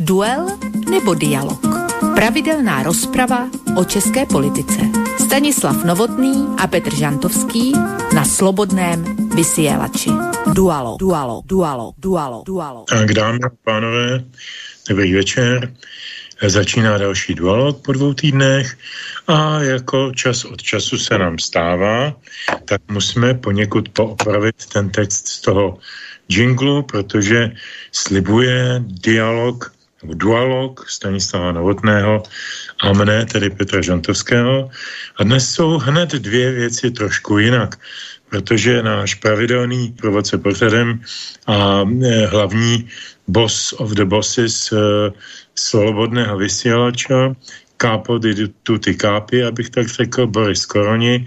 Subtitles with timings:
[0.00, 0.46] Duel
[0.90, 1.60] nebo dialog?
[2.14, 4.80] Pravidelná rozprava o české politice.
[5.24, 7.72] Stanislav Novotný a Petr Žantovský
[8.14, 9.04] na Slobodném
[9.36, 10.10] vysielači.
[10.54, 12.84] Dualo, dualo, dualo, dualo, dualo.
[12.88, 14.24] Tak dámy a pánové,
[14.88, 15.74] dobrý večer.
[16.46, 18.78] Začíná další dualog po dvou týdnech
[19.26, 22.16] a jako čas od času se nám stává,
[22.64, 25.78] tak musíme poněkud poopravit ten text z toho
[26.28, 27.52] jinglu, protože
[27.92, 32.22] slibuje dialog nebo dualog Stanislava Novotného
[32.82, 34.70] a mne, tedy Petra Žantovského.
[35.16, 37.76] A dnes jsou hned dvě věci trošku jinak,
[38.30, 41.00] protože náš pravidelný provodce pořadem
[41.46, 42.88] a e, hlavní
[43.28, 44.76] boss of the bosses e,
[45.54, 47.34] slobodného vysílača,
[47.76, 51.26] kápo di tutti kápi, abych tak řekl, Boris Koroni,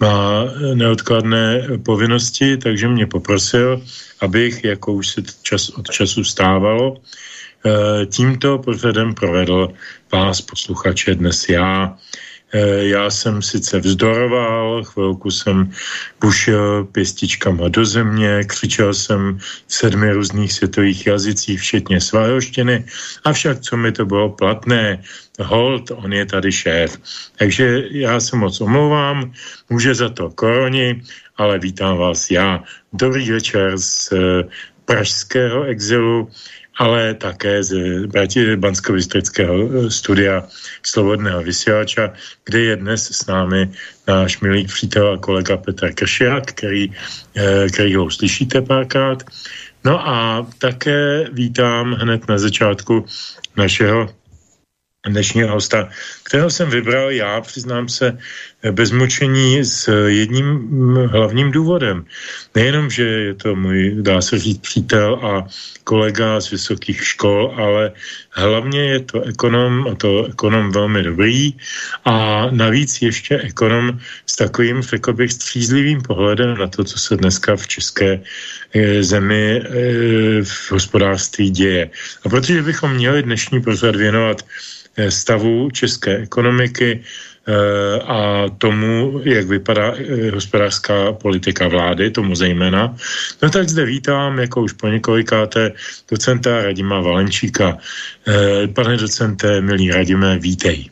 [0.00, 3.84] má neodkladné povinnosti, takže mě poprosil,
[4.20, 6.96] abych, jako už se čas od času stávalo,
[8.06, 9.68] tímto pořadem provedl
[10.12, 11.98] vás, posluchače, dnes já.
[12.52, 15.70] Eh, já jsem sice vzdoroval, chvilku jsem
[16.20, 22.84] bušil pěstičkama do země, křičel jsem v sedmi různých světových jazycích, včetně svajoštiny,
[23.24, 25.02] avšak co mi to bylo platné,
[25.38, 26.98] hold, on je tady šéf.
[27.38, 29.32] Takže já se moc omlouvám,
[29.70, 31.02] může za to koroni,
[31.36, 32.64] ale vítám vás já.
[32.92, 34.18] Dobrý večer z eh,
[34.84, 36.26] pražského exilu
[36.80, 37.76] ale také z
[38.56, 40.48] bansko eh, studia
[40.80, 42.16] Slobodného vysílača,
[42.48, 43.68] kde je dnes s námi
[44.08, 46.88] náš milý přítel a kolega Petr Kršiak, který,
[47.36, 49.20] eh, který ho uslyšíte párkrát.
[49.84, 53.04] No a také vítám hned na začátku
[53.56, 54.08] našeho
[55.04, 55.88] dnešního hosta,
[56.22, 58.18] kterého jsem vybral já, přiznám se,
[58.70, 60.68] bez mučení s jedním
[61.08, 62.04] hlavním důvodem.
[62.54, 65.46] Nejenom, že je to můj, dá se říct, přítel a
[65.84, 67.92] kolega z vysokých škol, ale
[68.30, 71.54] hlavně je to ekonom, a to ekonom velmi dobrý,
[72.04, 77.56] a navíc ještě ekonom s takovým, řekl bych, střízlivým pohledem na to, co se dneska
[77.56, 78.20] v české
[78.74, 79.62] e, zemi e,
[80.44, 81.90] v hospodářství děje.
[82.24, 84.44] A protože bychom měli dnešní pořad věnovat
[84.96, 87.04] Eh, stavu české ekonomiky eh,
[88.04, 92.96] a tomu, jak vypadá eh, hospodářská politika vlády, tomu zejména.
[93.42, 95.72] No tak zde vítám, jako už po několikáté,
[96.10, 97.78] docenta Radima Valenčíka.
[98.74, 100.89] Pane docente, milý Radime, vítej.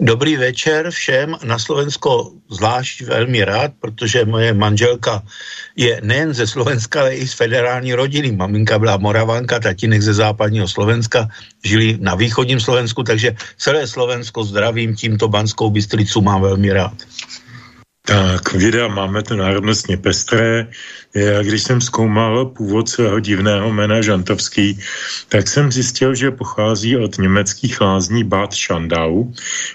[0.00, 1.36] Dobrý večer všem.
[1.44, 5.22] Na Slovensko zvlášť velmi rád, protože moje manželka
[5.76, 8.32] je nejen ze Slovenska, ale i z federální rodiny.
[8.32, 11.28] Maminka byla Moravanka, tatínek ze západního Slovenska,
[11.64, 16.96] žili na východním Slovensku, takže celé Slovensko zdravím, tímto Banskou Bystricu mám velmi rád.
[18.06, 20.66] Tak, videa máme to národnostně pestré.
[21.14, 24.78] Já, když jsem zkoumal původ svého divného jména Žantovský,
[25.28, 29.32] tak jsem zjistil, že pochází od německých lázní Bad Schandau,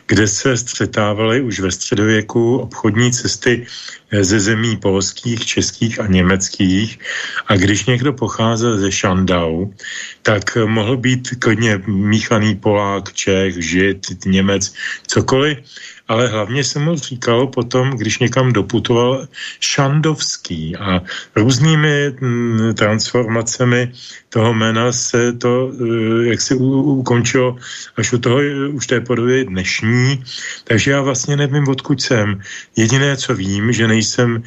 [0.08, 3.66] kde se střetávaly už ve středověku obchodní cesty
[4.12, 7.00] ze zemí polských, českých a německých.
[7.48, 9.66] A když někdo pocházel ze Šandau,
[10.22, 14.74] tak mohl být klidně míchaný Polák, Čech, Žid, Němec,
[15.08, 15.58] cokoliv
[16.08, 19.28] ale hlavně se mu říkalo potom, když někam doputoval,
[19.60, 21.02] Šandovský a
[21.36, 23.92] různými mm, transformacemi
[24.30, 27.56] toho jména se to, eh, jak se ukončilo
[27.98, 28.40] až u toho,
[28.72, 30.24] už té podoby dnešní,
[30.64, 32.42] takže já vlastně nevím, odkud jsem.
[32.76, 34.44] Jediné, co vím, že nejsem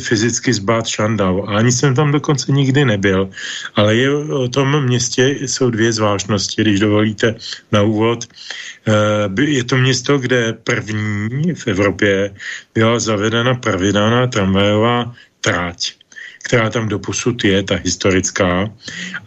[0.00, 3.28] fyzicky z Bad Šandau ani jsem tam dokonce nikdy nebyl,
[3.76, 7.34] ale je o tom městě jsou dvě zvláštnosti, když dovolíte
[7.72, 8.24] na úvod.
[8.24, 12.34] Eh, je to město, kde první v Evropě
[12.74, 16.02] byla zavedena pravidelná tramvajová tráť
[16.42, 18.66] která tam doposud je, ta historická.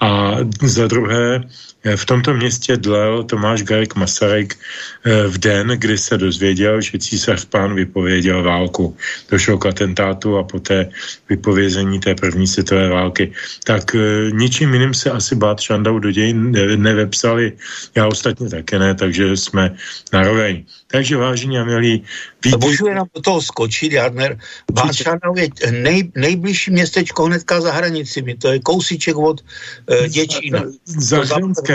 [0.03, 1.47] A za druhé,
[1.85, 4.57] v tomto městě dlel Tomáš Garek Masaryk
[5.05, 8.97] eh, v den, kdy se dozvěděl, že císař pán vypověděl válku.
[9.29, 10.89] Došlo k atentátu a poté
[11.29, 13.31] vypovězení té první světové války.
[13.63, 16.51] Tak eh, ničím jiným se asi bát Šandau do dějin
[16.81, 17.53] nevepsali.
[17.95, 19.75] Já ostatně také ne, takže jsme
[20.13, 20.65] naroveň.
[20.87, 22.03] Takže vážení a milí,
[22.45, 22.57] Víte...
[22.57, 24.37] Můžu jenom do toho skočit, Jadner.
[24.73, 30.63] Váčanov je nej, nejbližší městečko hnedka za hranicemi, to je kousíček od uh, Děčína.
[30.85, 31.23] Za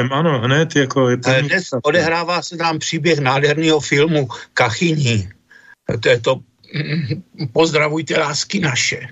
[0.01, 5.29] Hřenskem, ano, hned jako je první Dnes odehrává se tam příběh nádherného filmu Kachyní.
[6.01, 6.41] To je to
[7.53, 9.11] Pozdravujte lásky naše.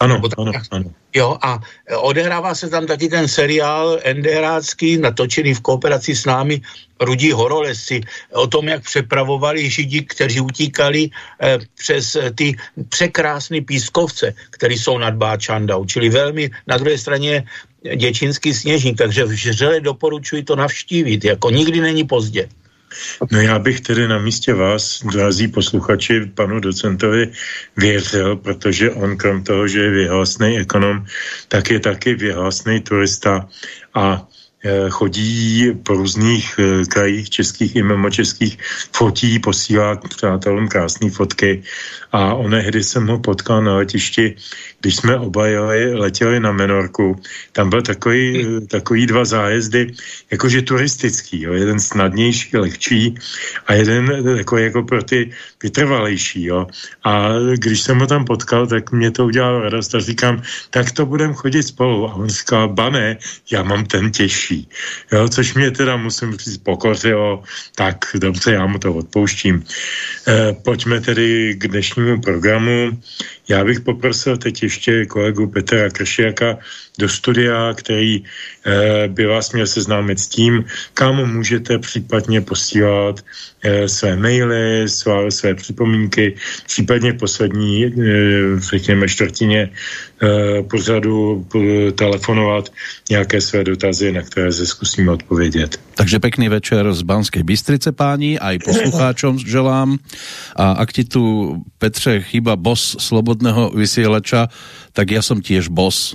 [0.00, 0.90] Ano, ano, ano.
[1.14, 1.60] Jo, a
[2.00, 6.60] odehrává se tam taky ten seriál Enderácký, natočený v kooperaci s námi
[7.00, 8.00] Rudí horolesci,
[8.32, 12.56] o tom, jak přepravovali židi, kteří utíkali eh, přes eh, ty
[12.88, 15.84] překrásné pískovce, které jsou nad Báčandou.
[15.84, 17.44] Čili velmi, na druhé straně
[17.96, 22.48] děčínský sněžník, takže vřele doporučuji to navštívit, jako nikdy není pozdě.
[23.32, 27.32] No já bych tedy na místě vás, drazí posluchači, panu docentovi
[27.76, 31.06] věřil, protože on krom toho, že je vyhlasný ekonom,
[31.48, 33.48] tak je taky vyhlasný turista
[33.94, 34.26] a
[34.64, 38.58] Eh, chodí po různých eh, krajích českých i mimo českých,
[38.96, 41.62] fotí, posílá přátelům krásné fotky
[42.12, 44.36] a onehdy jsem ho potkal na letišti,
[44.84, 47.16] když jsme oba jeli, letěli na Menorku.
[47.52, 49.96] Tam byl takový, takový dva zájezdy,
[50.30, 51.52] jakože turistický, jo.
[51.52, 53.14] jeden snadnější, lehčí
[53.66, 55.32] a jeden jako, jako pro ty
[55.62, 56.44] vytrvalejší.
[56.44, 56.66] Jo.
[57.04, 61.06] A když jsem ho tam potkal, tak mě to udělalo radost a říkám, tak to
[61.06, 62.08] budeme chodit spolu.
[62.08, 63.16] A on říkal, bané,
[63.48, 64.68] já mám ten těžší.
[65.12, 67.42] Jo, což mě teda musím říct pokořilo,
[67.74, 69.64] tak dobře, já mu to odpouštím.
[70.28, 73.00] E, pojďme tedy k dnešnímu programu.
[73.48, 76.58] Já bych poprosil teď ještě kolegu Petra Kršiaka
[76.98, 78.24] do studia, který
[79.08, 80.64] by vás měl seznámit s tím,
[80.94, 83.20] kam můžete případně posílat
[83.62, 87.90] e, své maily, své, své připomínky, případně poslední, e,
[88.60, 89.70] řekněme, čtvrtině
[90.70, 91.46] pořadu
[91.94, 92.72] telefonovat
[93.10, 95.80] nějaké své dotazy, na které se zkusíme odpovědět.
[95.94, 99.98] Takže pekný večer z Banskej Bystrice, páni, aj poslucháčom želám.
[100.56, 104.48] A ak ti tu, Petře, chyba bos slobodného vysielača,
[104.94, 106.14] tak ja som tiež bos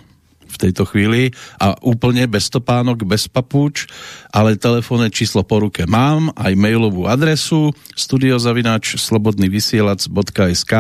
[0.50, 1.32] v tejto chvíli
[1.62, 3.86] a úplne bez topánok, bez papúč,
[4.34, 10.74] ale telefónne číslo po ruke mám, aj mailovú adresu studiozavináč slobodnyvysielac.sk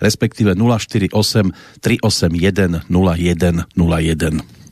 [0.00, 1.12] respektíve 048
[1.78, 4.62] 381 0101.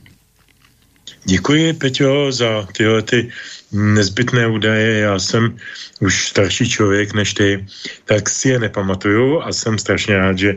[1.25, 3.29] Děkuji, Peťo, za tyhle ty
[3.71, 4.99] nezbytné údaje.
[4.99, 5.57] Já jsem
[5.99, 7.65] už starší člověk než ty,
[8.05, 10.55] tak si je nepamatuju a jsem strašně rád, že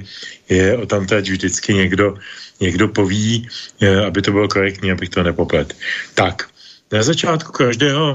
[0.48, 2.16] je o tam teď vždycky někdo,
[2.60, 3.48] někdo poví,
[3.80, 5.76] eh, aby to bylo korektní, abych to nepoplet.
[6.14, 6.48] Tak,
[6.92, 8.14] na začátku každého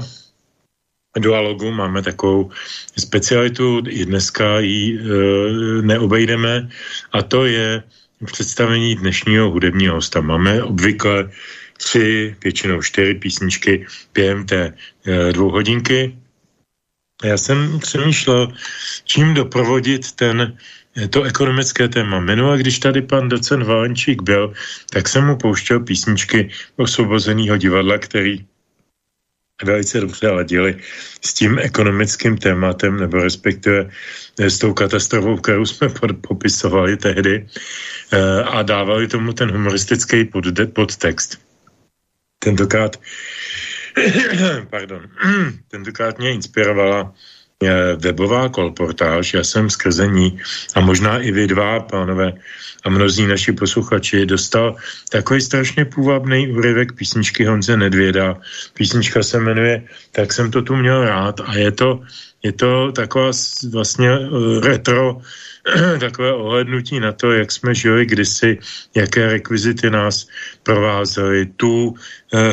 [1.18, 2.50] dualogu máme takovou
[2.98, 5.02] specialitu, i dneska ji e,
[5.82, 6.68] neobejdeme,
[7.12, 7.82] a to je
[8.24, 10.20] představení dnešního hudebního hosta.
[10.20, 11.30] Máme obvykle
[11.76, 14.74] tři, většinou čtyři písničky během té
[15.06, 16.16] e, dvou hodinky.
[17.24, 18.52] Já jsem přemýšlel,
[19.04, 20.56] čím doprovodit ten
[21.10, 22.20] to ekonomické téma.
[22.20, 24.52] Minule, když tady pan docent Valenčík byl,
[24.90, 28.46] tak jsem mu pouštěl písničky osvobozeného divadla, který
[29.64, 30.76] velice dobře ladili
[31.24, 33.90] s tím ekonomickým tématem, nebo respektive
[34.38, 35.88] s tou katastrofou, kterou jsme
[36.28, 37.46] popisovali tehdy
[38.12, 40.24] e, a dávali tomu ten humoristický
[40.72, 41.38] podtext.
[42.38, 42.96] Tentokrát
[44.70, 45.02] pardon,
[45.68, 47.14] tentokrát mě inspirovala Eh,
[47.96, 50.38] webová kolportáž, já jsem skrze ní
[50.74, 52.32] a možná i vy dva, pánové,
[52.84, 54.76] a mnozí naši posluchači, dostal
[55.08, 58.40] takový strašně půvabný úryvek písničky Honze Nedvěda.
[58.74, 62.00] Písnička se jmenuje Tak jsem to tu měl rád a je to,
[62.42, 63.30] je to taková
[63.72, 65.20] vlastně uh, retro
[66.00, 68.58] takové ohlednutí na to, jak jsme žili kdysi,
[68.94, 70.28] jaké rekvizity nás
[70.62, 71.96] provázely, tu uh,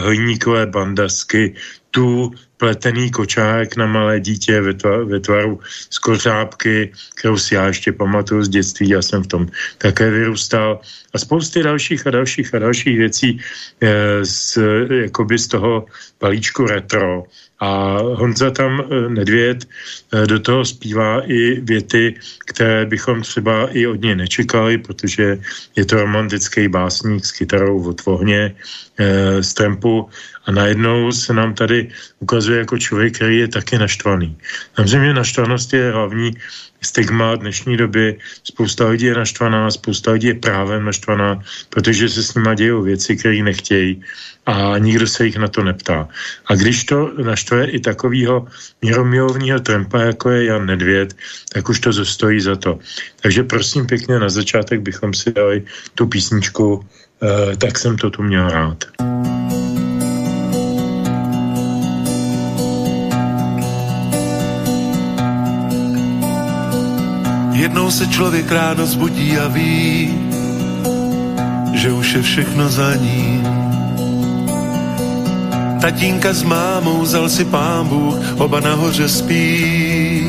[0.04, 1.56] hliníkové bandasky,
[1.92, 5.59] tu pletený kočárek na malé dítě ve, tvar, ve tvaru
[5.89, 10.80] z kořápky, kterou si já ještě pamatuju z dětství, já jsem v tom také vyrůstal
[11.14, 13.42] a spousty dalších a dalších a dalších věcí
[13.81, 14.57] e, z,
[14.90, 15.85] jakoby z toho
[16.19, 17.23] balíčku retro.
[17.59, 23.87] A Honza tam e, Nedvěd e, do toho zpívá i věty, které bychom třeba i
[23.87, 25.40] od něj nečekali, protože
[25.76, 28.56] je to romantický básník s kytarou od vohně,
[28.97, 30.09] e, z tempu
[30.45, 34.37] a najednou se nám tady ukazuje jako člověk, který je taky naštvaný.
[34.76, 36.37] Samozřejmě naštvanost je hlavní
[36.87, 38.17] stigma dnešní doby.
[38.44, 43.15] Spousta lidí je naštvaná, spousta lidí je právem naštvaná, protože se s nima dějou věci,
[43.15, 44.01] které nechtějí
[44.45, 46.07] a nikdo se jich na to neptá.
[46.47, 48.47] A když to naštve i takového
[48.81, 51.15] míromilovního trempa, jako je Jan Nedvěd,
[51.53, 52.79] tak už to zostojí za to.
[53.21, 55.63] Takže prosím pěkně na začátek bychom si dali
[55.95, 58.87] tu písničku eh, Tak jsem to tu měl rád.
[67.57, 70.14] Jednou se člověk ráno zbudí a ví,
[71.73, 73.47] že už je všechno za ním.
[75.81, 80.23] Tatínka s mámou vzal si pán Bůh, oba nahoře spí.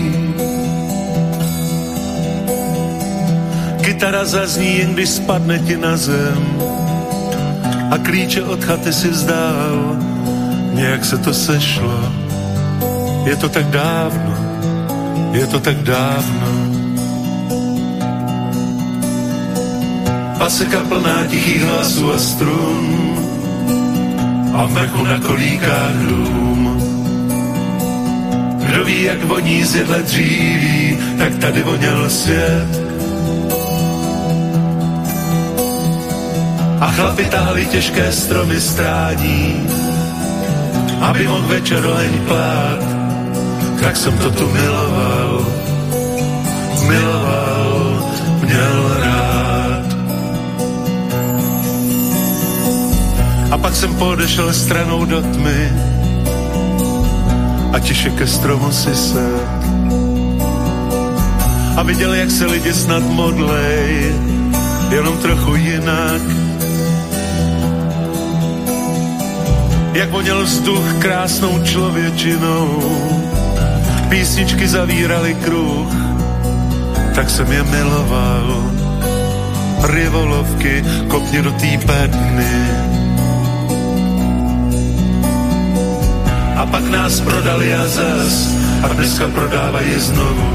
[3.80, 6.58] Kytara zazní, jen když spadne ti na zem
[7.90, 9.96] a klíče od chaty si vzdál.
[10.72, 12.12] Nějak se to sešlo,
[13.24, 14.34] je to tak dávno,
[15.32, 16.87] je to tak dávno.
[20.38, 23.08] Paseka plná tichých hlasů a strun.
[24.54, 26.82] a v mraku na kolíkách dům.
[28.66, 32.68] Kdo ví, jak voní z jedle dříví, tak tady voněl svět.
[36.80, 39.66] A chlapi táhli těžké stromy strádí,
[41.00, 42.80] aby mohl večer leň plát,
[43.80, 45.46] tak jsem to tu miloval,
[46.88, 47.47] miloval,
[53.62, 55.72] Pak jsem podešel stranou do tmy
[57.72, 59.26] a tiše ke stromu si se
[61.76, 64.14] a viděl, jak se lidi snad modlej,
[64.90, 66.22] jenom trochu jinak
[69.98, 72.82] jak voněl vzduch krásnou člověčinou.
[74.08, 75.88] Písničky zavíraly kruh,
[77.14, 78.70] tak jsem je miloval.
[79.82, 82.77] Rivolovky, kopně do té bedny.
[86.70, 90.48] Pak nás prodali a zas, a dneska prodávají znovu.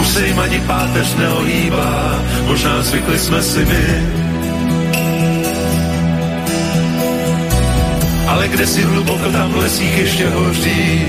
[0.00, 3.86] Už se jim ani páteř neohýbá, možná zvykli jsme si my,
[8.28, 11.06] ale kde si hluboko tam v lesích ještě hoří.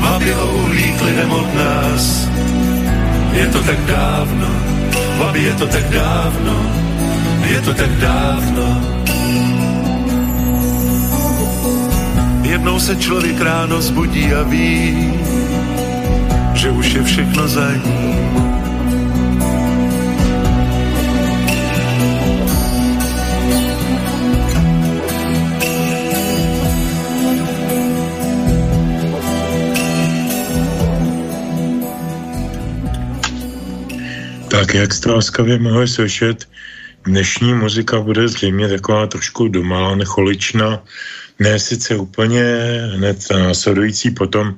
[0.00, 2.28] Mám jeho uhlík lidem od nás.
[3.32, 4.48] Je to tak dávno,
[5.18, 6.56] babi, je to tak dávno,
[7.46, 8.97] je to tak dávno.
[12.48, 15.14] Jednou se člověk ráno zbudí a ví,
[16.54, 18.18] že už je všechno za ním
[34.48, 36.48] Tak jak jste láskavě mohli slyšet,
[37.04, 40.82] dnešní muzika bude zřejmě taková trošku domalá, necholičná,
[41.38, 42.42] ne sice úplně
[42.94, 44.56] hned následující potom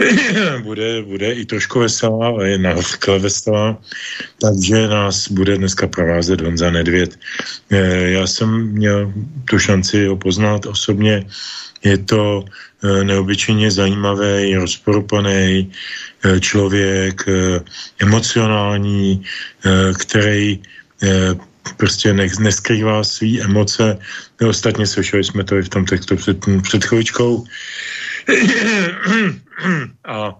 [0.62, 3.78] bude, bude i trošku veselá, ale je navykle veselá,
[4.40, 7.18] takže nás bude dneska provázet Honza Nedvěd.
[7.70, 9.12] Eh, já jsem měl
[9.44, 11.26] tu šanci ho poznat osobně,
[11.84, 15.72] je to eh, neobyčejně zajímavý, rozporupaný
[16.24, 17.24] eh, člověk,
[18.00, 19.24] emocionální,
[19.98, 20.60] který
[21.76, 23.98] prostě ne, neskrývá své emoce.
[24.48, 27.44] Ostatně slyšeli jsme to i v tom textu před, před chvíličkou.
[30.04, 30.34] A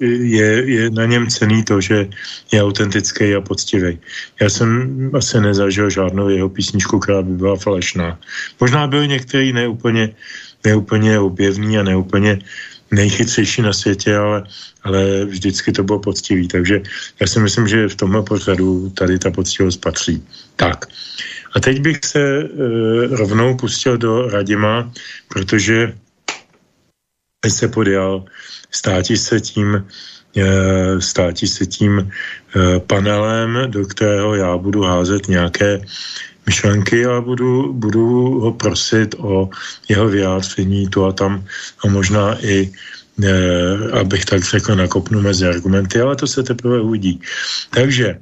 [0.00, 2.08] je, je na něm cený to, že
[2.52, 3.98] je autentický a poctivý.
[4.40, 4.70] Já jsem
[5.16, 8.18] asi nezažil žádnou jeho písničku, která by byla falešná.
[8.60, 10.14] Možná byl některý neúplně,
[10.64, 12.38] neúplně objevný a neúplně
[12.94, 14.42] nejchytřejší na světě, ale,
[14.82, 16.48] ale vždycky to bylo poctivý.
[16.48, 16.82] Takže
[17.20, 20.22] já si myslím, že v tomhle pořadu tady ta poctivost patří.
[20.56, 20.86] Tak.
[21.54, 22.46] A teď bych se e,
[23.16, 24.92] rovnou pustil do Radima,
[25.28, 25.94] protože
[27.48, 28.24] se podjal
[28.70, 29.86] státi se tím,
[30.36, 35.80] eh, státi se tím eh, panelem, do kterého já budu házet nějaké
[36.46, 39.50] myšlenky a budu, budu ho prosit o
[39.88, 41.44] jeho vyjádření tu a tam
[41.84, 42.72] a možná i
[43.22, 47.20] eh, abych tak řekl, nakopnu mezi argumenty, ale to se teprve uvidí.
[47.70, 48.18] Takže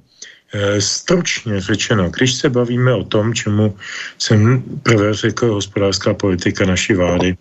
[0.79, 3.77] stručně řečeno, když se bavíme o tom, čemu
[4.19, 7.37] jsem prvé řekl hospodářská politika naší vlády,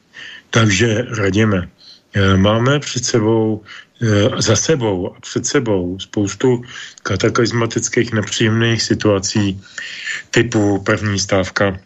[0.49, 1.69] takže radíme.
[2.13, 3.63] Eh, máme před sebou,
[4.37, 6.61] za sebou a před sebou spoustu
[7.03, 9.61] kataklizmatických nepříjemných situací
[10.31, 11.79] typu první stávka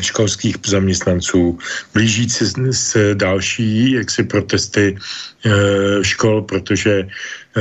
[0.00, 1.58] školských zaměstnanců,
[1.94, 4.96] blížící se další jaksi protesty
[5.44, 5.50] e,
[6.04, 7.08] škol, protože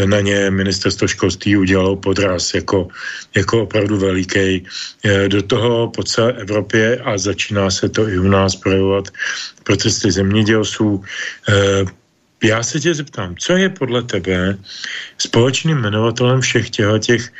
[0.06, 2.88] na ně ministerstvo školství udělalo podraz jako,
[3.36, 4.63] jako opravdu veliký.
[5.03, 9.10] E, do toho po celé Evropě a začíná se to i u nás projevovat
[9.63, 11.03] protesty zemědělců.
[12.43, 14.57] Já se tě zeptám, co je podle tebe
[15.17, 17.31] společným jmenovatelem všech těch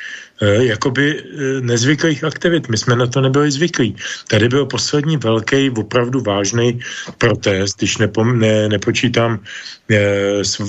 [0.42, 2.70] Eh, jakoby eh, nezvyklých aktivit.
[2.70, 3.96] My jsme na to nebyli zvyklí.
[4.28, 6.80] Tady byl poslední velký, opravdu vážný
[7.18, 9.40] protest, když nepom, ne, nepočítám
[9.90, 10.60] eh, s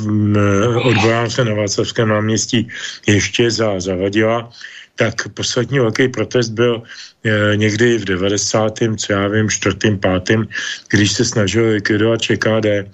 [0.85, 2.69] odborám se na Václavském náměstí
[3.09, 4.53] ještě za zavadila,
[4.97, 6.83] tak poslední velký protest byl
[7.25, 8.79] e, někdy v 90.
[8.97, 10.49] co já vím, čtvrtým, pátým,
[10.89, 12.93] když se snažil likvidovat ČKD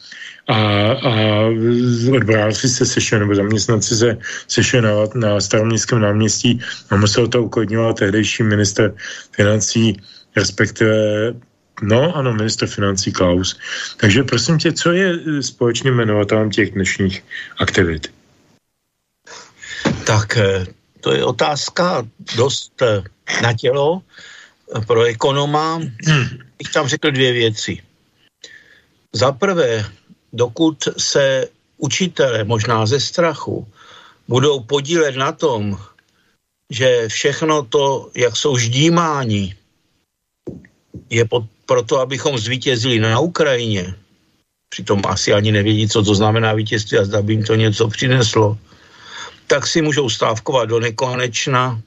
[0.49, 0.57] a,
[0.93, 1.13] a
[2.17, 7.97] odboráři se sešli, nebo zaměstnanci se sešli na, na staroměstském náměstí a musel to uklidňovat
[7.97, 8.95] tehdejší minister
[9.33, 10.01] financí,
[10.37, 11.35] respektive
[11.83, 13.59] No, ano, minister financí Klaus.
[13.97, 17.25] Takže prosím tě, co je společným jmenovatelem těch dnešních
[17.59, 18.11] aktivit?
[20.07, 20.67] Tak eh,
[21.01, 22.03] to je otázka
[22.37, 23.03] dost eh,
[23.43, 24.03] na tělo
[24.87, 25.81] pro ekonoma.
[26.59, 27.83] Bych tam řekl dvě věci.
[29.13, 29.85] Za prvé,
[30.33, 33.67] dokud se učitele, možná ze strachu,
[34.29, 35.79] budou podílet na tom,
[36.71, 39.57] že všechno to, jak jsou ždímáni,
[41.11, 43.95] je pod, proto, abychom zvítězili na Ukrajině,
[44.69, 48.59] přitom asi ani nevědí, co to znamená vítězství a zda by jim to něco přineslo,
[49.47, 51.81] tak si můžou stávkovat do nekonečna,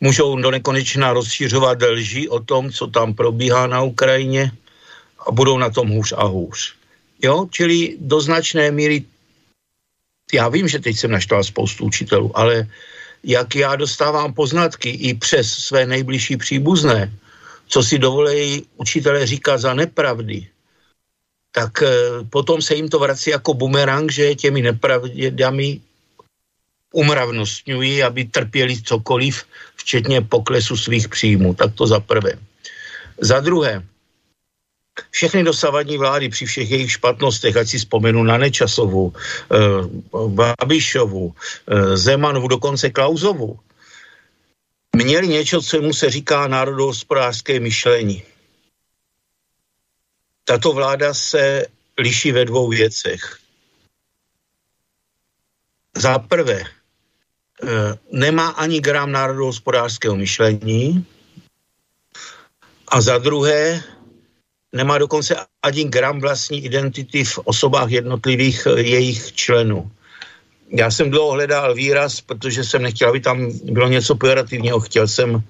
[0.00, 4.52] můžou do nekonečna rozšířovat lži o tom, co tam probíhá na Ukrajině
[5.26, 6.74] a budou na tom hůř a hůř.
[7.24, 9.04] Jo, čili do značné míry,
[10.32, 12.68] já vím, že teď jsem naštval spoustu učitelů, ale
[13.24, 17.08] jak já dostávám poznatky i přes své nejbližší příbuzné,
[17.66, 20.48] co si dovolejí učitelé říkat za nepravdy,
[21.52, 21.88] tak eh,
[22.28, 25.80] potom se jim to vrací jako bumerang, že těmi nepravdami
[26.92, 29.44] umravnostňují, aby trpěli cokoliv,
[29.76, 31.54] včetně poklesu svých příjmů.
[31.54, 32.36] Tak to za prvé.
[33.20, 33.82] Za druhé,
[35.10, 39.56] všechny dosavadní vlády při všech jejich špatnostech, ať si vzpomenu na Nečasovu, eh,
[40.28, 43.58] Babišovu, eh, Zemanovu, dokonce Klauzovu,
[44.96, 48.22] měli něco, co mu se říká národohospodářské myšlení.
[50.44, 51.66] Tato vláda se
[51.98, 53.38] liší ve dvou věcech.
[55.96, 61.06] Za prvé, eh, nemá ani gram národohospodářského myšlení
[62.88, 63.82] a za druhé,
[64.74, 69.90] nemá dokonce ani gram vlastní identity v osobách jednotlivých eh, jejich členů.
[70.74, 74.80] Já jsem dlouho hledal výraz, protože jsem nechtěl, aby tam bylo něco pejorativního.
[74.80, 75.42] Chtěl jsem,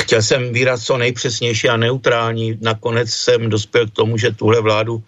[0.00, 2.58] chtěl jsem výraz co nejpřesnější a neutrální.
[2.60, 5.02] Nakonec jsem dospěl k tomu, že tuhle vládu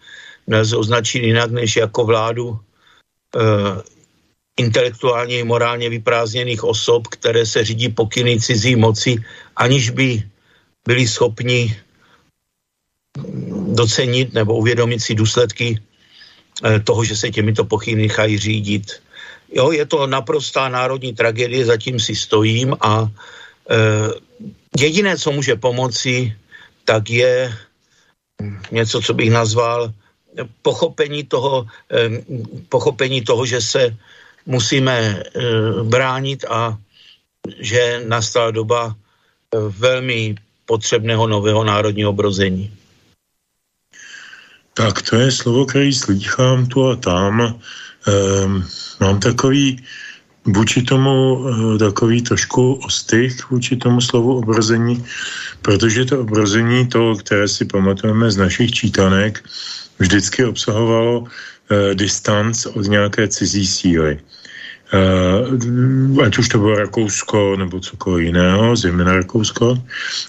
[0.47, 2.59] nelze označit jinak než jako vládu uh,
[4.57, 9.17] intelektuálně i morálně vyprázdněných osob, které se řídí pokyny cizí moci,
[9.57, 10.23] aniž by
[10.89, 11.77] byli schopni
[13.75, 15.81] docenit nebo uvědomit si důsledky
[16.65, 19.01] eh, toho, že se těmito pokyny nechají řídit.
[19.53, 23.77] Jo, je to naprostá národní tragédie, zatím si stojím a e,
[24.79, 26.35] jediné, co může pomoci,
[26.85, 27.55] tak je
[28.71, 29.93] něco, co bych nazval
[30.63, 32.23] pochopení toho, e,
[32.69, 33.97] pochopení toho že se
[34.47, 35.23] musíme e,
[35.83, 36.79] bránit a
[37.59, 38.95] že nastala doba
[39.55, 40.35] velmi
[40.67, 42.71] potřebného nového národního obrození.
[44.75, 47.59] Tak to je slovo, který slýchám tu a tam.
[48.07, 48.65] Ehm,
[49.01, 49.83] mám takový
[50.45, 55.05] vůči tomu eh, takový trošku ostych vůči tomu slovu obrození,
[55.63, 59.45] protože to obrození, to, které si pamatujeme z našich čítanek,
[59.99, 64.21] vždycky obsahovalo eh, distanc od nějaké cizí síly.
[64.91, 69.79] Uh, ať už to bylo Rakousko nebo cokoliv jiného, zejména Rakousko,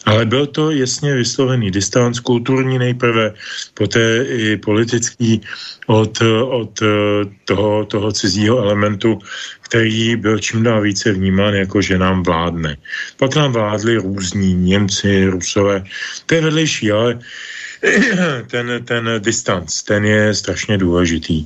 [0.06, 3.34] ale byl to jasně vyslovený distanc, kulturní nejprve,
[3.74, 5.42] poté i politický
[5.88, 9.20] od, od eh, toho, toho cizího elementu,
[9.62, 12.78] který byl čím dál více vnímán jako, že nám vládne.
[13.18, 15.84] Pak nám vládli různí Němci, Rusové,
[16.26, 17.22] to je vedlejší, ale uh,
[18.48, 21.46] ten, ten distanc, ten je strašně důležitý.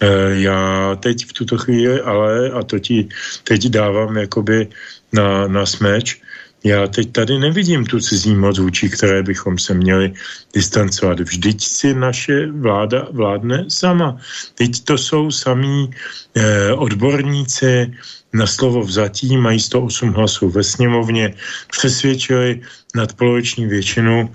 [0.00, 3.08] E, já teď v tuto chvíli, ale, a to ti
[3.44, 4.68] teď dávám jakoby
[5.12, 6.20] na, na smeč,
[6.64, 10.12] já teď tady nevidím tu cizí moc vůči, které bychom se měli
[10.54, 11.20] distancovat.
[11.20, 14.18] Vždyť si naše vláda vládne sama.
[14.54, 15.90] Teď to jsou samí
[16.34, 17.92] eh, odborníci,
[18.36, 21.34] na slovo vzatí, mají 108 hlasů ve sněmovně,
[21.72, 22.60] přesvědčili
[22.94, 24.34] nadpoloviční většinu e,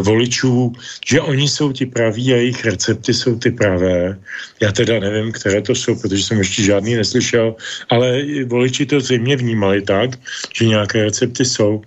[0.00, 0.72] voličů,
[1.06, 4.18] že oni jsou ti praví a jejich recepty jsou ty pravé.
[4.60, 7.54] Já teda nevím, které to jsou, protože jsem ještě žádný neslyšel,
[7.90, 10.18] ale voliči to zřejmě vnímali tak,
[10.54, 11.82] že nějaké recepty jsou.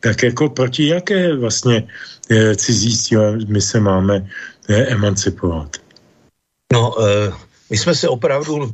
[0.00, 1.82] Tak jako proti jaké vlastně
[2.30, 4.26] e, cizí síle my se máme
[4.68, 5.76] e, emancipovat?
[6.72, 6.94] No,
[7.70, 8.70] my jsme se opravdu,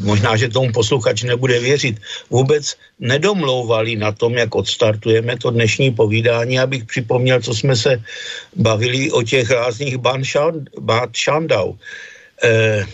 [0.00, 2.00] možná, že tomu posluchač nebude věřit,
[2.30, 8.02] vůbec nedomlouvali na tom, jak odstartujeme to dnešní povídání, abych připomněl, co jsme se
[8.56, 9.96] bavili o těch rázných
[10.78, 11.74] Bad Schandau.
[12.44, 12.86] Eh,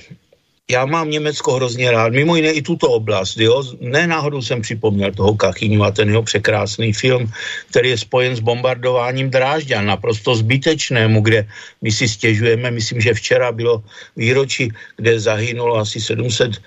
[0.70, 3.64] já mám Německo hrozně rád, mimo jiné i tuto oblast, jo.
[3.80, 7.32] Ne náhodou jsem připomněl toho Kachyňu a ten jeho překrásný film,
[7.70, 11.48] který je spojen s bombardováním Drážďan, naprosto zbytečnému, kde
[11.82, 13.82] my si stěžujeme, myslím, že včera bylo
[14.16, 16.60] výročí, kde zahynulo asi 700 e,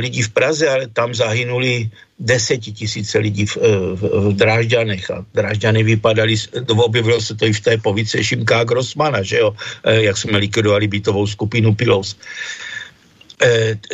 [0.00, 5.82] lidí v Praze, ale tam zahynuli desetitisíce lidí v, e, v, v Drážďanech a Drážďany
[5.82, 6.34] vypadaly,
[6.76, 9.52] objevilo se to i v té povíce Šimka Grossmana, že jo,
[9.84, 12.16] e, jak jsme likvidovali bytovou skupinu Pilos.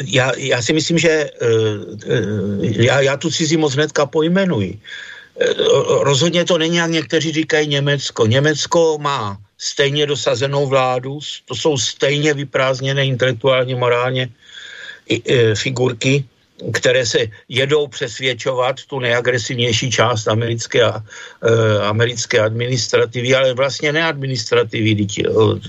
[0.05, 1.31] Já, já si myslím, že
[2.61, 4.79] já, já tu cizí moc hnedka pojmenuji.
[6.01, 8.27] Rozhodně to není, jak někteří říkají Německo.
[8.27, 14.29] Německo má stejně dosazenou vládu, to jsou stejně vyprázdněné intelektuálně, morálně
[15.55, 16.25] figurky,
[16.55, 20.93] které se jedou přesvědčovat tu nejagresivnější část americké, e,
[21.83, 25.07] americké administrativy, ale vlastně neadministrativy.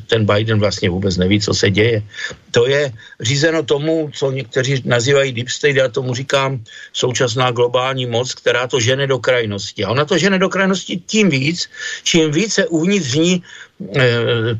[0.08, 2.04] Ten Biden vlastně vůbec neví, co se děje.
[2.52, 8.34] To je řízeno tomu, co někteří nazývají deep state, já tomu říkám současná globální moc,
[8.34, 9.84] která to žene do krajnosti.
[9.84, 11.69] A ona to žene do krajnosti tím víc,
[12.04, 13.41] čím více uvnitř ní e,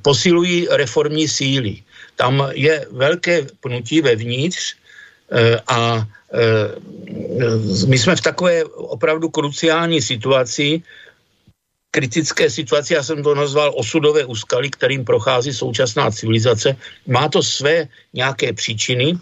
[0.02, 1.86] posilují reformní síly.
[2.16, 4.85] Tam je velké pnutí vevnitř, e,
[5.68, 10.84] a Eh, my jsme v takové opravdu kruciální situaci,
[11.92, 16.76] kritické situaci, já jsem to nazval osudové úskaly, kterým prochází současná civilizace.
[17.08, 19.18] Má to své nějaké příčiny,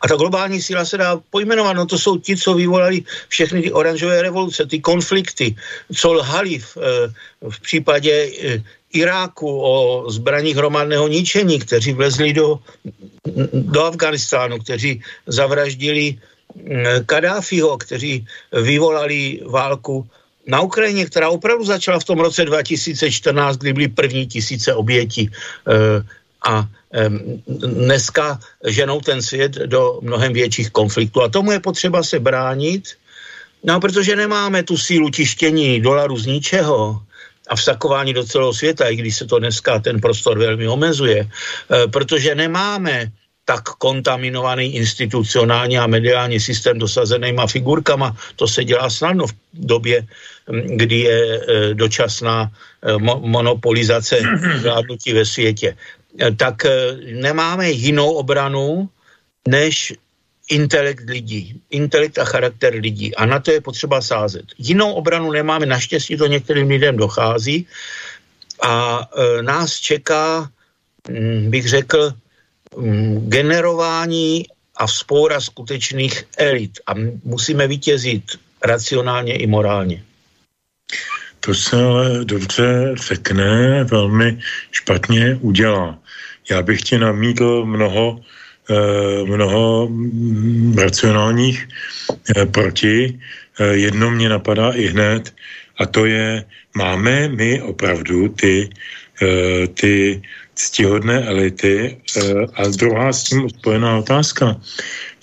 [0.00, 3.72] a ta globální síla se dá pojmenovat, no to jsou ti, co vyvolali všechny ty
[3.72, 5.56] oranžové revoluce, ty konflikty,
[5.96, 7.08] co lhali v, eh,
[7.50, 12.58] v případě eh, Iráku o zbraních hromadného ničení, kteří vlezli do,
[13.52, 16.18] do Afganistánu, kteří zavraždili
[16.54, 20.06] mm, Kadáfiho, kteří vyvolali válku
[20.46, 25.30] na Ukrajině, která opravdu začala v tom roce 2014, kdy byly první tisíce obětí.
[25.68, 26.02] Eh,
[26.46, 26.66] a
[27.46, 31.22] dneska ženou ten svět do mnohem větších konfliktů.
[31.22, 32.88] A tomu je potřeba se bránit,
[33.64, 37.02] no protože nemáme tu sílu tištění dolaru z ničeho,
[37.48, 41.28] a vsakování do celého světa, i když se to dneska ten prostor velmi omezuje, e,
[41.88, 43.12] protože nemáme
[43.44, 48.16] tak kontaminovaný institucionální a mediální systém dosazenýma figurkama.
[48.36, 50.06] To se dělá snadno v době,
[50.76, 51.40] kdy je e,
[51.74, 54.22] dočasná e, monopolizace
[54.62, 55.76] vládnutí ve světě.
[56.36, 56.66] Tak
[57.12, 58.88] nemáme jinou obranu,
[59.48, 59.94] než
[60.48, 63.14] intelekt lidí, intelekt a charakter lidí.
[63.14, 64.44] A na to je potřeba sázet.
[64.58, 67.66] Jinou obranu nemáme, naštěstí to některým lidem dochází.
[68.62, 70.50] A e, nás čeká,
[71.08, 72.12] m, mm, bych řekl,
[72.76, 76.80] m, mm, generování a vzpoura skutečných elit.
[76.86, 78.24] A musíme vítězit
[78.62, 80.02] racionálně i morálně.
[81.40, 84.38] To se ale dobře řekne, velmi
[84.70, 85.98] špatně udělá.
[86.50, 88.20] Já bych ti namítl mnoho
[89.24, 91.68] mnoho mm, racionálních
[92.36, 93.18] eh, proti.
[93.60, 95.34] Eh, jedno mě napadá i hned
[95.78, 96.44] a to je,
[96.74, 98.70] máme my opravdu ty,
[99.74, 100.22] ty
[100.54, 101.96] ctihodné elity
[102.54, 104.60] a druhá s tím spojená otázka.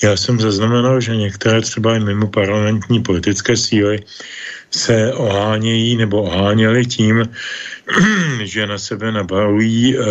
[0.04, 4.00] Já jsem zaznamenal, že některé třeba i mimo parlamentní politické síly
[4.72, 7.30] se ohánějí nebo oháněli tím,
[8.44, 10.02] že na sebe nabalují e,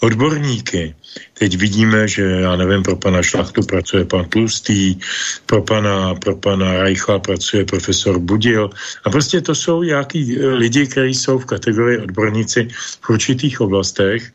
[0.00, 0.94] odborníky.
[1.34, 4.98] Teď vidíme, že já nevím, pro pana Šlachtu pracuje pan Tlustý,
[5.46, 8.70] pro pana, pro pana Reichla pracuje profesor Budil.
[9.04, 12.68] A prostě to jsou nějaký eh, lidi, kteří jsou v kategorii odborníci
[13.00, 14.32] v určitých oblastech,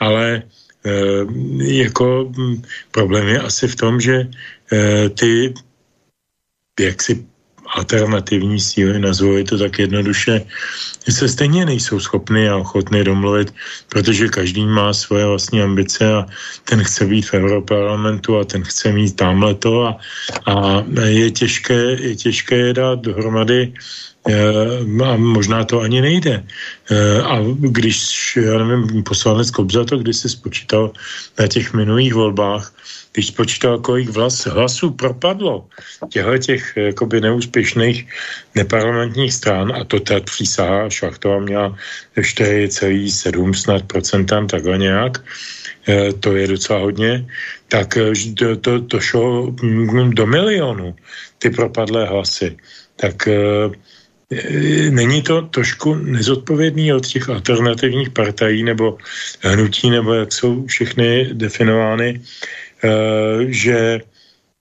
[0.00, 0.42] ale
[0.84, 0.92] e,
[1.58, 4.28] jako hm, problém je asi v tom, že
[4.72, 5.54] e, ty
[6.80, 7.26] jak si
[7.66, 10.46] alternativní síly, nazvu to tak jednoduše,
[11.10, 13.54] se stejně nejsou schopny a ochotny domluvit,
[13.88, 16.26] protože každý má svoje vlastní ambice a
[16.64, 19.98] ten chce být v Europarlamentu a ten chce mít tamhle to a,
[20.46, 23.72] a je, těžké, je těžké je dát dohromady
[24.28, 26.44] eh, a možná to ani nejde.
[26.90, 27.98] Eh, a když,
[28.42, 30.90] já nevím, poslanec Kobza to když se spočítal
[31.38, 32.72] na těch minulých volbách,
[33.14, 35.68] když spočítal, kolik vlas, hlasů propadlo
[36.10, 38.06] těchto těch jakoby neúspěšných
[38.54, 41.76] neparlamentních stran, a to ta přísaha Šachtová měla
[42.18, 45.22] 4,7 snad procentam, takhle nějak,
[45.88, 47.26] eh, to je docela hodně,
[47.68, 50.94] tak eh, to, to, to šlo mm, do milionu,
[51.38, 52.58] ty propadlé hlasy.
[52.96, 53.70] Tak eh,
[54.90, 58.98] Není to trošku nezodpovědný od těch alternativních partají nebo
[59.44, 62.63] hnutí, nebo jak jsou všechny definovány, Eh,
[63.48, 64.00] že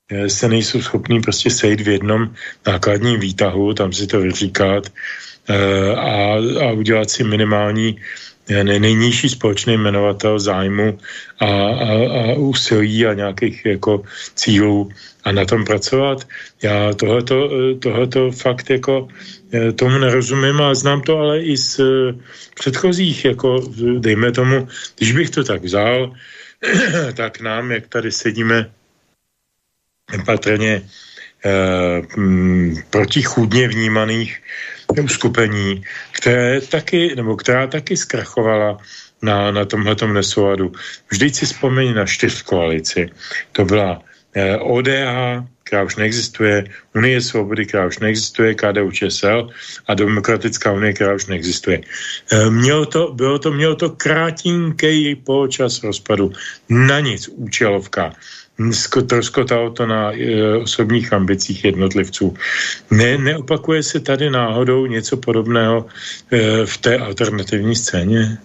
[0.09, 2.33] eh, se nejsou schopní prostě sejít v jednom
[2.67, 4.87] nákladním výtahu, tam si to vyříkat
[5.49, 6.15] eh, a,
[6.67, 7.97] a udělat si minimální
[8.63, 10.99] nejnižší společný jmenovatel zájmu
[11.39, 14.03] a, a, a úsilí a nějakých jako
[14.35, 14.91] cílů
[15.23, 16.27] a na tom pracovat.
[16.63, 19.07] Já tohleto, tohleto fakt jako
[19.75, 21.79] tomu nerozumím a znám to ale i z
[22.55, 23.63] předchozích, jako
[23.99, 26.11] dejme tomu, když bych to tak vzal,
[27.15, 28.71] tak nám, jak tady sedíme,
[30.25, 30.81] patrně
[31.45, 34.41] eh, m, protichůdně vnímaných
[35.03, 38.77] uskupení, které taky, nebo která taky zkrachovala
[39.21, 40.71] na, na tomhletom nesouladu.
[41.11, 43.09] Vždyť si vzpomeň na čtyř koalici.
[43.51, 44.01] To byla
[44.33, 49.49] eh, ODA, která už neexistuje, Unie svobody, která už neexistuje, KDU ČSL
[49.89, 51.81] a Demokratická unie, která už neexistuje.
[51.81, 56.29] Eh, mělo to, bylo to, mělo to krátinký poločas rozpadu.
[56.69, 58.13] Na nic, účelovka.
[59.09, 62.37] Troskotalo to na e, osobních ambicích jednotlivců.
[62.93, 65.89] Ne, neopakuje se tady náhodou něco podobného
[66.29, 68.37] e, v té alternativní scéně?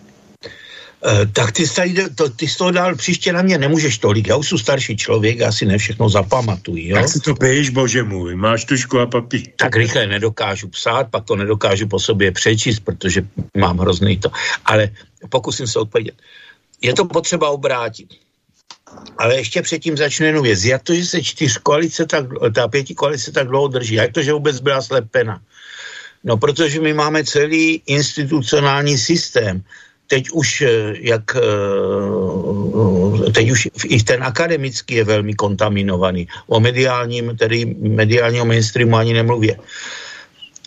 [0.99, 4.29] Eh, tak ty, tady, to, ty z toho dál příště na mě nemůžeš tolik.
[4.29, 6.89] Já už jsem starší člověk, já si ne všechno zapamatuji.
[6.89, 6.97] Jo?
[6.97, 9.43] Tak si to piješ, bože můj, máš tušku a papír.
[9.57, 13.23] Tak rychle nedokážu psát, pak to nedokážu po sobě přečíst, protože
[13.57, 14.31] mám hrozný to.
[14.65, 14.91] Ale
[15.29, 16.15] pokusím se odpovědět.
[16.83, 18.09] Je to potřeba obrátit.
[19.19, 20.65] Ale ještě předtím začnu jednu věc.
[20.65, 23.95] Jak to, že se čtyř koalice tak, ta pěti koalice tak dlouho drží?
[23.95, 25.41] Jak to, že vůbec byla slepena?
[26.25, 29.63] No, protože my máme celý institucionální systém
[30.09, 31.41] teď už eh, jak eh,
[33.33, 36.29] teď už i ten akademický je velmi kontaminovaný.
[36.49, 39.57] O mediálním, tedy mediálního mainstreamu ani nemluvě.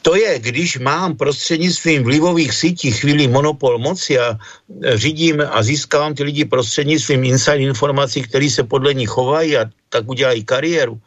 [0.01, 6.13] To je, když mám prostřednictvím vlivových sítí chvíli monopol moci a eh, řídím a získávám
[6.13, 11.01] ty lidi prostřednictvím inside informací, které se podle nich chovají a tak udělají kariéru.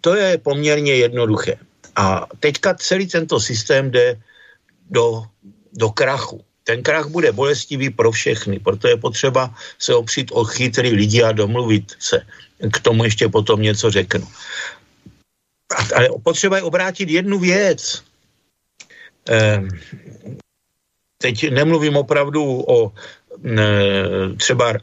[0.00, 1.56] To je poměrně jednoduché.
[1.96, 4.20] A teďka celý tento systém jde
[4.90, 5.24] do,
[5.72, 10.92] do krachu ten krach bude bolestivý pro všechny, proto je potřeba se opřít o chytrý
[10.92, 12.26] lidi a domluvit se.
[12.72, 14.28] K tomu ještě potom něco řeknu.
[15.94, 18.02] Ale potřeba je obrátit jednu věc.
[19.28, 19.68] Ehm,
[21.18, 22.92] teď nemluvím opravdu o
[24.36, 24.74] třeba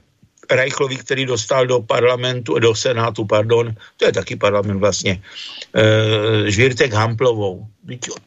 [0.52, 5.22] Reichlovi, který dostal do parlamentu, do senátu, pardon, to je taky parlament vlastně,
[5.76, 7.68] e, Žvírtek Hamplovou.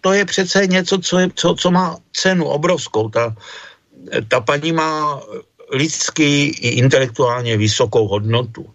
[0.01, 3.09] To je přece něco, co, je, co, co má cenu obrovskou.
[3.09, 3.35] Ta,
[4.29, 5.21] ta paní má
[5.73, 8.67] lidsky i intelektuálně vysokou hodnotu.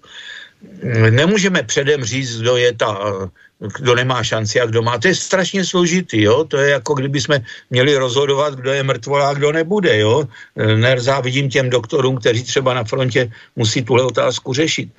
[1.09, 2.97] Nemůžeme předem říct, kdo je ta
[3.59, 4.97] kdo nemá šanci a kdo má.
[4.97, 6.43] To je strašně složitý, jo?
[6.43, 10.27] To je jako kdyby jsme měli rozhodovat, kdo je mrtvolá a kdo nebude, jo?
[10.55, 14.89] Nerzávidím těm doktorům, kteří třeba na frontě musí tuhle otázku řešit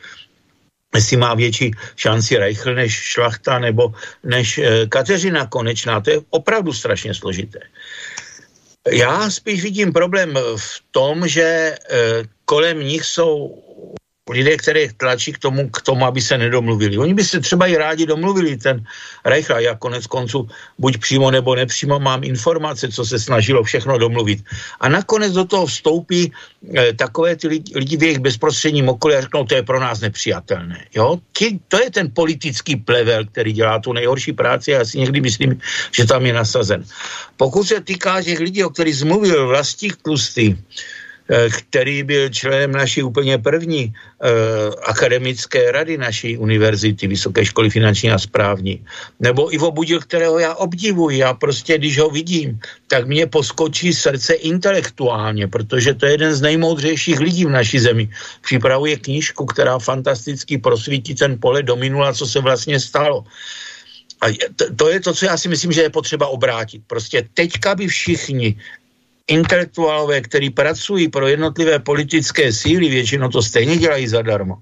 [0.96, 6.00] jestli má větší šanci Reichl než Šlachta nebo než e, Kateřina Konečná.
[6.00, 7.60] To je opravdu strašně složité.
[8.90, 11.76] Já spíš vidím problém v tom, že e,
[12.44, 13.65] kolem nich jsou
[14.30, 16.98] lidé, které tlačí k tomu, k tomu, aby se nedomluvili.
[16.98, 18.82] Oni by se třeba i rádi domluvili, ten
[19.24, 24.42] Reichel, já konec konců buď přímo nebo nepřímo mám informace, co se snažilo všechno domluvit.
[24.80, 26.32] A nakonec do toho vstoupí
[26.74, 30.00] e, takové ty lidi, lidi v jejich bezprostředním okolí a řeknou, to je pro nás
[30.00, 30.90] nepřijatelné.
[30.94, 31.18] Jo?
[31.32, 35.20] Ti, to je ten politický plevel, který dělá tu nejhorší práci a já si někdy
[35.20, 35.60] myslím,
[35.94, 36.84] že tam je nasazen.
[37.36, 40.95] Pokud se týká těch lidí, o kterých zmluvil Vlastík Tlustý, Eh,
[41.50, 44.28] který byl členem naší úplně první eh,
[44.86, 48.84] akademické rady naší univerzity, Vysoké školy finanční a správní.
[49.20, 51.18] Nebo Ivo Budil, kterého já obdivuji.
[51.18, 56.40] Já prostě, když ho vidím, tak mě poskočí srdce intelektuálně, protože to je jeden z
[56.40, 58.08] nejmoudřejších lidí v naší zemi.
[58.40, 63.24] Připravuje knížku, která fantasticky prosvítí ten pole do minula, co se vlastně stalo.
[64.22, 64.32] A
[64.76, 66.82] to je to, co já si myslím, že je potřeba obrátit.
[66.86, 68.56] Prostě teďka by všichni
[69.26, 74.58] intelektuálové, kteří pracují pro jednotlivé politické síly, většinou to stejně dělají zadarmo,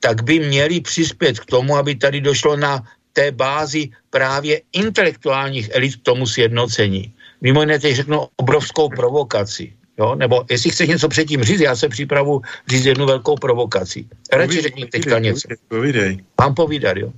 [0.00, 5.96] tak by měli přispět k tomu, aby tady došlo na té bázi právě intelektuálních elit
[5.96, 7.14] k tomu sjednocení.
[7.40, 9.72] Mimo jiné teď řeknu obrovskou provokaci.
[9.98, 10.14] Jo?
[10.14, 14.08] Nebo jestli chceš něco předtím říct, já se připravu říct jednu velkou provokaci.
[14.32, 15.48] Radši řekni teďka něco.
[15.68, 16.24] Povídej.
[16.40, 17.12] Mám povídat, jo.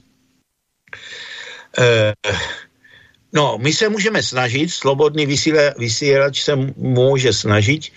[1.79, 2.13] Eh,
[3.35, 7.91] No, my se můžeme snažit, slobodný vysíle, vysílač se může snažit,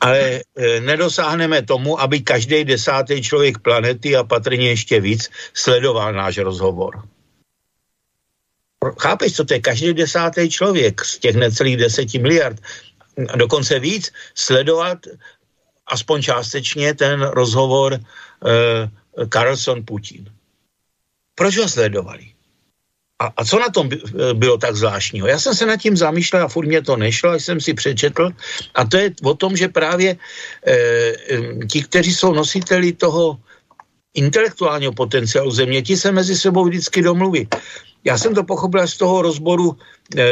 [0.00, 6.38] ale e, nedosáhneme tomu, aby každý desátý člověk planety a patrně ještě víc sledoval náš
[6.38, 7.08] rozhovor.
[9.00, 9.60] Chápeš, co to je?
[9.60, 12.60] Každý desátý člověk z těch necelých deseti miliard,
[13.28, 14.98] a dokonce víc, sledovat
[15.86, 18.00] aspoň částečně ten rozhovor e,
[19.26, 20.32] Carlson-Putin.
[21.34, 22.33] Proč ho sledovali?
[23.22, 23.88] A, a co na tom
[24.34, 25.26] bylo tak zvláštního?
[25.26, 28.30] Já jsem se nad tím zamýšlel a furt mě to nešlo, až jsem si přečetl.
[28.74, 30.16] A to je o tom, že právě
[30.66, 30.76] e,
[31.70, 33.38] ti, kteří jsou nositeli toho
[34.14, 37.48] intelektuálního potenciálu země, ti se mezi sebou vždycky domluví.
[38.04, 39.78] Já jsem to pochopil z toho rozboru
[40.16, 40.26] e, e,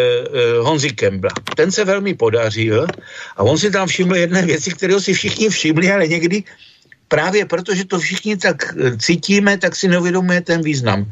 [0.61, 1.31] Honzi Kembla.
[1.57, 2.87] Ten se velmi podařil
[3.37, 6.45] a on si tam všiml jedné věci, které si všichni všimli, ale někdy
[7.09, 11.07] právě protože to všichni tak cítíme, tak si neuvědomuje ten význam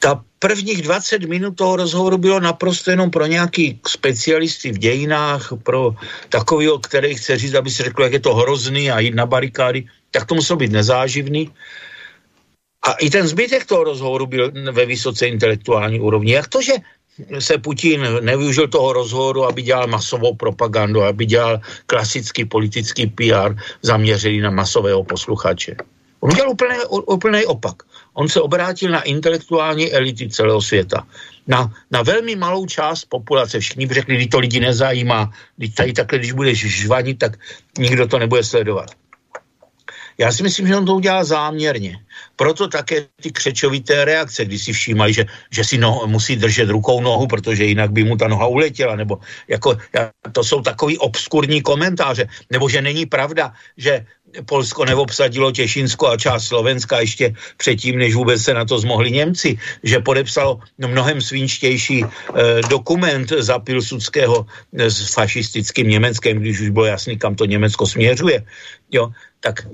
[0.00, 5.94] ta prvních 20 minut toho rozhovoru bylo naprosto jenom pro nějaký specialisty v dějinách, pro
[6.28, 9.26] takový, o který chce říct, aby si řekl, jak je to hrozný a jít na
[9.26, 11.52] barikády, tak to muselo být nezáživný.
[12.82, 16.32] A i ten zbytek toho rozhovoru byl ve vysoce intelektuální úrovni.
[16.32, 16.72] Jak to, že
[17.38, 24.40] se Putin nevyužil toho rozhovoru, aby dělal masovou propagandu, aby dělal klasický politický PR zaměřený
[24.40, 25.76] na masového posluchače.
[26.20, 27.82] On úplný, úplný opak.
[28.14, 31.06] On se obrátil na intelektuální elity celého světa.
[31.46, 33.60] Na, na velmi malou část populace.
[33.60, 37.38] Všichni by řekli, to lidi nezajímá, když tady takhle, když budeš žvanit, tak
[37.78, 38.90] nikdo to nebude sledovat.
[40.20, 42.04] Já si myslím, že on to udělal záměrně.
[42.36, 47.00] Proto také ty křečovité reakce, když si všímají, že, že si no, musí držet rukou
[47.00, 49.18] nohu, protože jinak by mu ta noha uletěla, nebo
[49.48, 49.78] jako,
[50.32, 54.06] to jsou takový obskurní komentáře, nebo že není pravda, že
[54.46, 59.58] Polsko neobsadilo Těšinsko a část Slovenska ještě předtím, než vůbec se na to zmohli Němci,
[59.82, 64.46] že podepsalo mnohem svinštější eh, dokument za Pilsudského
[64.78, 68.44] eh, s fašistickým Německem, když už bylo jasný, kam to Německo směřuje.
[68.90, 69.66] Jo, tak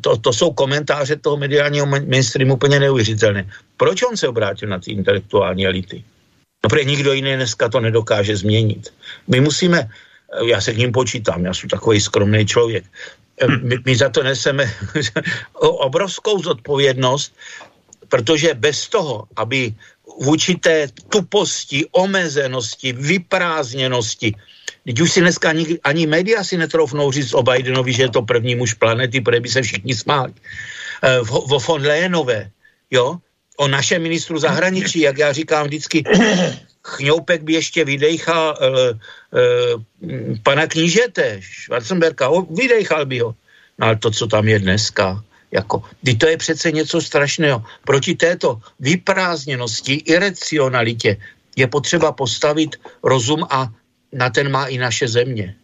[0.00, 3.50] to, to jsou komentáře toho mediálního mainstreamu úplně neuvěřitelné.
[3.76, 6.04] Proč on se obrátil na ty intelektuální elity?
[6.64, 8.92] No protože nikdo jiný dneska to nedokáže změnit.
[9.28, 9.88] My musíme,
[10.46, 12.84] já se k ním počítám, já jsem takový skromný člověk,
[13.46, 14.64] my, my za to neseme
[15.60, 17.36] obrovskou zodpovědnost,
[18.08, 19.74] protože bez toho, aby
[20.20, 24.34] vůči té tuposti, omezenosti, vyprázdněnosti,
[24.88, 28.22] Teď už si dneska ani, ani média si netroufnou říct o Bidenovi, že je to
[28.22, 30.32] první muž planety, protože by se všichni smáli.
[30.32, 32.50] E, vo von Leyenové,
[32.90, 33.20] jo,
[33.56, 36.04] o našem ministru zahraničí, jak já říkám vždycky,
[36.88, 38.94] Chňoupek by ještě vydechal e, e,
[40.42, 43.34] pana knížete, Schwarzenberka, o, vydechal by ho.
[43.78, 45.84] No ale to, co tam je dneska, jako,
[46.18, 47.64] to je přece něco strašného.
[47.84, 51.16] Proti této vyprázdněnosti, iracionalitě
[51.56, 53.68] je potřeba postavit rozum a
[54.12, 55.56] na ten má i naše země.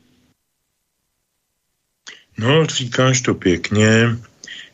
[2.38, 4.16] No, říkáš to pěkně.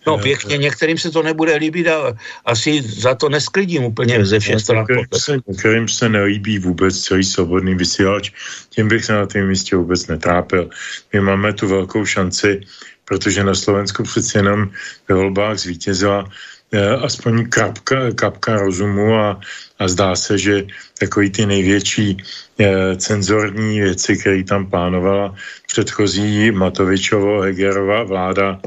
[0.07, 4.61] No pěkně, některým se to nebude líbit a asi za to nesklidím úplně ze všech
[4.61, 4.87] stran.
[5.15, 8.31] Se, některým se nelíbí vůbec celý svobodný vysílač,
[8.71, 10.71] tím bych se na tom místě vůbec netrápil.
[11.13, 12.61] My máme tu velkou šanci,
[13.05, 14.71] protože na Slovensku přeci jenom
[15.09, 16.31] ve volbách zvítězila
[16.73, 19.41] eh, aspoň kapka, kapka rozumu a,
[19.79, 20.67] a zdá se, že
[20.99, 22.17] takový ty největší
[22.59, 25.35] eh, cenzorní věci, které tam plánovala
[25.67, 28.61] předchozí Matovičovo Hegerová vláda,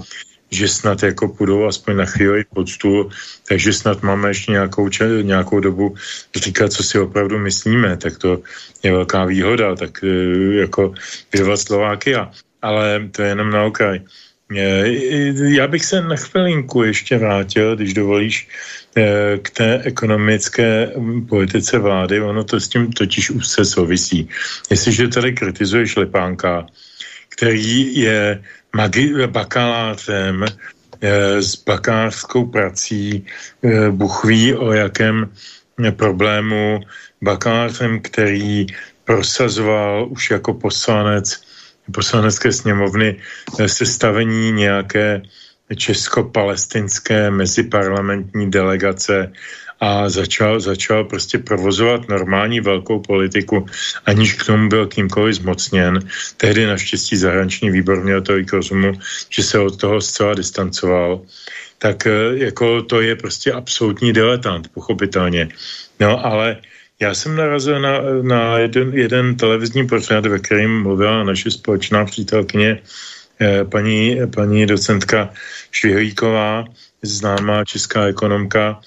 [0.54, 3.10] že snad jako půjdou aspoň na chvíli pod stůl,
[3.48, 4.90] takže snad máme ještě nějakou,
[5.22, 5.96] nějakou dobu
[6.36, 8.40] říkat, co si opravdu myslíme, tak to
[8.84, 10.08] je velká výhoda, tak e,
[10.56, 10.94] jako
[11.34, 14.02] vyvat Slovákia, ale to je jenom na okraj.
[14.58, 14.86] E,
[15.56, 18.48] já bych se na chvilinku ještě vrátil, když dovolíš,
[18.98, 20.92] e, k té ekonomické
[21.30, 22.22] politice vlády.
[22.22, 24.30] Ono to s tím totiž už se souvisí.
[24.70, 26.66] Jestliže tady kritizuješ Lepánka,
[27.36, 28.44] který je
[28.78, 33.26] magi- bakalářem eh, s bakalářskou prací,
[34.24, 35.30] ví o jakém
[35.92, 36.80] problému,
[37.22, 38.68] bakalářem, který
[39.04, 41.42] prosazoval už jako poslanec
[41.92, 43.20] poslanecké sněmovny
[43.60, 45.22] eh, sestavení nějaké
[45.76, 49.32] česko-palestinské meziparlamentní delegace
[49.84, 53.66] a začal, začal prostě provozovat normální velkou politiku,
[54.06, 56.00] aniž k tomu byl kýmkoliv zmocněn.
[56.38, 58.94] Tehdy naštěstí zahraniční výbor měl tolik rozumu,
[59.30, 61.22] že se od toho zcela distancoval.
[61.78, 65.52] Tak eh, jako to je prostě absolutní diletant, pochopitelně.
[66.00, 66.64] No ale
[67.00, 72.80] já jsem narazil na, na jeden, jeden televizní pořad, ve kterém mluvila naše společná přítelkyně
[73.42, 75.30] eh, paní, paní docentka
[75.72, 76.72] Švihlíková,
[77.04, 78.80] známá česká ekonomka,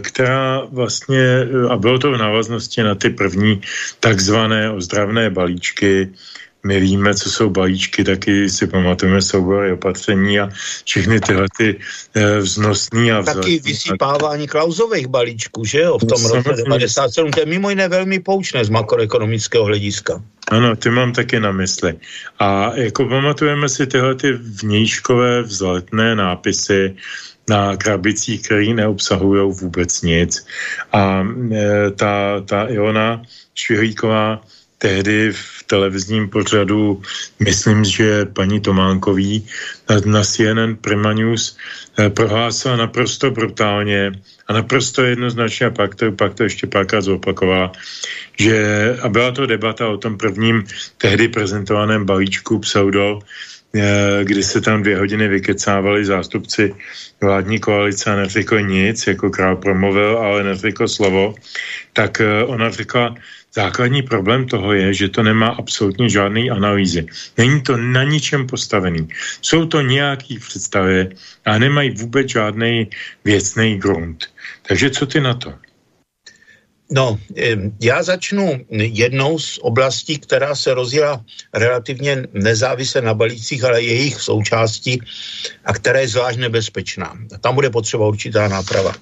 [0.00, 3.60] která vlastně, a bylo to v návaznosti na ty první
[4.00, 6.10] takzvané ozdravné balíčky,
[6.66, 10.48] my víme, co jsou balíčky, taky si pamatujeme soubory opatření a
[10.84, 11.80] všechny tyhle ty
[12.14, 13.58] e, vznosný a vzletný.
[13.58, 17.88] Taky vysypávání klauzových balíčků, že jo, v tom no, roce 97, to je mimo jiné
[17.88, 20.22] velmi poučné z makroekonomického hlediska.
[20.48, 21.94] Ano, ty mám taky na mysli.
[22.38, 26.96] A jako pamatujeme si tyhle ty vnějškové vzletné nápisy,
[27.50, 30.46] na krabicích, které neobsahují vůbec nic.
[30.92, 33.22] A e, ta, ta Iona
[33.54, 34.40] Švihlíková
[34.80, 37.02] tehdy v televizním pořadu,
[37.42, 39.44] myslím, že paní Tománkový
[40.06, 41.58] na CNN Prima News
[41.98, 44.12] e, prohlásila naprosto brutálně
[44.48, 47.72] a naprosto jednoznačně, a pak to, pak to ještě párkrát zopakovala,
[48.40, 48.56] že,
[49.02, 50.64] a byla to debata o tom prvním
[50.96, 53.20] tehdy prezentovaném balíčku pseudo
[54.22, 56.74] kdy se tam dvě hodiny vykecávali zástupci
[57.20, 61.34] vládní koalice a neřekl nic, jako král promluvil, ale neřekl slovo,
[61.92, 63.14] tak eh, ona řekla,
[63.54, 67.06] základní problém toho je, že to nemá absolutně žádný analýzy.
[67.38, 69.08] Není to na ničem postavený.
[69.42, 71.08] Jsou to nějaký představy
[71.44, 72.90] a nemají vůbec žádný
[73.24, 74.24] věcný grunt.
[74.68, 75.54] Takže co ty na to?
[76.90, 77.18] No,
[77.80, 81.24] já začnu jednou z oblastí, která se rozjela
[81.54, 85.00] relativně nezávisle na balících, ale jejich součástí
[85.64, 87.18] a která je zvlášť nebezpečná.
[87.40, 88.94] Tam bude potřeba určitá náprava.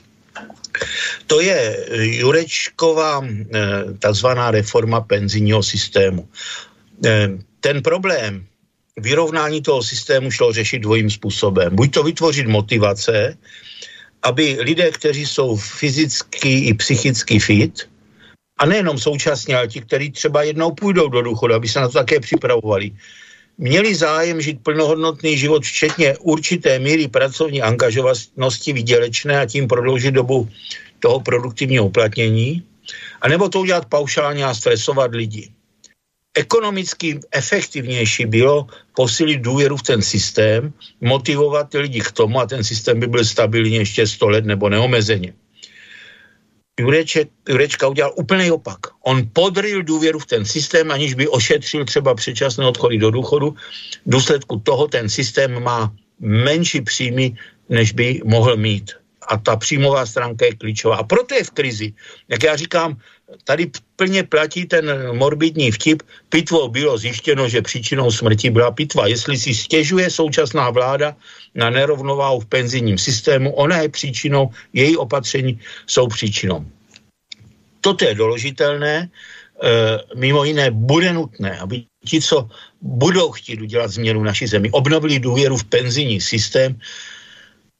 [1.26, 3.26] To je Jurečková
[3.98, 6.28] takzvaná reforma penzijního systému.
[7.60, 8.46] Ten problém
[8.96, 11.76] vyrovnání toho systému šlo řešit dvojím způsobem.
[11.76, 13.36] Buď to vytvořit motivace,
[14.22, 17.88] aby lidé, kteří jsou fyzicky i psychicky fit,
[18.58, 21.94] a nejenom současně, ale ti, kteří třeba jednou půjdou do důchodu, aby se na to
[21.94, 22.90] také připravovali,
[23.58, 30.48] měli zájem žít plnohodnotný život, včetně určité míry pracovní angažovanosti výdělečné a tím prodloužit dobu
[30.98, 32.62] toho produktivního uplatnění,
[33.20, 35.50] anebo to udělat paušálně a stresovat lidi.
[36.34, 38.66] Ekonomicky efektivnější bylo
[38.98, 43.22] posílit důvěru v ten systém, motivovat ty lidi k tomu a ten systém by byl
[43.22, 45.38] stabilní ještě 100 let nebo neomezeně.
[46.80, 48.90] Jureček, Jurečka udělal úplný opak.
[49.06, 53.54] On podryl důvěru v ten systém, aniž by ošetřil třeba předčasné odchody do důchodu.
[54.06, 57.38] V důsledku toho ten systém má menší příjmy,
[57.70, 58.98] než by mohl mít.
[59.30, 60.96] A ta příjmová stránka je klíčová.
[60.96, 61.88] A proto je v krizi.
[62.28, 62.98] Jak já říkám,
[63.44, 66.02] tady plně platí ten morbidní vtip.
[66.28, 69.06] Pitvou bylo zjištěno, že příčinou smrti byla pitva.
[69.06, 71.16] Jestli si stěžuje současná vláda
[71.54, 76.64] na nerovnováhu v penzijním systému, ona je příčinou, její opatření jsou příčinou.
[77.80, 79.08] Toto je doložitelné, e,
[80.16, 82.48] mimo jiné bude nutné, aby ti, co
[82.82, 86.80] budou chtít udělat změnu naší zemi, obnovili důvěru v penzijní systém,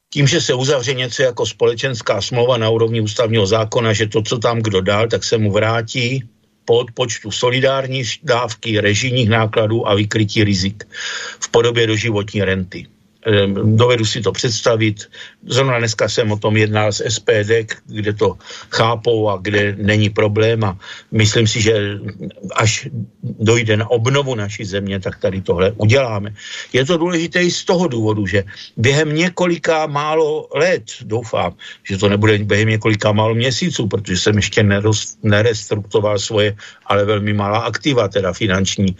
[0.09, 4.37] tím, že se uzavře něco jako společenská smlouva na úrovni ústavního zákona, že to, co
[4.37, 6.23] tam kdo dal, tak se mu vrátí
[6.65, 10.83] po odpočtu solidární dávky, režijních nákladů a vykrytí rizik
[11.39, 12.87] v podobě doživotní renty.
[13.25, 15.09] Ehm, dovedu si to představit.
[15.47, 18.35] Zrovna dneska jsem o tom jednal s SPD, kde to
[18.69, 20.77] chápou a kde není problém a
[21.11, 21.73] myslím si, že
[22.55, 22.87] až
[23.23, 26.35] dojde na obnovu naší země, tak tady tohle uděláme.
[26.73, 28.43] Je to důležité i z toho důvodu, že
[28.77, 34.63] během několika málo let, doufám, že to nebude během několika málo měsíců, protože jsem ještě
[35.23, 38.95] nerestruktoval svoje, ale velmi malá aktiva, teda finanční,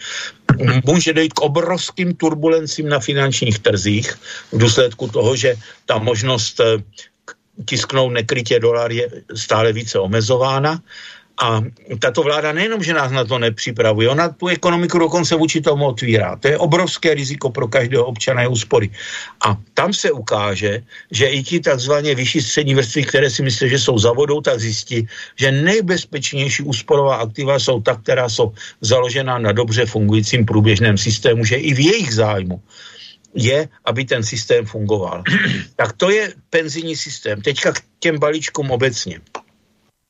[0.85, 4.13] může dojít k obrovským turbulencím na finančních trzích
[4.51, 6.83] v důsledku toho, že ta možnost eh,
[7.65, 10.79] tisknout nekrytě dolar je stále více omezována
[11.39, 11.63] a
[12.03, 16.35] tato vláda nejenom, že nás na to nepřipravuje, ona tu ekonomiku dokonce vůči tomu otvírá.
[16.35, 18.91] To je obrovské riziko pro každého občana je úspory.
[19.47, 23.79] A tam se ukáže, že i ti takzvaně vyšší střední vrstvy, které si myslí, že
[23.79, 25.07] jsou za vodou, tak zjistí,
[25.39, 28.51] že nejbezpečnější úsporová aktiva jsou ta, která jsou
[28.81, 32.59] založená na dobře fungujícím průběžném systému, že i v jejich zájmu
[33.33, 35.23] je, aby ten systém fungoval.
[35.75, 37.41] tak to je penzijní systém.
[37.41, 39.21] Teďka k těm balíčkům obecně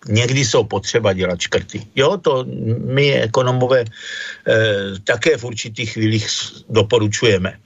[0.07, 1.81] někdy jsou potřeba dělat škrty.
[1.95, 2.45] Jo, to
[2.85, 4.55] my ekonomové eh,
[5.03, 6.27] také v určitých chvílích
[6.69, 7.59] doporučujeme.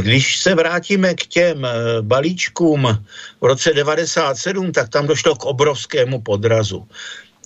[0.00, 1.70] Když se vrátíme k těm eh,
[2.02, 3.04] balíčkům
[3.40, 6.86] v roce 97, tak tam došlo k obrovskému podrazu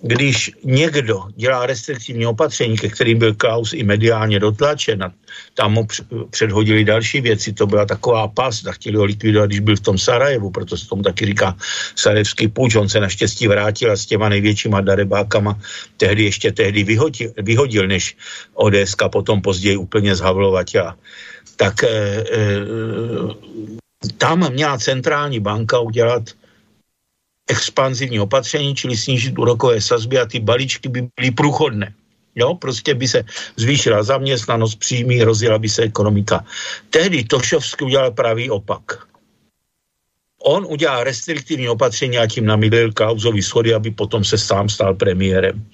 [0.03, 5.13] když někdo dělá restriktivní opatření, ke kterým byl Klaus i mediálně dotlačen
[5.55, 5.87] tam mu
[6.31, 9.99] předhodili další věci, to byla taková pas, a chtěli ho likvidovat, když byl v tom
[9.99, 11.57] Sarajevu, proto se tomu taky říká
[11.97, 15.59] Sarajevský půjč, on se naštěstí vrátil a s těma největšíma darebákama
[15.97, 18.17] tehdy ještě tehdy vyhodil, vyhodil než
[18.55, 20.97] ODSK potom později úplně zhavlovatěla.
[21.57, 22.25] Tak e, e,
[24.19, 26.23] tam měla centrální banka udělat
[27.49, 31.95] expanzivní opatření, čili snížit úrokové sazby a ty balíčky by byly průchodné.
[32.35, 33.25] Jo, prostě by se
[33.57, 36.45] zvýšila zaměstnanost, příjmy, rozjela by se ekonomika.
[36.91, 39.05] Tehdy Tošovský udělal pravý opak.
[40.43, 45.65] On udělal restriktivní opatření a tím namílil kauzový schody, aby potom se sám stal premiérem.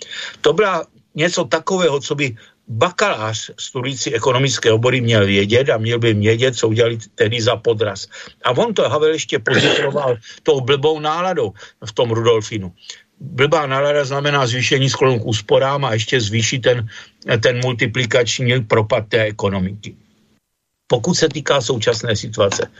[0.40, 2.36] To byla něco takového, co by
[2.68, 8.06] bakalář studující ekonomické obory měl vědět a měl by vědět, co udělali tedy za podraz.
[8.44, 11.52] A on to Havel ještě pozitoval tou blbou náladou
[11.84, 12.72] v tom Rudolfinu.
[13.20, 16.88] Blbá nálada znamená zvýšení sklonu k úsporám a ještě zvýší ten,
[17.42, 19.96] ten multiplikační propad té ekonomiky.
[20.86, 22.70] Pokud se týká současné situace,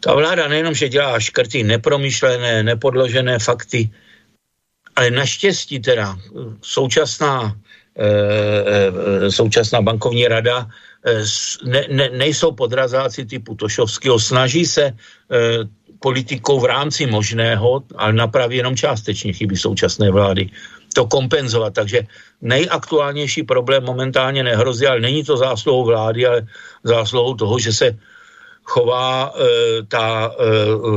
[0.00, 3.90] ta vláda nejenom, že dělá škrty nepromyšlené, nepodložené fakty,
[4.96, 6.18] ale naštěstí teda
[6.62, 7.56] současná
[9.28, 10.66] současná bankovní rada
[11.64, 14.92] ne, ne, nejsou podrazáci typu Tošovského, snaží se
[16.00, 20.50] politikou v rámci možného, ale napraví jenom částečně chyby současné vlády
[20.94, 21.74] to kompenzovat.
[21.74, 22.06] Takže
[22.42, 26.40] nejaktuálnější problém momentálně nehrozí, ale není to zásluhou vlády, ale
[26.84, 27.98] zásluhou toho, že se
[28.64, 29.42] chová e,
[29.86, 30.34] ta e,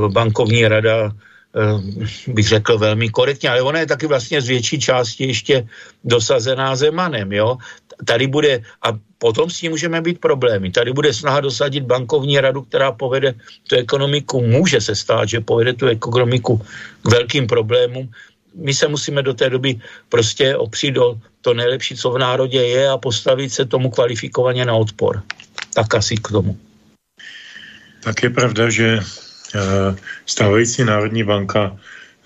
[0.10, 1.12] bankovní rada
[2.28, 5.68] bych řekl velmi korektně, ale ona je taky vlastně z větší části ještě
[6.04, 7.58] dosazená Zemanem, jo.
[8.06, 12.62] Tady bude, a potom s tím můžeme být problémy, tady bude snaha dosadit bankovní radu,
[12.62, 13.36] která povede
[13.68, 16.62] tu ekonomiku, může se stát, že povede tu ekonomiku
[17.04, 18.10] k velkým problémům,
[18.56, 19.80] my se musíme do té doby
[20.10, 24.74] prostě opřít do to nejlepší, co v národě je a postavit se tomu kvalifikovaně na
[24.74, 25.24] odpor.
[25.74, 26.58] Tak asi k tomu.
[28.04, 29.31] Tak je pravda, že eh,
[30.26, 31.78] stávající Národní banka,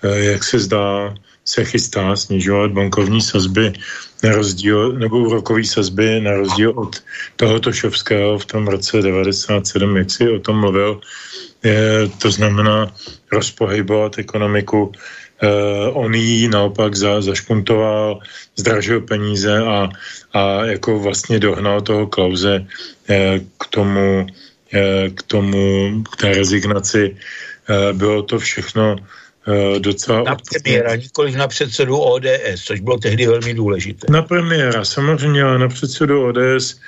[0.02, 1.14] eh, jak se zdá,
[1.44, 3.72] se chystá snižovat bankovní sazby
[4.22, 7.02] na rozdíl, nebo úrokový sazby na rozdíl od
[7.36, 11.00] tohoto Šovského v tom roce 97, jak si o tom mluvil.
[11.62, 12.90] Je, to znamená
[13.32, 14.92] rozpohybovat ekonomiku
[15.36, 18.20] Uh, on jí naopak za, zašpuntoval,
[18.56, 19.88] zdražil peníze a,
[20.32, 23.16] a jako vlastně dohnal toho Klauze uh,
[23.60, 24.26] k tomu,
[25.14, 27.16] k tomu, k té rezignaci.
[27.70, 30.22] Uh, bylo to všechno uh, docela...
[30.22, 34.06] Na premiéra, nikoliv na předsedu ODS, což bylo tehdy velmi důležité.
[34.10, 36.80] Na premiéra, samozřejmě, ale na předsedu ODS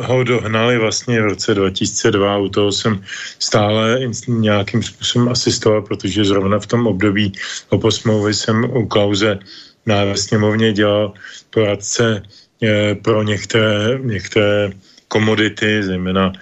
[0.00, 3.02] ho dohnali vlastně v roce 2002, u toho jsem
[3.38, 7.32] stále nějakým způsobem asistoval, protože zrovna v tom období
[7.68, 9.38] o posmlouvy jsem u Klauze
[9.86, 11.12] na sněmovně dělal
[11.50, 12.22] poradce
[12.62, 14.70] eh, pro některé, některé
[15.08, 16.38] komodity, zejména, eh,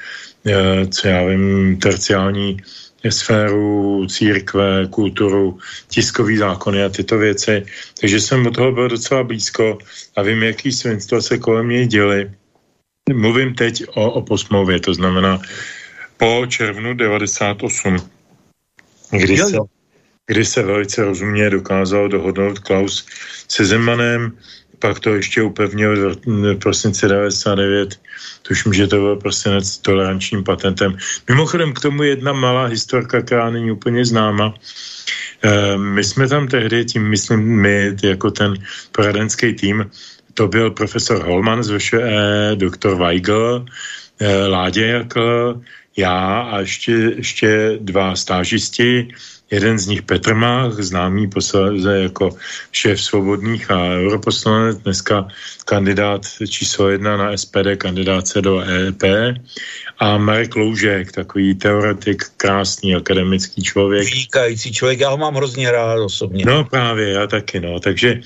[0.90, 2.56] co já vím, terciální
[3.10, 7.66] sféru, církve, kulturu, tiskový zákony a tyto věci.
[8.00, 9.78] Takže jsem od toho byl docela blízko
[10.16, 12.30] a vím, jaký svinstva se kolem něj děli.
[13.14, 15.40] Mluvím teď o, o posmlouvě, to znamená
[16.16, 17.96] po červnu 98,
[19.10, 19.56] kdy se,
[20.26, 23.06] kdy se velice rozumně dokázal dohodnout Klaus
[23.48, 24.38] se Zemanem,
[24.82, 28.00] pak to ještě upevnil v prosince 99,
[28.42, 30.98] tuším, že to byl prosinec tolerančním patentem.
[31.28, 34.54] Mimochodem k tomu jedna malá historka, která není úplně známa.
[35.42, 38.54] E, my jsme tam tehdy, tím myslím my, jako ten
[38.92, 39.86] poradenský tým,
[40.34, 43.66] to byl profesor Holman z VŠE, doktor Weigl,
[44.20, 45.60] eh, Ládě Jakl,
[45.96, 49.08] já a ještě, ještě dva stážisti,
[49.52, 52.30] jeden z nich Petr Mach, známý posledně jako
[52.72, 55.28] šéf svobodných a europoslanec, dneska
[55.64, 59.02] kandidát číslo jedna na SPD, kandidát se do EP
[59.98, 64.08] a Marek Loužek, takový teoretik, krásný akademický člověk.
[64.08, 66.44] Vynikající člověk, já ho mám hrozně rád osobně.
[66.46, 68.20] No právě, já taky, no, takže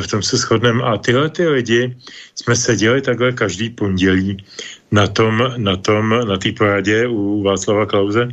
[0.00, 0.82] v tom se shodneme.
[0.82, 1.96] A tyhle ty lidi
[2.34, 4.44] jsme seděli takhle každý pondělí
[4.90, 8.28] na tom, na tom, na té poradě u Václava Klauze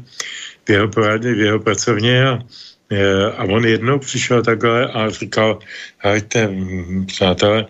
[0.67, 2.39] v jeho poradě, v jeho pracovně a,
[3.37, 5.59] a on jednou přišel takhle a říkal,
[5.97, 6.49] hejte,
[7.05, 7.65] přátelé,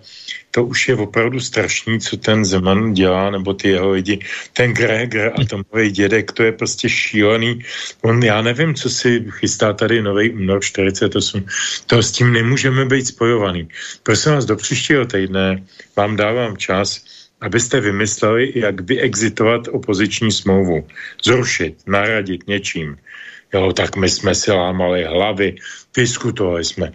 [0.56, 4.20] to už je opravdu strašný, co ten Zeman dělá, nebo ty jeho lidi.
[4.54, 7.60] Ten Greger a ten nový dědek, to je prostě šílený.
[8.02, 11.46] On, já nevím, co si chystá tady nový únor 48.
[11.86, 13.68] To s tím nemůžeme být spojovaný.
[14.04, 15.64] Prosím vás, do příštího týdne
[15.96, 17.05] vám dávám čas,
[17.42, 20.88] abyste vymysleli, jak vyexitovat opoziční smlouvu.
[21.24, 22.98] Zrušit, naradit něčím.
[23.54, 25.56] Jo, tak my jsme si lámali hlavy,
[25.96, 26.92] diskutovali jsme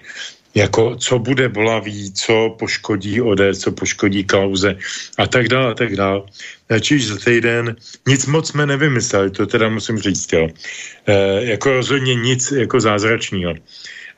[0.54, 4.76] jako co bude bolavý, co poškodí ode, co poškodí kauze
[5.18, 6.22] a tak dále a tak dále.
[6.80, 7.76] Čiž za týden
[8.08, 10.48] nic moc jsme nevymysleli, to teda musím říct, jo.
[11.06, 13.54] E, jako rozhodně nic jako zázračného.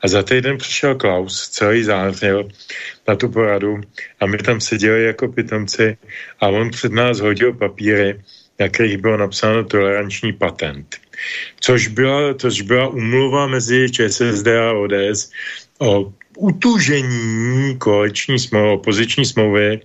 [0.03, 2.49] A za týden přišel Klaus, celý zářil
[3.07, 3.81] na tu poradu
[4.19, 5.97] a my tam seděli jako pitomci
[6.39, 8.21] a on před nás hodil papíry,
[8.59, 10.95] na kterých bylo napsáno toleranční patent.
[11.59, 15.31] Což byla, což byla umluva mezi ČSSD a ODS
[15.79, 19.81] o utužení koaliční smlouvy, opoziční smlouvy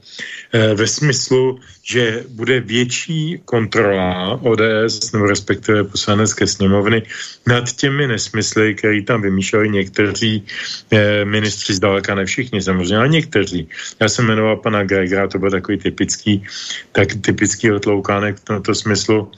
[0.52, 7.02] eh, ve smyslu, že bude větší kontrola ODS, nebo respektive poslanecké sněmovny,
[7.46, 10.44] nad těmi nesmysly, které tam vymýšleli někteří
[10.90, 13.68] eh, ministři, zdaleka ne všichni samozřejmě, ale někteří.
[14.00, 16.44] Já jsem jmenoval pana Gregera, to byl takový typický,
[16.92, 19.32] tak typický otloukánek v tomto smyslu.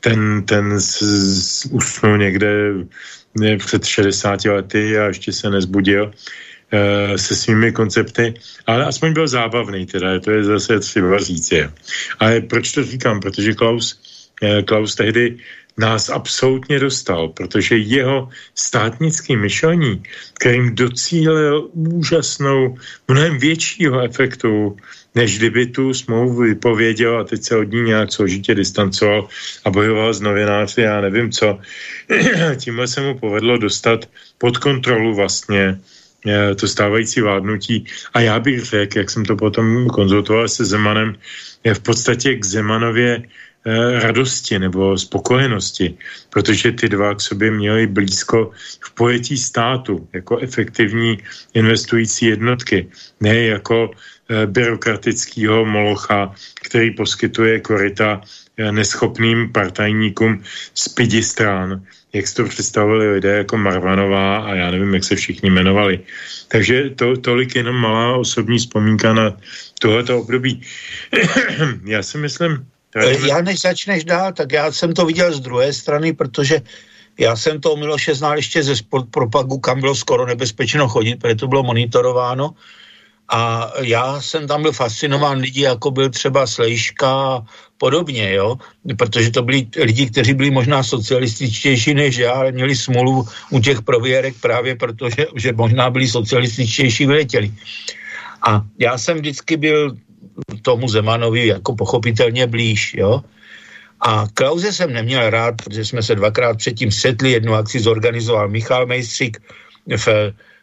[0.00, 0.78] Ten, ten
[1.70, 2.48] usnul někde
[3.42, 6.53] eh, před 60 lety a ještě se nezbudil Eh,
[7.16, 8.34] se svými koncepty,
[8.66, 11.52] ale aspoň byl zábavný, teda to je zase třeba říct.
[11.52, 11.72] Je.
[12.18, 13.20] Ale proč to říkám?
[13.20, 14.00] Protože Klaus,
[14.42, 15.36] eh, Klaus tehdy
[15.78, 20.02] nás absolutně dostal, protože jeho státnický myšlení,
[20.38, 24.76] kterým docílil úžasnou, mnohem většího efektu,
[25.14, 29.28] než kdyby tu smlouvu vypověděl a teď se od ní nějak složitě distancoval
[29.64, 31.58] a bojoval s novináři, já nevím co.
[32.56, 34.08] Tímhle se mu povedlo dostat
[34.38, 35.93] pod kontrolu vlastně eh,
[36.56, 37.84] to stávající vládnutí.
[38.14, 41.14] A já bych řekl, jak jsem to potom konzultoval se Zemanem,
[41.64, 43.22] je v podstatě k Zemanově
[43.66, 45.96] Eh, radosti nebo spokojenosti,
[46.30, 51.18] protože ty dva k sobě měli blízko v pojetí státu jako efektivní
[51.54, 52.88] investující jednotky,
[53.20, 53.90] ne jako
[54.28, 58.28] eh, byrokratického molocha, který poskytuje korita eh,
[58.70, 60.42] neschopným partajníkům
[60.74, 61.82] z pidi strán,
[62.12, 66.00] jak si to představili lidé jako Marvanová a já nevím, jak se všichni jmenovali.
[66.48, 69.36] Takže to, tolik jenom malá osobní vzpomínka na
[69.80, 70.62] tohleto období.
[71.84, 75.72] já si myslím, Eh, já než začneš dál, tak já jsem to viděl z druhé
[75.72, 76.62] strany, protože
[77.18, 81.34] já jsem to Miloše znal ještě ze sport propagu, kam bylo skoro nebezpečno chodit, protože
[81.34, 82.50] to bylo monitorováno.
[83.28, 87.42] A já jsem tam byl fascinován lidi, jako byl třeba Slejška
[87.78, 88.56] podobně, jo,
[88.98, 93.82] protože to byli lidi, kteří byli možná socialističtější než já, ale měli smůlu u těch
[93.82, 97.52] prověrek právě protože že možná byli socialističtější vyletěli.
[98.46, 99.96] A já jsem vždycky byl
[100.62, 103.22] tomu Zemanovi jako pochopitelně blíž, jo.
[104.00, 108.86] A Klauze jsem neměl rád, protože jsme se dvakrát předtím setli, jednu akci zorganizoval Michal
[108.86, 109.40] Mejstřík
[109.96, 110.06] v,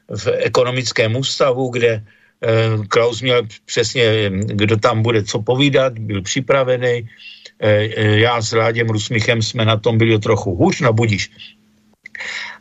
[0.10, 2.04] v ekonomickém ústavu, kde
[2.88, 7.10] Klaus měl přesně, kdo tam bude co povídat, byl připravený.
[7.62, 11.30] Eh, eh, já s Láděm Rusmichem jsme na tom byli trochu hůř, no budíš.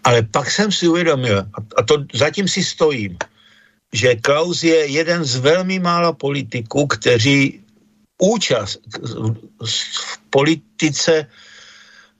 [0.04, 1.44] Ale pak jsem si uvědomil,
[1.76, 3.16] a to zatím si stojím,
[3.92, 7.60] že Klaus je jeden z velmi mála politiků, kteří
[8.18, 8.80] účast
[9.64, 11.26] v politice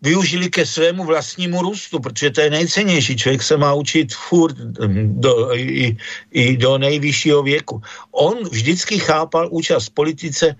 [0.03, 3.17] využili ke svému vlastnímu růstu, protože to je nejcennější.
[3.17, 4.57] Člověk se má učit furt
[5.05, 5.97] do, i,
[6.31, 7.83] i do nejvyššího věku.
[8.11, 10.57] On vždycky chápal účast v politice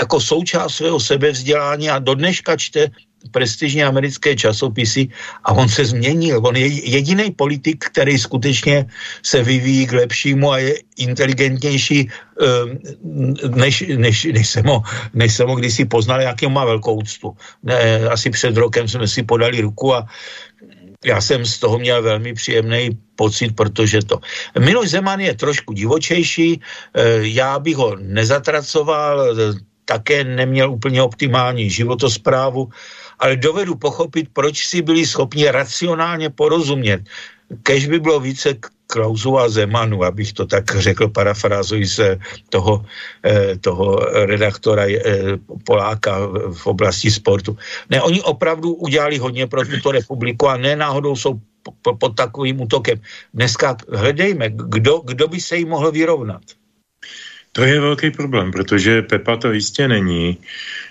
[0.00, 2.90] jako součást svého sebevzdělání a do dneška čte
[3.30, 5.08] prestižní americké časopisy
[5.44, 6.40] a on se změnil.
[6.44, 8.86] On je jediný politik, který skutečně
[9.22, 12.10] se vyvíjí k lepšímu a je inteligentnější,
[12.40, 12.78] ehm,
[13.54, 14.82] než, než, než, jsem, ho,
[15.14, 17.36] než jsem ho kdysi poznal, jaký má velkou úctu.
[17.62, 20.06] Ne, asi před rokem jsme si podali ruku a
[21.04, 24.18] já jsem z toho měl velmi příjemný pocit, protože to...
[24.58, 29.36] Miloš Zeman je trošku divočejší, eh, já bych ho nezatracoval,
[29.84, 32.68] také neměl úplně optimální životosprávu,
[33.18, 37.02] ale dovedu pochopit, proč si byli schopni racionálně porozumět.
[37.62, 38.54] Kež by bylo více
[38.86, 42.84] Klausu a Zemanu, abych to tak řekl, parafrázuji se toho,
[43.24, 43.96] eh, toho
[44.26, 45.00] redaktora eh,
[45.64, 46.18] Poláka
[46.52, 47.56] v oblasti sportu.
[47.90, 51.40] Ne, oni opravdu udělali hodně pro tuto republiku a ne náhodou jsou
[51.98, 53.00] pod takovým útokem.
[53.34, 56.42] Dneska hledejme, kdo, kdo by se jim mohl vyrovnat.
[57.52, 60.38] To je velký problém, protože Pepa to jistě není.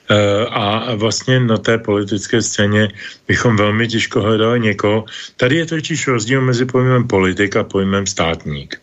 [0.09, 2.91] Eh, a vlastně na té politické scéně
[3.27, 5.05] bychom velmi těžko hledali někoho.
[5.37, 8.81] Tady je totiž rozdíl mezi pojmem politik a pojmem státník.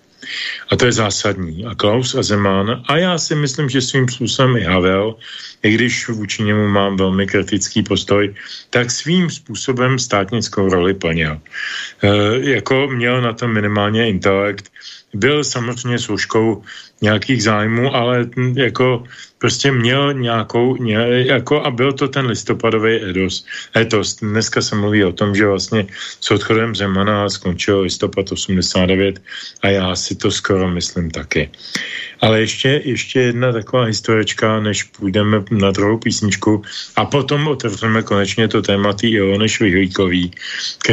[0.70, 1.66] A to je zásadní.
[1.66, 5.14] A Klaus a Zeman, a já si myslím, že svým způsobem i Havel,
[5.62, 8.34] i když vůči němu mám velmi kritický postoj,
[8.70, 11.40] tak svým způsobem státnickou roli plnil.
[12.02, 14.72] E, jako měl na to minimálně intelekt,
[15.14, 16.62] byl samozřejmě služkou
[17.00, 19.04] nějakých zájmů, ale jako
[19.38, 20.94] prostě měl nějakou, ně,
[21.26, 23.44] jako a byl to ten listopadový edos,
[23.76, 24.16] etos.
[24.16, 25.86] Dneska se mluví o tom, že vlastně
[26.20, 29.22] s odchodem Zemana skončil listopad 89
[29.62, 31.50] a já si to skoro myslím taky.
[32.20, 36.62] Ale ještě, ještě jedna taková historička, než půjdeme na druhou písničku
[36.96, 40.30] a potom otevřeme konečně to téma tý Ilony Švihlíkový,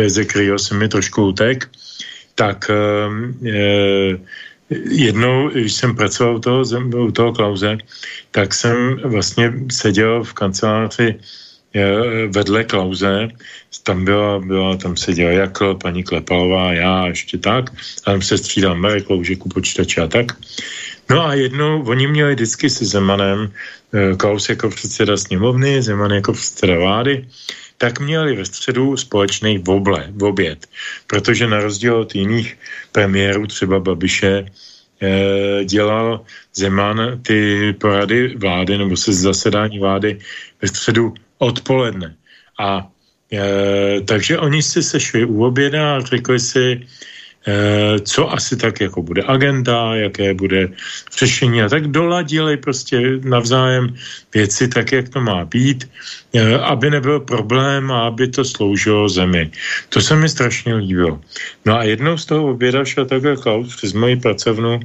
[0.07, 1.70] ze kterého se mi trošku utek,
[2.38, 4.17] tak e,
[4.89, 6.63] jednou, když jsem pracoval u toho,
[6.97, 7.77] u toho Klauze,
[8.31, 11.15] tak jsem vlastně seděl v kanceláři
[11.75, 13.29] eh, vedle Klauze,
[13.83, 17.69] tam byla, byla tam seděla Jakl, paní Klepalová, já ještě tak,
[18.05, 20.31] a tam se střídal Marek Kloužek u počítače a tak.
[21.09, 23.51] No a jednou, oni měli vždycky se Zemanem,
[23.93, 27.25] eh, Klaus jako předseda sněmovny, Zeman jako předseda vlády,
[27.78, 30.67] tak měli ve středu společný voble, v oběd,
[31.07, 32.57] protože na rozdíl od jiných
[32.91, 34.45] premiérů, třeba Babiše,
[35.01, 40.19] eh, dělal Zeman ty porady vlády nebo se zasedání vlády
[40.61, 42.15] ve středu odpoledne.
[42.59, 42.89] A
[43.34, 46.88] e, takže oni si sešli u oběda a řekli si,
[48.04, 50.70] co asi tak jako bude agenda, jaké bude
[51.20, 53.95] řešení a tak doladili prostě navzájem
[54.34, 55.89] věci tak, jak to má být,
[56.36, 59.52] eh, aby nebyl problém a aby to sloužilo zemi.
[59.89, 61.20] To se mi strašně líbilo.
[61.66, 64.80] No a jednou z toho oběda šel takhle Klaus přes moji pracovnu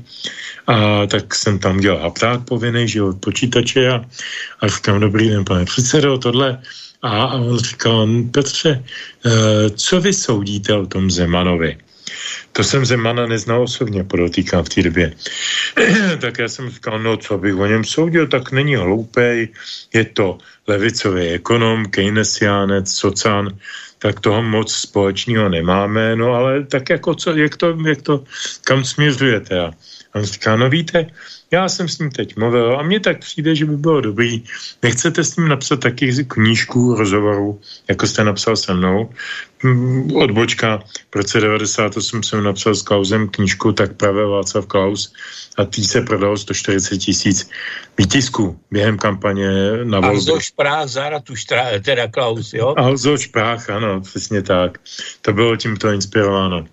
[0.67, 4.05] a tak jsem tam dělal hapták povinný, že od počítače a,
[4.61, 6.63] a říkám, dobrý den, pane předsedo, tohle
[7.03, 11.77] a on říkal, Petře, eh, co vy soudíte o tom Zemanovi?
[12.53, 15.13] To jsem Zemana neznal osobně, podotýkám v té době.
[16.21, 19.49] tak já jsem říkal, no co bych o něm soudil, tak není hloupej,
[19.95, 23.59] je to levicový ekonom, keynesiánec, socan,
[23.99, 28.25] tak toho moc společného nemáme, no ale tak jako co, jak to, jak to
[28.65, 29.71] kam směřujete?
[30.13, 31.07] A on říká, no víte,
[31.51, 34.45] já jsem s ním teď mluvil a mně tak přijde, že by bylo dobrý.
[34.83, 39.11] Nechcete s ním napsat taky knížku, rozhovoru, jako jste napsal se mnou.
[39.63, 40.83] Mm, odbočka,
[41.13, 45.13] v roce 98 jsem napsal s Klausem knížku Tak pravé Václav Klaus
[45.57, 47.51] a tý se prodalo 140 tisíc
[47.99, 49.49] výtisků během kampaně
[49.85, 50.17] na volby.
[50.17, 52.75] Alzo Šprách, Zaratuštra, teda Klaus, jo?
[52.77, 54.79] Alzo Šprách, ano, přesně tak.
[55.23, 56.67] To bylo tímto inspirováno.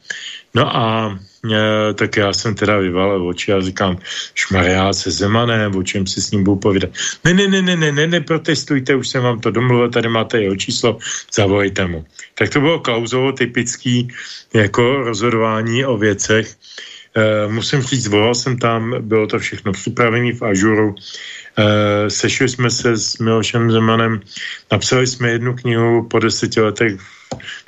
[0.53, 1.19] No a
[1.51, 3.97] e, tak já jsem teda vyvalil oči a říkám,
[4.35, 6.89] šmarjá se Zemanem, o čem si s ním budu povídat.
[7.25, 10.41] Ne, ne, ne, ne, ne, ne, ne, protestujte, už jsem vám to domluvil, tady máte
[10.41, 10.97] jeho číslo,
[11.33, 12.05] zavolejte mu.
[12.35, 14.07] Tak to bylo Klauzovo typický
[14.53, 16.55] jako rozhodování o věcech.
[17.15, 20.95] E, musím říct, volal jsem tam, bylo to všechno připravené v Ažuru,
[21.57, 24.21] e, sešli jsme se s Milošem Zemanem,
[24.71, 26.97] napsali jsme jednu knihu po deseti letech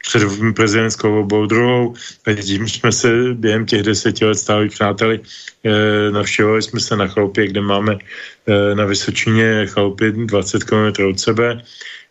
[0.01, 0.23] před
[0.55, 1.95] prezidentskou volbou druhou.
[2.43, 5.19] Tím jsme se během těch deseti let stáli přáteli.
[5.63, 7.97] E, navštěvovali jsme se na chalupě, kde máme
[8.47, 11.63] e, na Vysočině chalupy 20 km od sebe.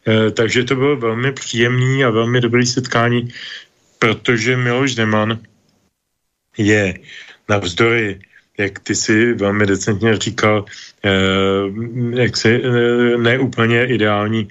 [0.08, 3.28] E, takže to bylo velmi příjemný a velmi dobrý setkání,
[3.98, 5.38] protože Miloš Zeman
[6.58, 6.94] je
[7.48, 8.20] navzdory
[8.60, 10.64] jak ty si velmi decentně říkal,
[11.04, 11.10] eh,
[12.20, 14.48] jak si eh, neúplně ideální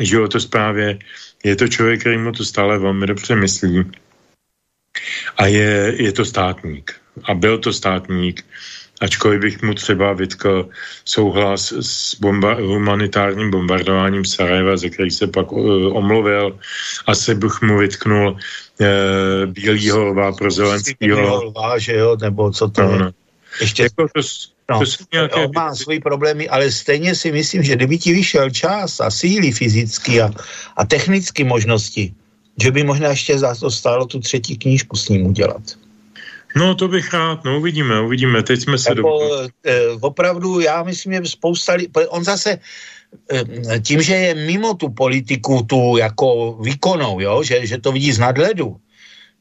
[0.00, 0.98] životosprávě
[1.44, 3.90] je to člověk, který mu to stále velmi dobře myslí.
[5.36, 6.94] A je, je to státník.
[7.24, 8.46] A byl to státník,
[9.00, 10.68] ačkoliv bych mu třeba vytkl
[11.04, 16.58] souhlas s bomba- humanitárním bombardováním Sarajeva, ze kterých se pak uh, omluvil.
[17.06, 18.86] Asi bych mu vytknul uh,
[19.46, 21.44] bílýho lva pro zelenskýho.
[21.44, 23.10] lva, že jo, nebo co to no, no.
[23.60, 23.82] Ještě...
[23.82, 24.20] Jako to,
[24.70, 24.80] No,
[25.12, 25.44] nějaké...
[25.44, 29.52] on má svoje problémy, ale stejně si myslím, že kdyby ti vyšel čas a síly
[29.52, 30.30] fyzické a,
[30.76, 32.14] a technické možnosti,
[32.62, 35.62] že by možná ještě za to stálo tu třetí knížku s ním udělat.
[36.56, 39.48] No to bych rád, no uvidíme, uvidíme, teď jsme se jako, do...
[39.64, 41.76] eh, Opravdu, já myslím, že spousta
[42.08, 42.58] on zase
[43.30, 48.12] eh, tím, že je mimo tu politiku, tu jako výkonou, jo, že, že to vidí
[48.12, 48.76] z nadhledu,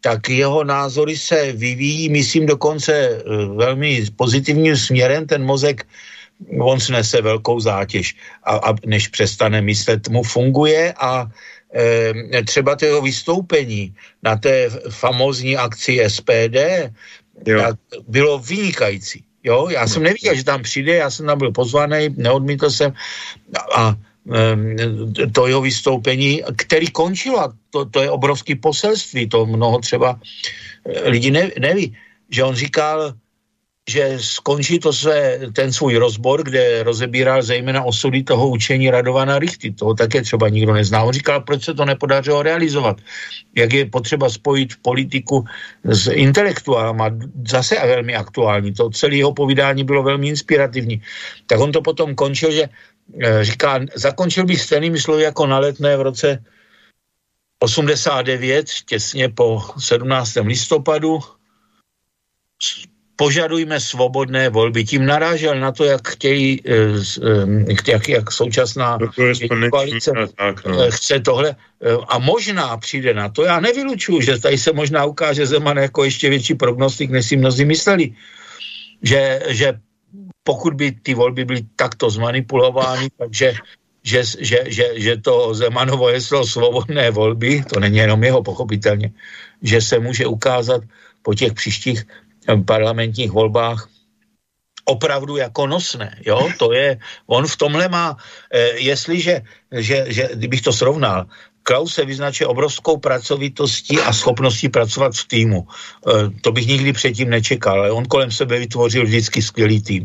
[0.04, 3.22] tak jeho názory se vyvíjí, myslím, dokonce eh,
[3.56, 5.28] velmi pozitivním směrem.
[5.28, 5.88] Ten mozek,
[6.60, 11.32] on snese velkou zátěž a, a než přestane myslet, mu funguje a
[11.72, 16.91] e, třeba to jeho vystoupení na té famózní akci SPD
[17.45, 17.76] tak
[18.08, 19.24] bylo vynikající.
[19.43, 22.93] Jo, já jsem nevěděl, že tam přijde, já jsem tam byl pozvaný, neodmítl jsem
[23.76, 23.95] a
[25.32, 30.19] to jeho vystoupení, který končilo, to, to je obrovský poselství, to mnoho třeba
[30.86, 31.97] eh, lidi ne, neví,
[32.30, 33.13] že on říkal,
[33.89, 39.71] že skončí to své, ten svůj rozbor, kde rozebíral zejména osudy toho učení Radovana Richty.
[39.71, 41.03] Toho také třeba nikdo nezná.
[41.03, 42.97] On říkal, proč se to nepodařilo realizovat.
[43.55, 45.43] Jak je potřeba spojit politiku
[45.84, 47.11] s intelektuálama.
[47.47, 48.74] Zase velmi aktuální.
[48.74, 51.01] To celé jeho povídání bylo velmi inspirativní.
[51.47, 52.69] Tak on to potom končil, že
[53.41, 56.43] říká, zakončil bych stejnými slovy jako na letné v roce
[57.60, 60.36] 89, těsně po 17.
[60.36, 61.20] listopadu,
[63.16, 64.84] požadujme svobodné volby.
[64.84, 66.74] Tím narážel na to, jak chtějí, eh,
[67.24, 68.97] eh, jak, jak současná
[69.72, 70.91] koalice tak, no.
[70.91, 71.56] chce tohle.
[72.08, 76.30] A možná přijde na to, já nevylučuju, že tady se možná ukáže Zeman jako ještě
[76.30, 78.16] větší prognostik, než si mnozí mysleli.
[79.04, 79.80] Že, že
[80.43, 83.53] pokud by ty volby byly takto zmanipulovány, takže
[84.03, 89.11] že, že, že, že to Zemanovo heslo svobodné volby, to není jenom jeho pochopitelně,
[89.61, 90.83] že se může ukázat
[91.21, 93.87] po těch příštích eh, parlamentních volbách
[94.86, 96.17] opravdu jako nosné.
[96.25, 96.49] Jo?
[96.59, 98.17] To je, on v tomhle má,
[98.53, 101.25] eh, jestliže, že, že, kdybych to srovnal,
[101.63, 105.59] Klaus se vyznačuje obrovskou pracovitostí a schopností pracovat v týmu.
[105.63, 110.03] E, to bych nikdy předtím nečekal, ale on kolem sebe vytvořil vždycky skvělý tým.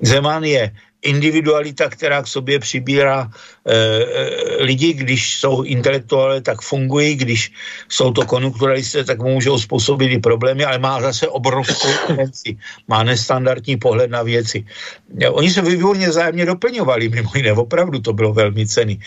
[0.00, 0.70] Zeman je
[1.02, 7.52] individualita, která k sobě přibírá e, lidi, když jsou intelektuálové, tak fungují, když
[7.88, 12.56] jsou to konjunkturalisté, tak můžou způsobit i problémy, ale má zase obrovskou věci,
[12.88, 14.64] má nestandardní pohled na věci.
[15.30, 19.00] Oni se výborně zájemně doplňovali, mimo jiné, opravdu to bylo velmi cený.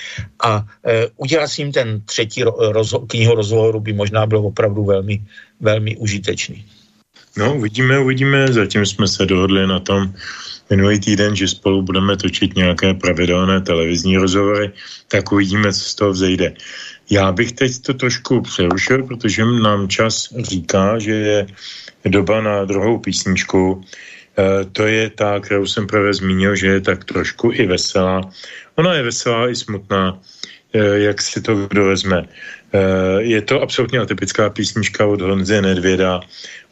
[0.44, 5.24] A e, udělat s ním ten třetí rozho- knihu rozhovoru by možná bylo opravdu velmi,
[5.60, 6.66] velmi užitečný.
[7.38, 8.48] No, uvidíme, uvidíme.
[8.48, 10.14] Zatím jsme se dohodli na tom
[10.70, 14.72] minulý týden, že spolu budeme točit nějaké pravidelné televizní rozhovory,
[15.08, 16.54] tak uvidíme, co z toho vzejde.
[17.10, 21.48] Já bych teď to trošku přerušil, protože nám čas říká, že je
[22.06, 23.84] doba na druhou písničku.
[24.38, 28.22] E, to je ta, kterou jsem právě zmínil, že je tak trošku i veselá.
[28.76, 30.20] Ona je veselá i smutná,
[30.74, 32.26] e, jak si to kdo vezme.
[32.74, 32.80] E,
[33.22, 36.20] je to absolutně atypická písnička od Honzy Nedvěda,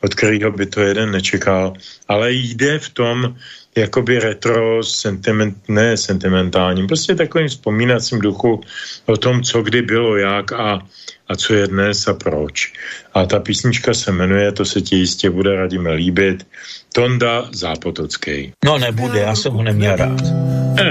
[0.02, 1.74] od kterého by to jeden nečekal,
[2.08, 3.36] ale jde v tom
[3.76, 8.62] jakoby retro, sentiment, ne sentimentálním, prostě takovým vzpomínacím duchu
[9.06, 10.80] o tom, co kdy bylo, jak a,
[11.28, 12.74] a co je dnes a proč.
[13.14, 16.48] A ta písnička se jmenuje, to se ti jistě bude radíme líbit,
[16.94, 18.52] Tonda Zápotocký.
[18.66, 20.22] No nebude, já jsem ho neměl rád.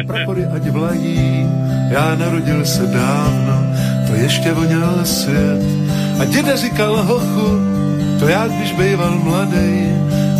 [0.06, 1.46] Prapory ať vlají,
[1.90, 3.66] já narodil se dávno,
[4.06, 5.62] to ještě voněl svět.
[6.20, 7.58] A děda říkal hochu,
[8.20, 9.90] to já, když býval mladý,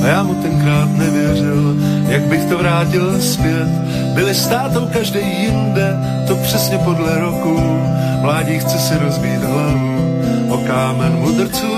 [0.05, 1.77] a já mu tenkrát nevěřil,
[2.13, 3.69] jak bych to vrátil zpět.
[4.15, 5.97] Byli státou každý jinde,
[6.27, 7.61] to přesně podle roku.
[8.21, 11.77] Mládí chce si rozbít hlavu o kámen mudrců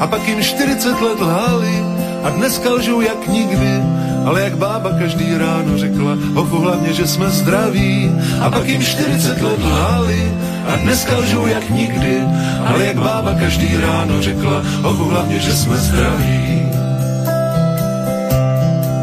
[0.00, 1.84] a pak jim 40 let lhali
[2.24, 3.82] a dneska lžou jak nikdy.
[4.24, 8.10] Ale jak bába každý ráno řekla, hochu hlavně, že jsme zdraví.
[8.40, 10.32] A pak jim 40 let lhali
[10.68, 12.20] a dneska lžou jak nikdy.
[12.66, 16.67] Ale jak bába každý ráno řekla, hochu hlavně, že jsme zdraví.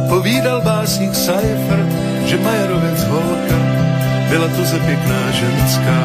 [0.10, 1.90] Povídal básník Seifert,
[2.26, 3.60] že Majerovec holka
[4.30, 6.02] byla tu ze pěkná ženská,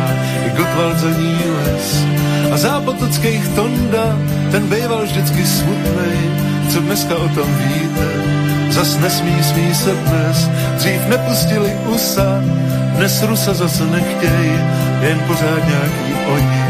[0.47, 2.05] i Gottwald za ní les.
[2.53, 4.19] A zápotockých Tonda,
[4.51, 6.19] ten býval vždycky smutnej,
[6.73, 8.09] co dneska o tom víte.
[8.71, 12.41] Zas nesmí, smí se dnes, dřív nepustili USA,
[12.97, 14.51] dnes Rusa zase nechtěj,
[15.01, 16.61] jen pořád nějaký oni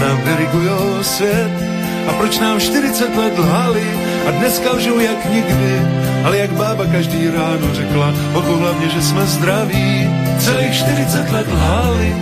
[0.00, 1.71] nám dirigujou svět.
[2.08, 3.86] A proč nám 40 let lhali
[4.28, 5.80] a dneska lžou jak nikdy,
[6.24, 10.10] ale jak bába každý ráno řekla, oku hlavně, že jsme zdraví.
[10.38, 12.16] Celých 40 let lhali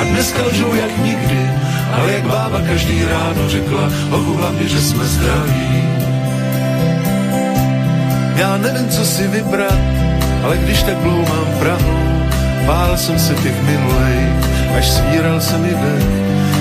[0.00, 1.50] a dneska lžou jak nikdy,
[1.92, 5.84] ale jak bába každý ráno řekla, oku hlavně, že jsme zdraví.
[8.36, 9.78] Já nevím, co si vybrat,
[10.44, 11.98] ale když tak mám Prahu,
[12.66, 14.28] bál jsem se těch minulej,
[14.78, 16.04] až svíral se mi dech.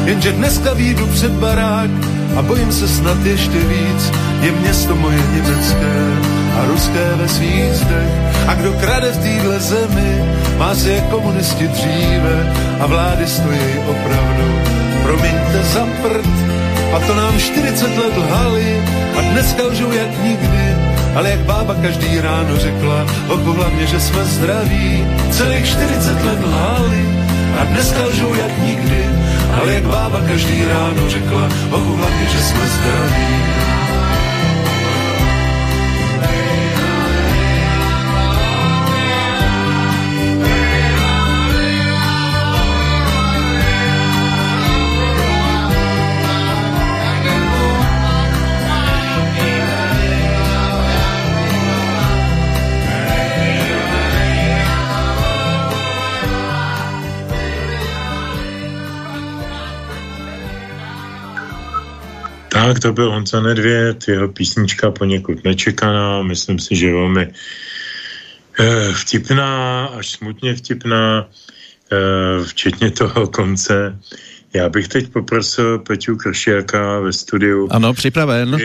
[0.05, 4.11] Jenže dneska výjdu před barák a bojím se snad ještě víc,
[4.41, 5.95] je město moje německé
[6.61, 8.11] a ruské ve svých zdech.
[8.47, 10.23] A kdo krade v téhle zemi,
[10.57, 14.59] má si je komunisti dříve a vlády stojí opravdu.
[15.03, 16.27] Promiňte za prd,
[16.93, 18.81] a to nám 40 let lhali
[19.17, 20.75] a dneska lžou jak nikdy.
[21.15, 25.05] Ale jak bába každý ráno řekla, oku hlavně, že jsme zdraví.
[25.31, 27.05] Celých 40 let lhali
[27.61, 29.05] a dneska lžou jak nikdy.
[29.61, 33.52] Ale jak bába každý ráno řekla, oku hlavně, že jsme zdraví.
[62.63, 67.27] Tak, to byl Honza Nedvěd, jeho písnička poněkud nečekaná, myslím si, že velmi
[68.59, 71.27] eh, vtipná, až smutně vtipná,
[71.91, 73.99] eh, včetně toho konce.
[74.53, 77.67] Já bych teď poprosil Peťu Kršiaka ve studiu.
[77.71, 78.57] Ano, připraven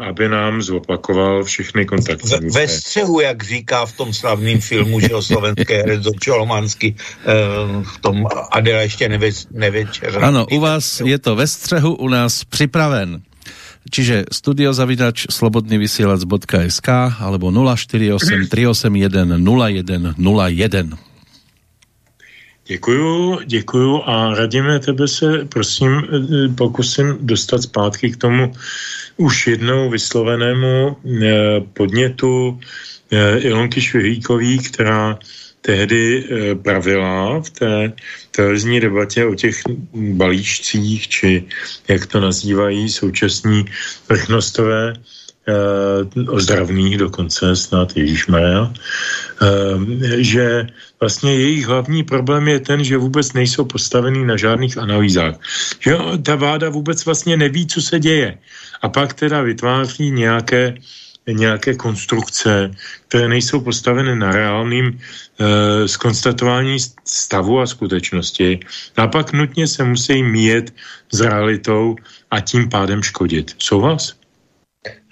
[0.00, 2.28] aby nám zopakoval všechny kontakty.
[2.28, 7.34] Ve, ve střehu, jak říká v tom slavném filmu, že o slovenské herec Čolomansky, eh,
[7.82, 9.08] v tom Adela ještě
[9.50, 10.24] nevečer.
[10.24, 13.22] Ano, u vás je to ve střehu, u nás připraven.
[13.90, 20.98] Čiže studiozavinač slobodnyvysielac.sk alebo 048 381 0101.
[22.66, 28.52] Děkuju, děkuju a radíme tebe se, prosím, eh, pokusím dostat zpátky k tomu
[29.16, 32.60] už jednou vyslovenému eh, podnětu
[33.10, 35.18] eh, Ilonky Švihlíkový, která
[35.62, 36.24] tehdy
[36.62, 37.92] pravila v té
[38.30, 39.62] televizní debatě o těch
[39.94, 41.44] balíčcích, či
[41.88, 43.64] jak to nazývají současní
[44.08, 44.94] vrchnostové,
[46.28, 48.72] ozdravných dokonce, snad Ježíšmaja,
[50.18, 50.66] že
[51.00, 55.34] vlastně jejich hlavní problém je ten, že vůbec nejsou postavený na žádných analýzách.
[55.80, 58.38] Že ta vláda vůbec vlastně neví, co se děje.
[58.82, 60.74] A pak teda vytváří nějaké
[61.26, 62.70] nějaké konstrukce,
[63.08, 68.60] které nejsou postaveny na reálným e, skonstatování stavu a skutečnosti
[68.96, 70.74] a pak nutně se musí míjet
[71.12, 71.96] s realitou
[72.30, 73.54] a tím pádem škodit.
[73.58, 74.14] Souhlas?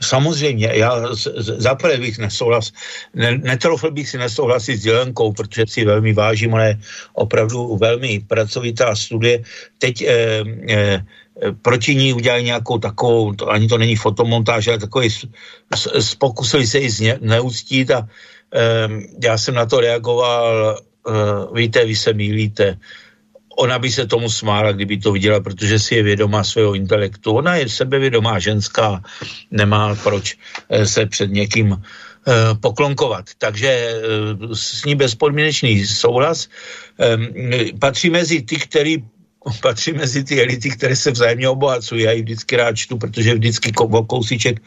[0.03, 2.73] Samozřejmě, já zaprvé bych nesouhlas,
[3.15, 6.81] ne, netrofil bych si nesouhlasit s Jelenkou, protože si velmi vážím, je
[7.13, 9.43] opravdu velmi pracovitá studie.
[9.79, 11.05] Teď eh, eh,
[11.63, 15.09] proti ní udělali nějakou takovou, to, ani to není fotomontáž, ale takový,
[16.19, 18.09] pokusili se ji neúctít a
[18.55, 18.89] eh,
[19.25, 21.13] já jsem na to reagoval, eh,
[21.55, 22.77] víte, vy se mýlíte,
[23.57, 27.33] ona by se tomu smála, kdyby to viděla, protože si je vědomá svého intelektu.
[27.33, 29.03] Ona je sebevědomá ženská,
[29.51, 30.37] nemá proč
[30.69, 33.25] eh, se před někým eh, poklonkovat.
[33.39, 34.01] Takže
[34.53, 36.49] s ní bezpodmínečný souhlas
[37.81, 39.05] patří mezi ty, který
[39.61, 42.03] patří mezi ty elity, které se vzájemně obohacují.
[42.03, 44.63] Já ji vždycky rád čtu, protože vždycky o kousíček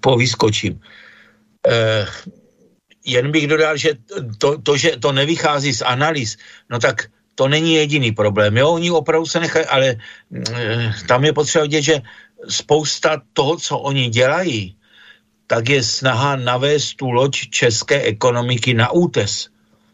[0.00, 0.80] povyskočím.
[3.04, 3.98] Jen bych dodal, že
[4.38, 6.36] to, to, že to nevychází z analýz,
[6.70, 8.56] no tak to není jediný problém.
[8.56, 9.96] Jo, oni opravdu se nechají, ale e,
[11.08, 12.02] tam je potřeba vidět, že
[12.48, 14.76] spousta toho, co oni dělají,
[15.46, 19.48] tak je snaha navést tu loď české ekonomiky na útes.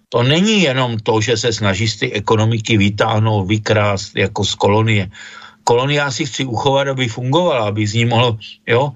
[0.09, 5.11] To není jenom to, že se snaží z té ekonomiky vytáhnout, vykrást jako z kolonie.
[5.64, 8.92] Kolonia si chci uchovat, aby fungovala, aby z ní mohlo jo,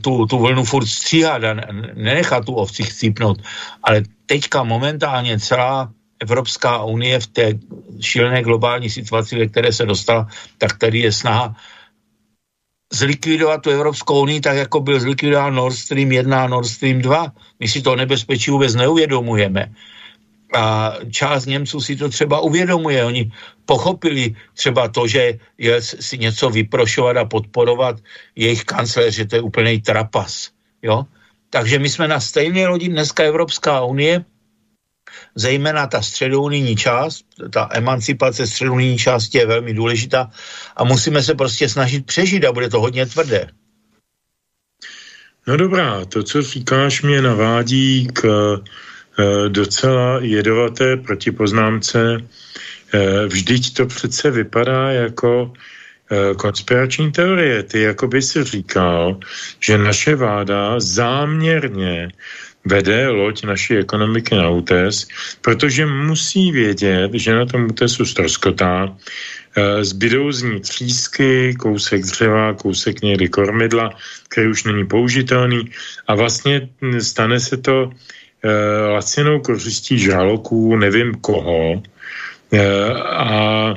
[0.00, 1.54] tu, tu vlnu furt stříhat a
[1.94, 3.42] nenechat tu ovci chcípnout.
[3.82, 5.90] Ale teďka momentálně celá
[6.22, 7.46] Evropská unie v té
[8.00, 10.26] šílené globální situaci, ve které se dostala,
[10.58, 11.56] tak tady je snaha
[12.92, 17.32] zlikvidovat tu Evropskou unii tak, jako byl zlikvidován Nord Stream 1 a Nord Stream 2.
[17.60, 19.72] My si to nebezpečí vůbec neuvědomujeme.
[20.52, 23.04] A část Němců si to třeba uvědomuje.
[23.04, 23.32] Oni
[23.64, 27.96] pochopili třeba to, že je si něco vyprošovat a podporovat
[28.36, 30.50] jejich kancléř, že to je úplný trapas.
[30.82, 31.04] Jo?
[31.50, 34.24] Takže my jsme na stejné lodi dneska Evropská unie
[35.34, 40.30] zejména ta středounijní část, ta emancipace středounijní části je velmi důležitá
[40.76, 43.48] a musíme se prostě snažit přežít a bude to hodně tvrdé.
[45.46, 48.22] No dobrá, to, co říkáš, mě navádí k
[49.48, 52.18] docela jedovaté protipoznámce.
[52.92, 55.52] E, vždyť to přece vypadá jako
[56.10, 57.62] e, konspirační teorie.
[57.62, 59.16] Ty jako by si říkal,
[59.60, 62.08] že naše vláda záměrně
[62.64, 65.08] vede loď naší ekonomiky na útes,
[65.40, 68.96] protože musí vědět, že na tom útesu ztroskotá,
[69.56, 73.90] e, zbydou z ní třísky, kousek dřeva, kousek někdy kormidla,
[74.28, 75.70] který už není použitelný
[76.06, 76.68] a vlastně
[77.00, 77.90] stane se to
[78.92, 81.82] lacinou kořistí žraloků, nevím koho.
[82.52, 83.74] E, a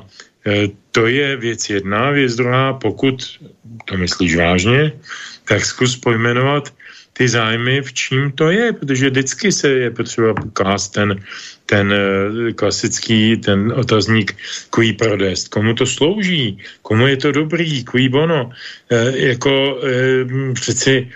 [0.92, 3.40] to je věc jedna, věc druhá, pokud
[3.86, 4.92] to myslíš vážně,
[5.46, 6.74] tak zkus pojmenovat
[7.18, 11.20] ty zájmy, v čím to je, protože vždycky se je potřeba klást ten,
[11.66, 14.36] ten eh, klasický, ten otazník,
[14.70, 18.52] kují prodest, komu to slouží, komu je to dobrý, kují bono.
[18.92, 21.12] E, jako e, přeci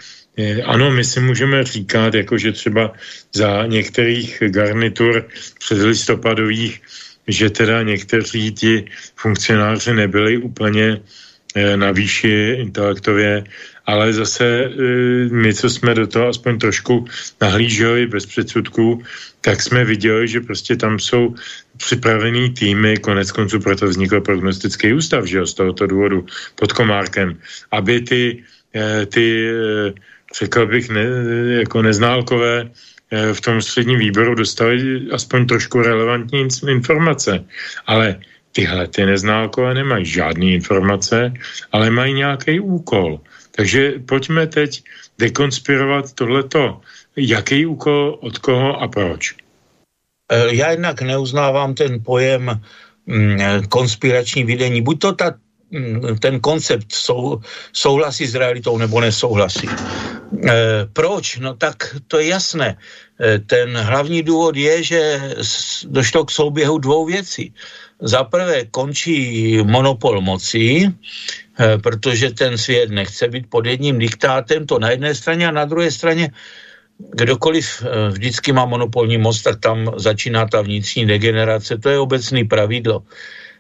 [0.66, 2.94] ano, my si můžeme říkat, jako že třeba
[3.34, 5.28] za některých garnitur
[5.60, 6.82] předlistopadových,
[7.28, 8.86] že teda někteří ti
[9.16, 11.02] funkcionáři nebyli úplně
[11.76, 13.44] na výši intelektově
[13.90, 14.70] ale zase e,
[15.34, 17.06] my, co jsme do toho aspoň trošku
[17.42, 19.02] nahlíželi bez předsudků,
[19.42, 21.34] tak jsme viděli, že prostě tam jsou
[21.78, 26.26] připravený týmy, konec konců proto vznikl prognostický ústav, že jo, z tohoto důvodu
[26.56, 28.44] pod Komárkem, aby ty,
[29.10, 29.26] ty
[30.38, 31.06] řekl bych, ne,
[31.60, 32.70] jako neználkové
[33.34, 37.46] v tom středním výboru dostali aspoň trošku relevantní informace.
[37.86, 38.20] Ale
[38.52, 41.34] tyhle ty neználkové nemají žádné informace,
[41.72, 43.20] ale mají nějaký úkol.
[43.52, 44.84] Takže pojďme teď
[45.18, 46.82] dekonspirovat tohleto.
[47.16, 49.36] Jaký úkol, od koho a proč?
[50.32, 52.62] E, já jednak neuznávám ten pojem
[53.06, 53.38] mm,
[53.70, 54.82] konspirační vidění.
[54.82, 55.34] Buď to ta,
[56.20, 57.42] ten koncept sou,
[57.74, 59.70] souhlasí s realitou nebo nesouhlasí.
[59.70, 59.74] E,
[60.94, 61.38] proč?
[61.38, 62.78] No tak to je jasné.
[63.22, 65.22] E, ten hlavní důvod je, že
[65.86, 67.54] došlo k souběhu dvou věcí.
[68.02, 70.94] Za prvé končí monopol moci,
[71.60, 75.66] Eh, protože ten svět nechce být pod jedním diktátem, to na jedné straně a na
[75.66, 76.32] druhé straně
[76.98, 82.44] kdokoliv eh, vždycky má monopolní moc, tak tam začíná ta vnitřní degenerace, to je obecný
[82.44, 83.04] pravidlo.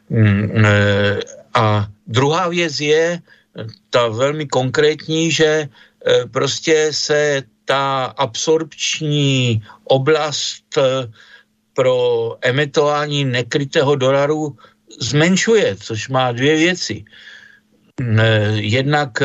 [0.09, 1.19] Mm, eh,
[1.53, 3.21] a druhá věc je
[3.89, 5.69] ta velmi konkrétní, že
[6.31, 10.77] prostě se ta absorpční oblast
[11.73, 14.57] pro emitování nekrytého dolaru
[14.99, 17.05] zmenšuje, což má dvě věci.
[18.53, 19.23] Jednak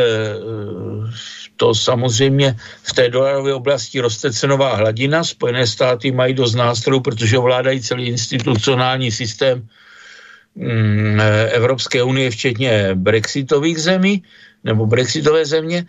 [1.56, 5.24] to samozřejmě v té dolarové oblasti roste cenová hladina.
[5.24, 9.68] Spojené státy mají dost nástrojů, protože ovládají celý institucionální systém
[11.50, 14.22] Evropské unie, včetně brexitových zemí
[14.64, 15.86] nebo brexitové země,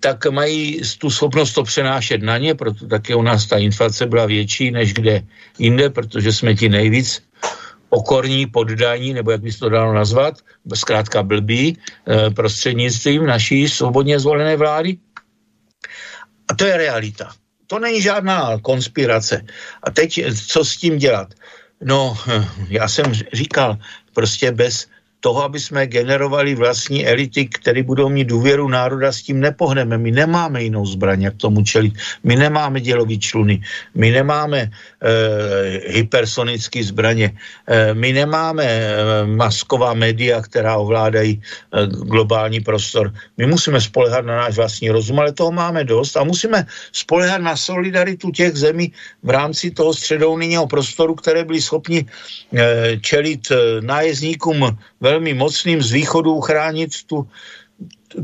[0.00, 4.26] tak mají tu schopnost to přenášet na ně, proto také u nás ta inflace byla
[4.26, 5.22] větší než kde
[5.58, 7.22] jinde, protože jsme ti nejvíc
[7.90, 10.34] okorní, poddaní, nebo jak by se to dalo nazvat,
[10.74, 14.98] zkrátka blbí, eh, prostřednictvím naší svobodně zvolené vlády.
[16.48, 17.32] A to je realita.
[17.66, 19.44] To není žádná konspirace.
[19.82, 21.34] A teď, co s tím dělat?
[21.80, 23.78] No, hm, já jsem říkal,
[24.14, 24.88] prostě bez
[25.20, 29.98] toho, aby jsme generovali vlastní elity, které budou mít důvěru národa, s tím nepohneme.
[29.98, 31.94] My nemáme jinou zbraň, jak tomu čelit.
[32.24, 33.60] My nemáme dělový čluny,
[33.94, 34.70] my nemáme e,
[35.90, 37.34] hypersonické zbraně,
[37.66, 38.86] e, my nemáme e,
[39.26, 43.12] masková média, která ovládají e, globální prostor.
[43.36, 47.56] My musíme spolehat na náš vlastní rozum, ale toho máme dost a musíme spolehat na
[47.56, 48.92] solidaritu těch zemí
[49.22, 52.06] v rámci toho středounijního prostoru, které byly schopni
[52.54, 57.24] e, čelit e, nájezdníkům velmi mocným z východu uchránit tu,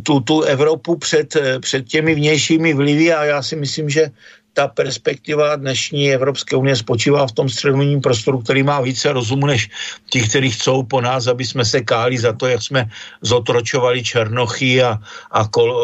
[0.02, 4.12] tu, tu Evropu před, před těmi vnějšími vlivy a já si myslím, že
[4.54, 9.66] ta perspektiva dnešní Evropské unie spočívá v tom středním prostoru, který má více rozumu než
[10.10, 12.86] ti, kteří chcou po nás, aby jsme se káli za to, jak jsme
[13.22, 14.94] zotročovali Černochy a,
[15.30, 15.74] a kol,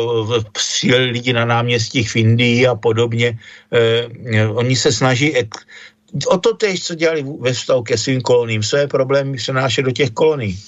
[1.11, 3.35] lidi na náměstích v Indii a podobně.
[3.75, 5.51] Eh, oni se snaží ek,
[6.31, 8.63] o to tež, co dělali ve vztahu ke svým koloním.
[8.63, 10.59] Své problémy přenášet do těch kolonií.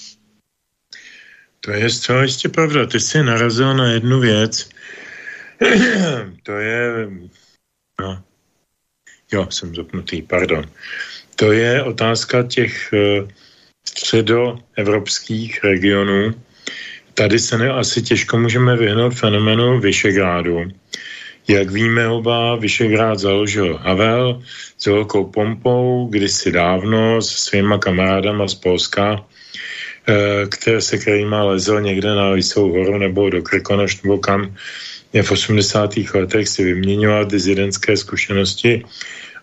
[1.65, 2.85] To je zcela jistě pravda.
[2.85, 4.69] Ty jsi narazil na jednu věc.
[6.43, 7.07] to je...
[8.01, 8.23] No.
[9.31, 10.65] Jo, jsem zapnutý, pardon.
[11.35, 13.29] To je otázka těch uh,
[13.87, 16.33] středoevropských regionů.
[17.13, 20.71] Tady se ne, asi těžko můžeme vyhnout fenomenu Vyšegrádu.
[21.47, 24.43] Jak víme, oba Vyšegrád založil Havel
[24.77, 29.32] s velkou pompou kdysi dávno se svýma kamarádama z Polska Eh,
[30.49, 34.55] které, se kterýma lezl někde na Lisou horu nebo do Krkonoš nebo kam
[35.21, 35.93] v 80.
[36.13, 38.83] letech si vyměňovat dizidentské zkušenosti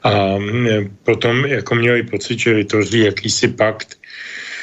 [0.02, 3.98] a mm, potom jako měli pocit, že vytvoří jakýsi pakt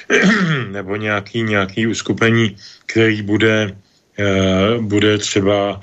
[0.72, 3.72] nebo nějaký, nějaký uskupení, který bude,
[4.20, 5.80] uh, bude třeba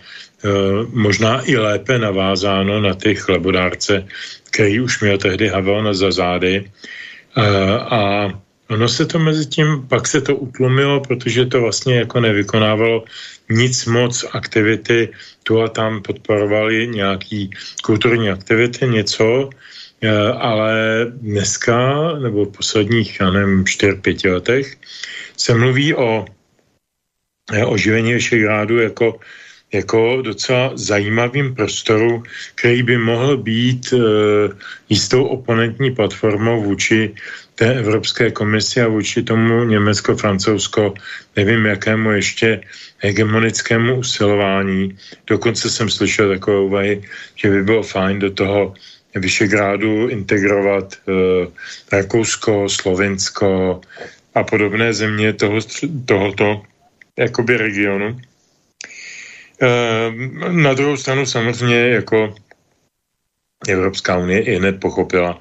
[0.93, 4.07] možná i lépe navázáno na ty chlebodárce,
[4.51, 6.71] který už měl tehdy Havel za zády.
[7.37, 7.45] Uh,
[7.75, 8.31] a
[8.71, 13.05] Ono se to mezi tím, pak se to utlumilo, protože to vlastně jako nevykonávalo
[13.51, 15.09] nic moc aktivity,
[15.43, 17.51] tu a tam podporovali nějaký
[17.85, 19.51] kulturní aktivity, něco,
[20.01, 20.73] eh, ale
[21.21, 24.77] dneska, nebo v posledních, já nevím, 4-5 letech,
[25.37, 26.25] se mluví o
[27.53, 29.21] eh, oživení Vyšegrádu jako
[29.75, 32.23] jako docela zajímavým prostoru,
[32.55, 33.99] který by mohl být e,
[34.89, 37.15] jistou oponentní platformou vůči
[37.55, 40.95] té Evropské komisi a vůči tomu Německo-Francouzsko,
[41.37, 42.61] nevím jakému ještě
[42.99, 44.99] hegemonickému usilování.
[45.27, 47.03] Dokonce jsem slyšel takové úvahy,
[47.35, 48.75] že by bylo fajn do toho
[49.15, 51.13] Vyšegrádu integrovat e,
[51.93, 53.81] Rakousko, Slovinsko
[54.35, 55.59] a podobné země toho,
[56.05, 56.63] tohoto
[57.19, 58.21] jakoby regionu.
[59.63, 59.71] E,
[60.51, 62.35] na druhou stranu samozřejmě jako
[63.69, 65.39] Evropská unie i hned pochopila,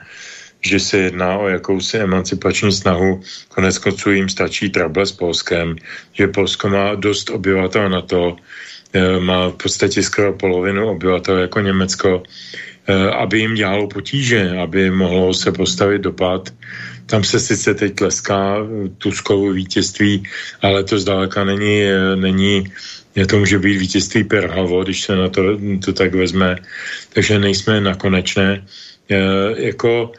[0.66, 3.22] že se jedná o jakousi emancipační snahu.
[3.48, 5.76] Konec konců jim stačí trable s Polskem,
[6.14, 8.38] že Polsko má dost obyvatel na to,
[8.94, 12.24] eh, má v podstatě skoro polovinu obyvatel jako Německo,
[12.88, 16.50] eh, aby jim dělalo potíže, aby mohlo se postavit dopad.
[17.06, 18.64] Tam se sice teď tleská
[18.98, 20.24] Tuskovu vítězství,
[20.62, 22.72] ale to zdaleka není, eh, není
[23.16, 25.42] je to může být vítězství per hlavo, když se na to,
[25.86, 26.58] to tak vezme,
[27.14, 28.66] takže nejsme nakonečné.
[29.10, 29.18] E,
[29.66, 30.12] jako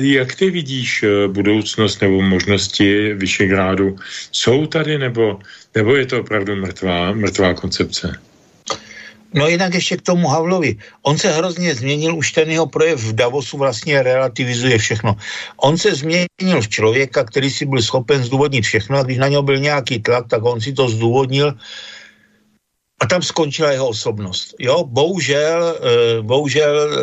[0.00, 3.96] jak ty vidíš eh, budoucnost nebo možnosti Vyšegrádu?
[4.32, 5.38] Jsou tady nebo,
[5.74, 8.20] nebo je to opravdu mrtvá, mrtvá koncepce?
[9.34, 10.76] No jinak ještě k tomu Havlovi.
[11.02, 15.16] On se hrozně změnil, už ten jeho projev v Davosu vlastně relativizuje všechno.
[15.56, 19.42] On se změnil v člověka, který si byl schopen zdůvodnit všechno a když na něho
[19.42, 21.54] byl nějaký tlak, tak on si to zdůvodnil
[23.04, 24.56] a tam skončila jeho osobnost.
[24.56, 26.96] Jo, bohužel, eh, bohužel eh,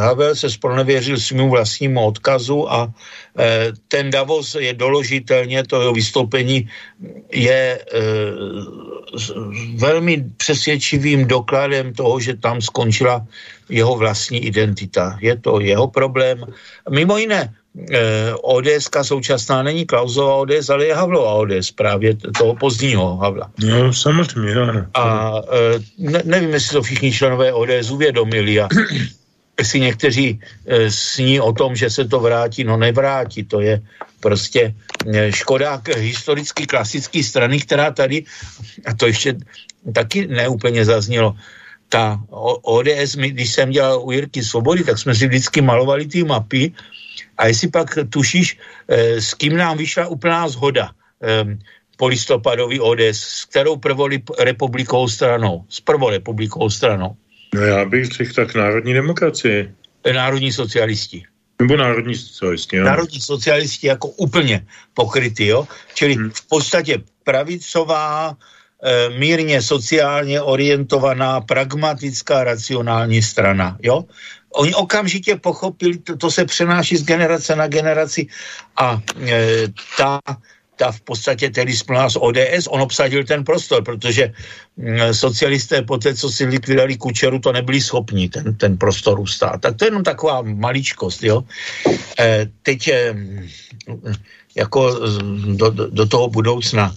[0.00, 6.64] Havel se spronevěřil svým vlastnímu odkazu a eh, ten Davos je doložitelně, to jeho vystoupení
[7.28, 7.78] je
[9.76, 13.20] velmi přesvědčivým dokladem toho, že tam skončila
[13.68, 15.18] jeho vlastní identita.
[15.20, 16.42] Je to jeho problém.
[16.90, 17.52] Mimo jiné,
[18.42, 23.50] ODS současná není Klausová ODS, ale je Havlová ODS, právě toho pozdního Havla.
[23.58, 24.86] No, samozřejmě, ano.
[24.94, 28.68] A eh, ne, nevím, jestli to všichni členové ODS uvědomili a
[29.58, 33.82] jestli někteří eh, sní o tom, že se to vrátí, no nevrátí, to je
[34.20, 34.74] prostě
[35.14, 38.24] eh, škoda historicky klasické strany, která tady,
[38.86, 39.34] a to ještě
[39.94, 41.34] taky neúplně zaznělo,
[41.88, 42.22] ta
[42.62, 46.72] ODS, my, když jsem dělal u Jirky Svobody, tak jsme si vždycky malovali ty mapy
[47.38, 48.58] a jestli pak tušíš,
[48.88, 50.90] eh, s kým nám vyšla úplná zhoda
[51.22, 51.44] eh,
[51.96, 57.16] polistopadový ODS, s kterou prvorepublikovou stranou, s prvorepublikovou stranou.
[57.54, 59.74] No já bych řekl tak národní demokracie.
[60.12, 61.22] Národní socialisti.
[61.58, 62.84] Nebo národní socialisti, jo?
[62.84, 65.68] Národní socialisti jako úplně pokrytý, jo?
[65.94, 66.30] Čili hmm.
[66.30, 68.36] v podstatě pravicová,
[68.82, 74.04] e, mírně sociálně orientovaná, pragmatická, racionální strana, jo?
[74.54, 78.26] Oni okamžitě pochopili, to, to se přenáší z generace na generaci
[78.76, 79.68] a e,
[79.98, 80.20] ta
[80.76, 84.32] ta v podstatě tedy splnila z ODS, on obsadil ten prostor, protože
[85.12, 89.60] socialisté po té, co si likvidali Kučeru, to nebyli schopni ten, ten prostor ustát.
[89.60, 91.44] Tak to je jenom taková maličkost, jo.
[92.18, 93.14] E, teď e,
[94.54, 94.98] jako
[95.54, 96.94] do, do, do toho budoucna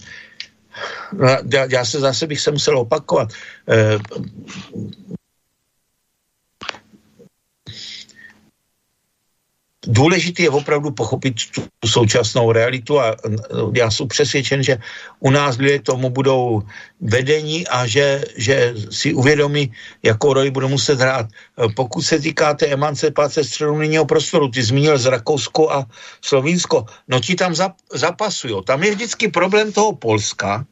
[1.53, 3.29] já, já se zase bych se musel opakovat.
[3.69, 3.99] E,
[9.85, 13.15] důležité je opravdu pochopit tu současnou realitu a
[13.75, 14.77] já jsem přesvědčen, že
[15.19, 16.63] u nás lidé tomu budou
[17.01, 19.71] vedení a že, že si uvědomí,
[20.03, 21.25] jakou roli budou muset hrát.
[21.75, 25.85] Pokud se týká té emancipace středounijního prostoru, ty zmínil z Rakousko a
[26.21, 28.55] Slovinsko, no ti tam zap, zapasují.
[28.65, 30.65] Tam je vždycky problém toho Polska,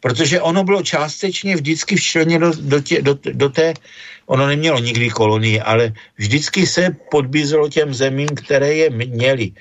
[0.00, 3.74] protože ono bylo částečně vždycky včleněno do, do, tě, do, do té
[4.26, 9.52] ono nemělo nikdy kolonii, ale vždycky se podbízelo těm zemím, které je měli.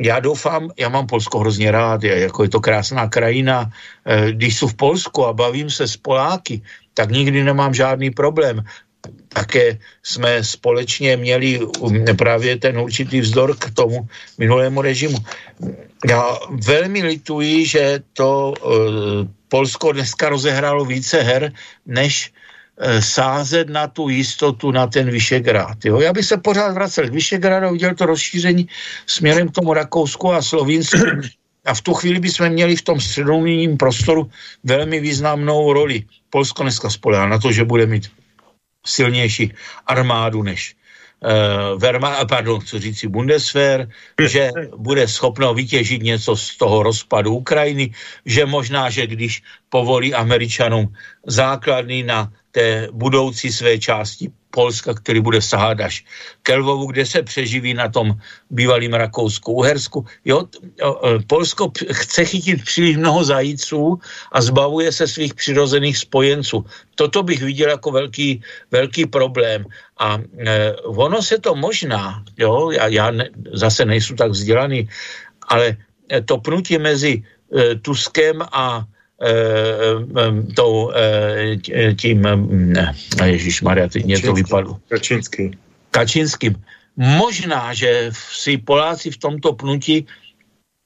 [0.00, 3.70] Já doufám, já mám Polsko hrozně rád, je, jako je to krásná krajina.
[4.06, 6.62] Eh, když jsou v Polsku a bavím se s Poláky,
[6.94, 8.64] tak nikdy nemám žádný problém.
[9.28, 14.06] Také jsme společně měli um, právě ten určitý vzdor k tomu
[14.38, 15.18] minulému režimu.
[16.08, 18.72] Já velmi lituji, že to uh,
[19.48, 21.52] Polsko dneska rozehrálo více her,
[21.86, 22.32] než
[23.00, 25.84] sázet na tu jistotu, na ten Vyšegrád.
[25.84, 26.00] Jo?
[26.00, 28.68] Já bych se pořád vracel k Vyšegrádu, udělal to rozšíření
[29.06, 30.98] směrem k tomu Rakousku a Slovinsku.
[31.64, 34.30] A v tu chvíli bychom měli v tom středounijním prostoru
[34.64, 36.04] velmi významnou roli.
[36.30, 38.10] Polsko dneska spolehá na to, že bude mít
[38.86, 39.54] silnější
[39.86, 40.74] armádu než
[41.22, 43.88] uh, Verma, pardon, co říci Bundeswehr,
[44.26, 47.94] že bude schopno vytěžit něco z toho rozpadu Ukrajiny,
[48.26, 50.94] že možná, že když povolí Američanům
[51.26, 56.04] základny na té budoucí své části Polska, který bude sahat až
[56.44, 58.12] ke Lvovu, kde se přeživí na tom
[58.52, 60.04] bývalým Rakousku-Uhersku.
[60.24, 63.98] Jo, e, Polsko chce chytit příliš mnoho zajíců
[64.32, 66.64] a zbavuje se svých přirozených spojenců.
[66.94, 69.64] Toto bych viděl jako velký, velký problém.
[69.98, 74.88] A e, ono se to možná, jo, já, já ne, zase nejsem tak vzdělaný,
[75.48, 75.76] ale
[76.24, 78.84] to pnutí mezi e, Tuskem a
[80.54, 82.26] tou, eh, tím,
[83.24, 84.78] Ježíš Maria, teď mě to vypadlo.
[84.88, 85.58] Kačínský.
[85.90, 86.54] Kačínským.
[86.96, 90.06] Možná, že si Poláci v tomto pnutí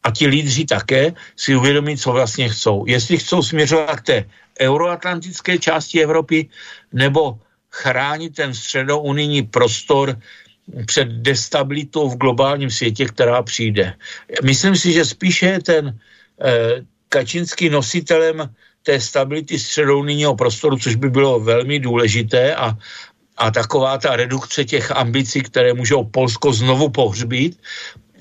[0.03, 2.85] a ti lídři také si uvědomí, co vlastně chcou.
[2.87, 4.25] Jestli chcou směřovat k té
[4.61, 6.49] euroatlantické části Evropy,
[6.93, 7.39] nebo
[7.71, 10.19] chránit ten středounijní prostor
[10.87, 13.95] před destabilitou v globálním světě, která přijde.
[14.43, 15.99] Myslím si, že spíše ten,
[17.09, 18.51] Kačinský nositelem
[18.83, 22.77] té stability středounijního prostoru, což by bylo velmi důležité a,
[23.37, 27.59] a taková ta redukce těch ambicí, které můžou Polsko znovu pohřbít,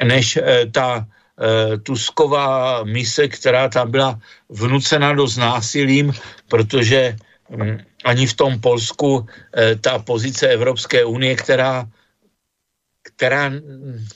[0.03, 6.13] než e, ta e, Tusková mise, která tam byla vnucena do násilím,
[6.47, 7.15] protože
[7.49, 9.25] hm, ani v tom Polsku
[9.57, 11.85] e, ta pozice Evropské unie, která
[13.15, 13.51] která,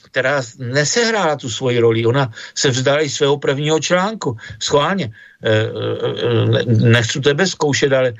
[0.02, 2.06] která nesehrála tu svoji roli.
[2.06, 4.36] Ona se vzdala i svého prvního článku.
[4.62, 5.12] Schválně.
[5.44, 8.12] Eh, eh, nechci tebe zkoušet, ale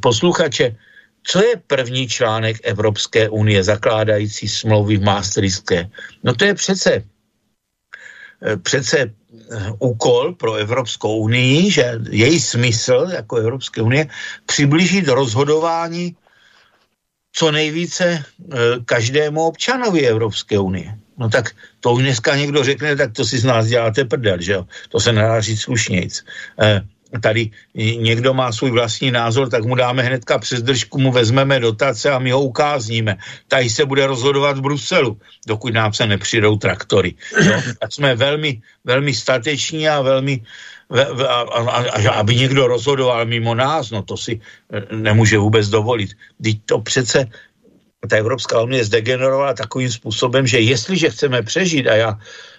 [0.00, 0.76] posluchače,
[1.22, 5.88] co je první článek Evropské unie zakládající smlouvy v Maastrichtské?
[6.24, 6.90] No to je přece
[8.62, 9.14] přece
[9.78, 14.08] úkol pro Evropskou unii, že její smysl jako Evropské unie
[14.46, 16.16] přiblížit rozhodování
[17.34, 18.22] co nejvíce e,
[18.84, 20.98] každému občanovi Evropské unie.
[21.18, 21.50] No tak
[21.80, 24.66] to už dneska někdo řekne, tak to si z nás děláte prdel, že jo?
[24.88, 26.24] To se nedá říct slušnějc.
[26.62, 26.80] E,
[27.20, 32.10] tady někdo má svůj vlastní názor, tak mu dáme hnedka přes držku, mu vezmeme dotace
[32.10, 33.16] a my ho ukázníme.
[33.48, 37.14] Tady se bude rozhodovat v Bruselu, dokud nám se nepřidou traktory.
[37.46, 40.42] No, tak jsme velmi, velmi stateční a velmi
[40.90, 44.40] a, a, a, aby někdo rozhodoval mimo nás, no to si
[44.72, 46.10] e, nemůže vůbec dovolit.
[46.42, 47.28] Teď to přece
[48.08, 52.18] ta Evropská unie zdegenerovala takovým způsobem, že jestliže chceme přežít, a já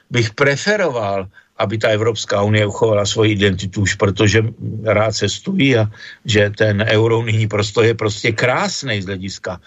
[0.09, 1.27] bych preferoval,
[1.57, 4.43] aby ta Evropská unie uchovala svoji identitu už, protože
[4.83, 5.87] rád cestují a
[6.25, 9.61] že ten euro nyní prostě je prostě krásný z hlediska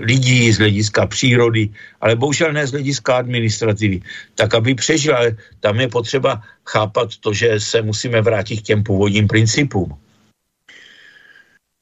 [0.00, 1.68] lidí, z hlediska přírody,
[2.00, 4.00] ale bohužel ne z hlediska administrativy.
[4.34, 8.82] Tak, aby přežil, ale tam je potřeba chápat to, že se musíme vrátit k těm
[8.82, 9.94] původním principům.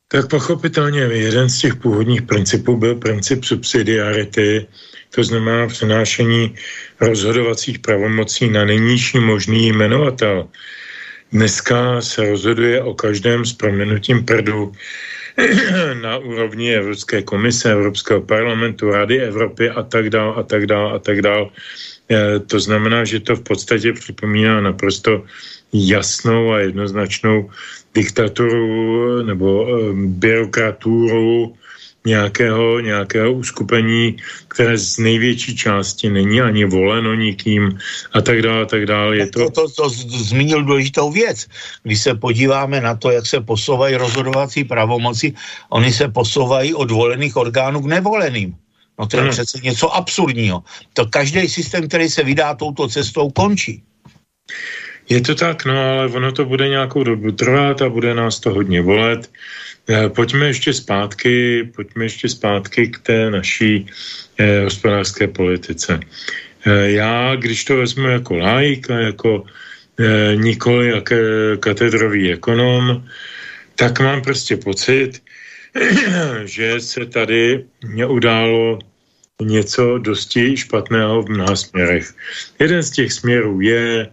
[0.08, 4.66] Tak pochopitelně jeden z těch původních principů byl princip subsidiarity,
[5.10, 6.54] to znamená přenášení
[7.00, 10.48] rozhodovacích pravomocí na nejnižší možný jmenovatel.
[11.32, 14.72] Dneska se rozhoduje o každém s proměnutím prdu
[16.02, 20.98] na úrovni Evropské komise, Evropského parlamentu, Rady Evropy a tak dál a tak dál a
[20.98, 21.50] tak dál.
[22.10, 25.24] E, to znamená, že to v podstatě připomíná naprosto
[25.72, 27.50] jasnou a jednoznačnou
[27.94, 31.54] diktaturu nebo e, byrokraturu
[32.06, 34.16] nějakého, nějakého uskupení,
[34.48, 37.78] které z největší části není ani voleno nikým
[38.12, 39.16] a tak dále, a tak dále.
[39.16, 39.50] Je to...
[39.50, 39.88] To, to, to
[40.30, 41.46] zmínil důležitou věc.
[41.82, 45.34] Když se podíváme na to, jak se posouvají rozhodovací pravomoci,
[45.68, 48.54] oni se posouvají od volených orgánů k nevoleným.
[48.98, 49.30] No to je hmm.
[49.30, 50.62] přece něco absurdního.
[50.92, 53.82] To každý systém, který se vydá touto cestou, končí.
[55.08, 58.50] Je to tak, no ale ono to bude nějakou dobu trvat a bude nás to
[58.50, 59.30] hodně bolet.
[59.90, 63.86] Eh, pojďme ještě zpátky, pojďme ještě zpátky k té naší
[64.38, 66.00] eh, hospodářské politice.
[66.66, 69.44] Eh, já, když to vezmu jako laik a jako
[70.00, 71.14] eh, nikoli jako
[71.60, 73.04] katedrový ekonom,
[73.74, 75.22] tak mám prostě pocit,
[76.44, 78.78] že se tady neudálo
[79.42, 82.14] něco dosti špatného v mnoha směrech.
[82.58, 84.08] Jeden z těch směrů je,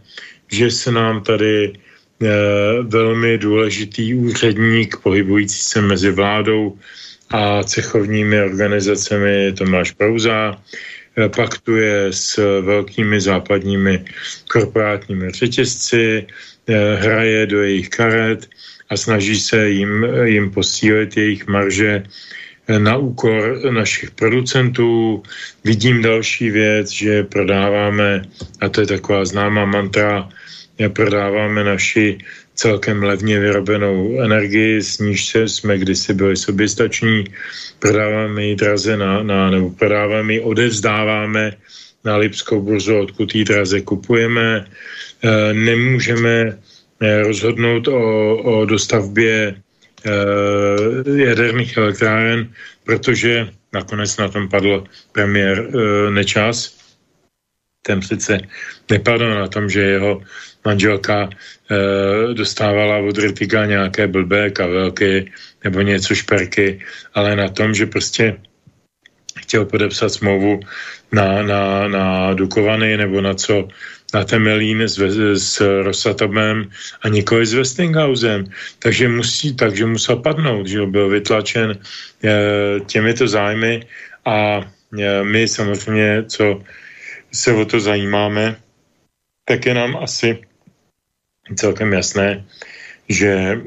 [0.52, 1.74] že se nám tady
[2.82, 6.78] velmi důležitý úředník pohybující se mezi vládou
[7.30, 10.62] a cechovními organizacemi Tomáš Prouza
[11.18, 14.06] eh, paktuje s velkými západními
[14.52, 16.28] korporátními řetězci,
[16.68, 18.50] eh, hraje do jejich karet
[18.90, 22.04] a snaží se jim, jim posílit jejich marže
[22.78, 25.24] na úkor našich producentů.
[25.64, 28.22] Vidím další věc, že prodáváme,
[28.62, 30.30] a to je taková známá mantra,
[30.94, 32.18] prodáváme naši
[32.56, 37.24] celkem levně vyrobenou energii, s níž se jsme kdysi byli soběstační,
[37.80, 41.52] prodáváme ji draze na, na, nebo prodáváme ji, odevzdáváme
[42.06, 44.66] na Lipskou burzu, odkud ji draze kupujeme.
[45.24, 46.58] E, nemůžeme
[47.02, 49.56] e, rozhodnout o, o dostavbě
[50.06, 52.52] e, jaderných elektráren,
[52.84, 55.70] protože nakonec na tom padl premiér
[56.10, 56.85] Nečas.
[57.86, 58.38] Ten přece
[58.90, 60.22] nepadl na tom, že jeho
[60.66, 65.32] manželka e, dostávala od Ritika nějaké blbé kabelky
[65.64, 66.82] nebo něco šperky,
[67.14, 68.38] ale na tom, že prostě
[69.38, 70.60] chtěl podepsat smlouvu
[71.12, 73.68] na, na, na Dukovany nebo na co,
[74.14, 74.98] na Temelín s,
[75.38, 76.70] s Rosatomem
[77.02, 78.45] a nikoli s Westinghousem.
[78.80, 81.80] Takže, musí, takže musel padnout, že byl vytlačen e,
[82.86, 83.86] těmito zájmy
[84.26, 84.66] a
[84.98, 86.62] e, my samozřejmě, co
[87.36, 88.56] se o to zajímáme,
[89.45, 90.41] tak je nám asi
[91.56, 92.45] celkem jasné,
[93.10, 93.60] že e,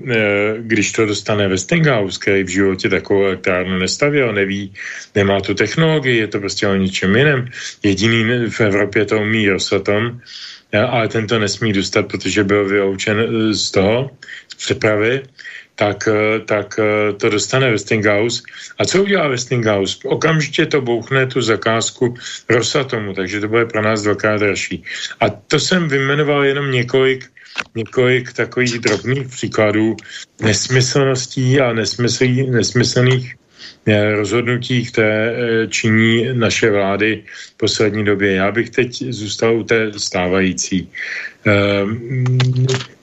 [0.59, 4.75] když to dostane Westinghouse, který v životě takovou elektrárnu nestavěl, neví,
[5.15, 7.49] nemá tu technologii, je to prostě o ničem jiném.
[7.83, 10.21] Jediný v Evropě to umí Rosatom,
[10.73, 14.11] e, ale ten to nesmí dostat, protože byl vyloučen e, z toho,
[14.49, 15.23] z přepravy,
[15.79, 18.43] tak, e, tak e, to dostane Westinghouse.
[18.79, 19.99] A co udělá Westinghouse?
[20.05, 22.15] Okamžitě to bouchne tu zakázku
[22.51, 24.85] Rosatomu, takže to bude pro nás dvakrát dražší.
[25.21, 27.31] A to jsem vymenoval jenom několik
[27.75, 29.97] několik takových drobných příkladů
[30.43, 33.35] nesmyslností a nesmyslí, nesmyslných
[33.87, 38.33] eh, rozhodnutí, které eh, činí naše vlády v poslední době.
[38.35, 40.91] Já bych teď zůstal u té stávající.
[41.45, 42.37] Ehm,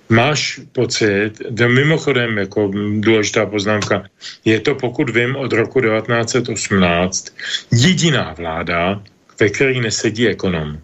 [0.09, 4.03] máš pocit, že mimochodem, jako důležitá poznámka,
[4.45, 7.33] je to, pokud vím, od roku 1918
[7.71, 9.01] jediná vláda,
[9.39, 10.79] ve které nesedí ekonom.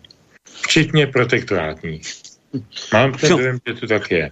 [0.62, 2.14] Včetně protektorátních.
[2.94, 4.32] Mám ten dojem, že to tak je.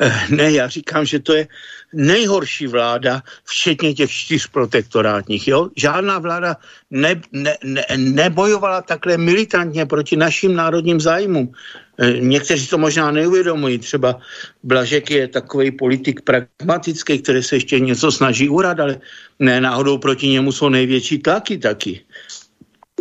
[0.00, 1.48] Eh, ne, já říkám, že to je
[1.92, 5.48] nejhorší vláda, včetně těch čtyř protektorátních.
[5.48, 5.68] Jo?
[5.76, 6.56] Žádná vláda
[6.90, 11.52] ne, ne, ne, nebojovala takhle militantně proti našim národním zájmům.
[11.98, 13.78] Eh, někteří to možná neuvědomují.
[13.78, 14.20] Třeba
[14.62, 19.00] Blažek je takový politik pragmatický, který se ještě něco snaží urad, ale
[19.38, 22.00] ne náhodou proti němu jsou největší tlaky taky.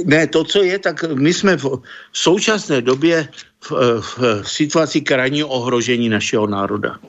[0.06, 1.82] Ne, to, co je, tak my jsme v
[2.14, 3.28] současné době
[3.64, 3.72] v,
[4.42, 7.00] v situaci krajního ohrožení našeho národa.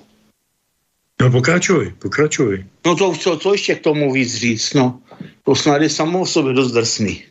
[1.20, 2.66] No pokračuj, pokračuj.
[2.86, 5.00] No to, co, co ještě k tomu víc říct, no.
[5.44, 7.24] To snad je samo o sobě dost drsný.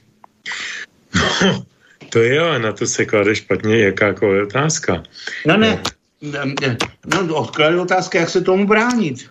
[1.15, 1.63] No,
[2.09, 5.03] to je, ale na to se klade špatně jakákoliv otázka.
[5.45, 5.83] No ne,
[7.05, 9.29] no odkladu otázka, jak se tomu bránit.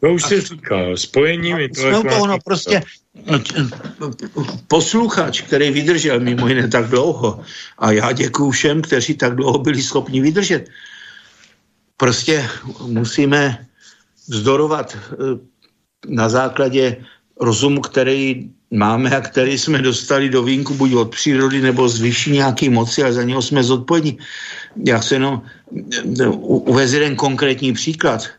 [0.00, 2.28] To už jsi říkal, spojením no, intelektuálních...
[2.28, 2.82] No, prostě
[4.68, 7.40] posluchač, který vydržel mimo jiné tak dlouho,
[7.78, 10.70] a já děkuju všem, kteří tak dlouho byli schopni vydržet,
[11.96, 12.48] prostě
[12.86, 13.66] musíme
[14.28, 15.16] vzdorovat eh,
[16.08, 16.96] na základě
[17.40, 22.30] rozumu, který máme a který jsme dostali do vínku buď od přírody nebo z vyšší
[22.30, 24.18] nějaký moci, ale za něho jsme zodpovědní.
[24.86, 25.42] Já se jenom
[26.20, 28.37] eh, uvez jeden konkrétní příklad.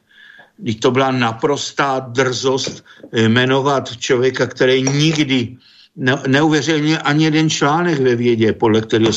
[0.61, 2.83] Když to byla naprostá drzost
[3.13, 5.57] jmenovat člověka, který nikdy
[5.95, 9.11] ne, neuvěřil ani jeden článek ve vědě, podle kterého,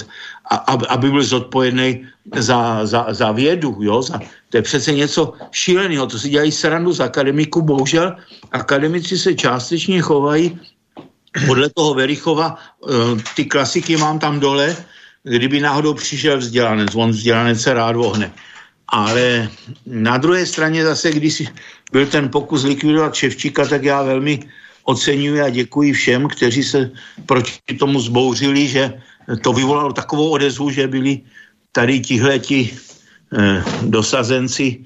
[0.50, 0.56] a,
[0.88, 2.06] aby byl zodpovědný
[2.36, 3.78] za, za, za vědu.
[3.80, 4.02] Jo?
[4.02, 4.20] Za,
[4.50, 6.06] to je přece něco šíleného.
[6.06, 7.62] To si dělají srandu z akademiků.
[7.62, 8.16] Bohužel
[8.52, 10.60] akademici se částečně chovají
[11.46, 12.56] podle toho Verichova.
[12.56, 14.76] Eh, ty klasiky mám tam dole,
[15.22, 16.94] kdyby náhodou přišel vzdělanec.
[16.94, 18.32] On vzdělanec se rád vohne.
[18.92, 19.48] Ale
[19.86, 21.48] na druhé straně zase, když
[21.92, 24.40] byl ten pokus likvidovat Ševčíka, tak já velmi
[24.84, 26.90] oceňuji a děkuji všem, kteří se
[27.26, 28.92] proti tomu zbouřili, že
[29.40, 31.20] to vyvolalo takovou odezvu, že byli
[31.72, 32.70] tady tihleti
[33.32, 34.84] eh, dosazenci,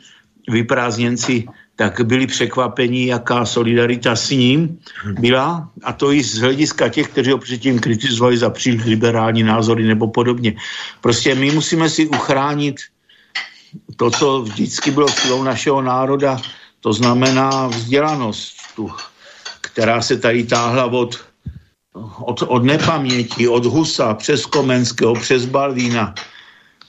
[0.48, 1.44] vyprázdněnci,
[1.76, 4.78] tak byli překvapení, jaká solidarita s ním
[5.20, 5.68] byla.
[5.82, 10.08] A to i z hlediska těch, kteří ho předtím kritizovali za příliš liberální názory nebo
[10.08, 10.54] podobně.
[11.00, 12.76] Prostě my musíme si uchránit
[13.96, 16.40] to, co vždycky bylo silou našeho národa,
[16.80, 18.90] to znamená vzdělanost, tu,
[19.60, 21.24] která se tady táhla od,
[22.20, 26.14] od, od nepaměti, od Husa, přes Komenského, přes Balvína,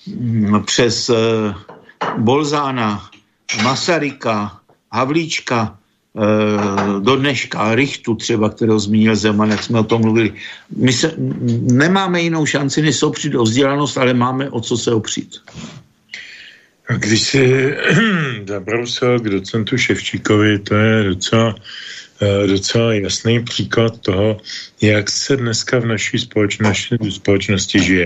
[0.08, 1.18] mm, přes uh,
[2.18, 3.10] Bolzána,
[3.64, 4.60] Masaryka,
[4.92, 5.78] Havlíčka,
[6.14, 10.34] uh, do dneška, Richtu třeba, kterého zmínil Zeman, jak jsme o tom mluvili.
[10.76, 11.14] My se,
[11.72, 15.42] nemáme jinou šanci, než se opřít o vzdělanost, ale máme o co se opřít.
[16.88, 17.76] Když si
[18.48, 21.56] zabrousil k docentu Ševčíkovi, to je docela,
[22.22, 24.38] eh, docela jasný příklad toho,
[24.82, 28.06] jak se dneska v naší společnosti, společnosti žije.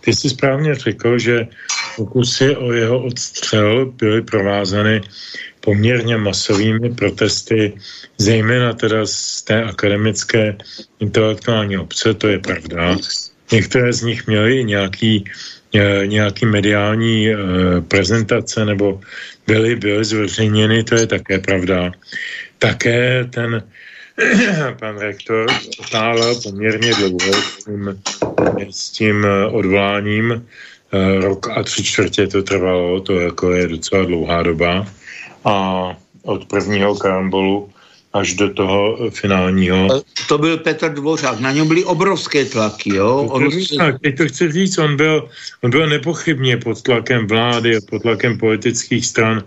[0.00, 1.46] Ty jsi správně řekl, že
[1.96, 5.00] pokusy o jeho odstřel byly provázany
[5.60, 7.72] poměrně masovými protesty,
[8.18, 10.56] zejména teda z té akademické
[11.00, 12.96] intelektuální obce, to je pravda.
[13.52, 15.24] Některé z nich měly nějaký
[16.06, 17.36] nějaký mediální e,
[17.88, 19.00] prezentace nebo
[19.46, 21.92] byly, byly zveřejněny, to je také pravda.
[22.58, 23.62] Také ten
[24.80, 25.46] pan rektor
[25.80, 28.00] otálel poměrně dlouho s tím,
[28.70, 30.46] s tím odvoláním.
[30.92, 34.86] E, rok a tři čtvrtě to trvalo, to jako je docela dlouhá doba.
[35.44, 37.70] A od prvního karambolu
[38.12, 40.02] až do toho finálního.
[40.28, 43.28] To byl Petr Dvořák, na něm byly obrovské tlaky, jo?
[43.30, 43.50] On...
[43.78, 45.28] Tak, teď to chci říct, on byl,
[45.60, 49.44] on byl nepochybně pod tlakem vlády a pod tlakem politických stran.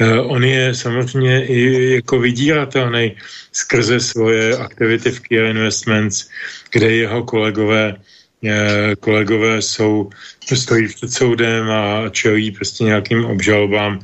[0.00, 3.16] Uh, on je samozřejmě i jako vydíratelný
[3.52, 6.28] skrze svoje aktivity v Kia Investments,
[6.72, 7.94] kde jeho kolegové
[8.42, 8.50] uh,
[9.00, 10.10] kolegové jsou,
[10.54, 14.00] stojí před soudem a čelí prostě nějakým obžalobám.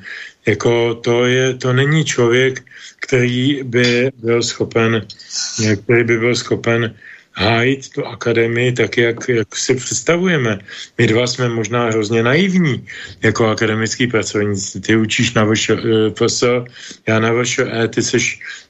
[0.47, 2.63] Jako to je, to není člověk,
[3.01, 5.07] který by byl schopen,
[5.83, 6.95] který by byl schopen
[7.37, 10.59] hájit tu akademii tak, jak, jak si představujeme.
[10.99, 12.87] My dva jsme možná hrozně naivní
[13.23, 14.81] jako akademický pracovníci.
[14.81, 16.65] Ty učíš na VŠFS, eh,
[17.07, 18.19] já na VŠE, ty jsi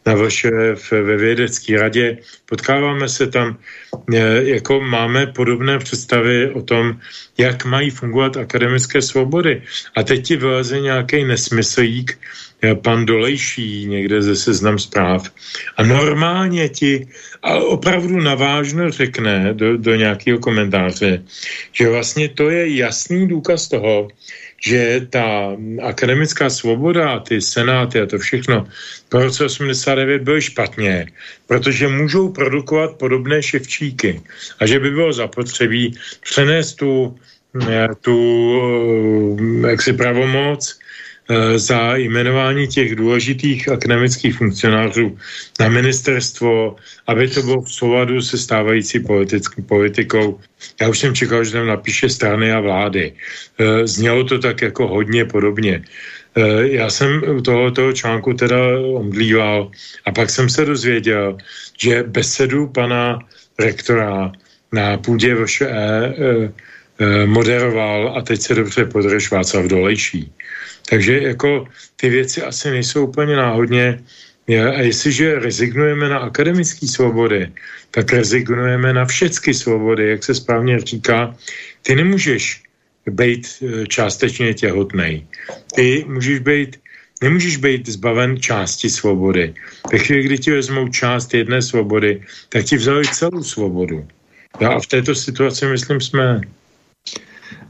[0.06, 2.18] na VŠF ve vědecké radě.
[2.46, 3.58] Potkáváme se tam,
[4.14, 6.98] eh, jako máme podobné představy o tom,
[7.38, 9.62] jak mají fungovat akademické svobody.
[9.96, 12.18] A teď ti vyleze nějaký nesmyslík,
[12.74, 15.30] pan Dolejší někde ze seznam zpráv.
[15.76, 17.08] A normálně ti
[17.42, 21.22] a opravdu navážno řekne do, do nějakého komentáře,
[21.72, 24.08] že vlastně to je jasný důkaz toho,
[24.66, 28.66] že ta akademická svoboda, ty senáty a to všechno
[29.08, 31.06] po roce 89 byly špatně,
[31.46, 34.20] protože můžou produkovat podobné ševčíky.
[34.60, 37.14] A že by bylo zapotřebí přenést tu,
[37.68, 38.16] eh, tu
[39.64, 40.85] eh, jaksi pravomoc Eh,
[41.56, 45.18] za jmenování těch důležitých akademických funkcionářů
[45.60, 46.76] na ministerstvo,
[47.06, 49.04] aby to bylo v souladu se stávající
[49.66, 50.40] politikou.
[50.80, 53.12] Já už jsem čekal, že tam napíše strany a vlády.
[53.58, 55.82] Eh, znělo to tak jako hodně podobně.
[56.36, 59.70] Eh, já jsem toho, toho článku teda omdlíval
[60.04, 61.38] a pak jsem se dozvěděl,
[61.78, 63.18] že besedu pana
[63.58, 64.32] rektora
[64.72, 66.14] na půdě VŠE
[67.26, 70.32] moderoval a teď se dobře podrž Václav Dolejší.
[70.88, 74.02] Takže jako ty věci asi nejsou úplně náhodně.
[74.48, 77.50] A jestliže rezignujeme na akademické svobody,
[77.90, 81.34] tak rezignujeme na všechny svobody, jak se správně říká.
[81.82, 82.62] Ty nemůžeš
[83.10, 85.26] být e, částečně těhotný.
[85.74, 86.76] Ty můžeš být,
[87.22, 89.54] nemůžeš být zbaven části svobody.
[89.92, 94.06] Ve chvíli, kdy ti vezmou část jedné svobody, tak ti vzali celou svobodu.
[94.62, 96.40] a v této situaci, myslím, jsme.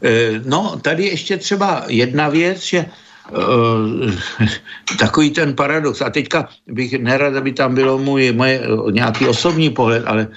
[0.02, 2.84] E, no, tady ještě třeba jedna věc, že
[4.98, 6.00] takový ten paradox.
[6.02, 10.28] A teďka bych nerad, aby tam bylo můj, moje nějaký osobní pohled, ale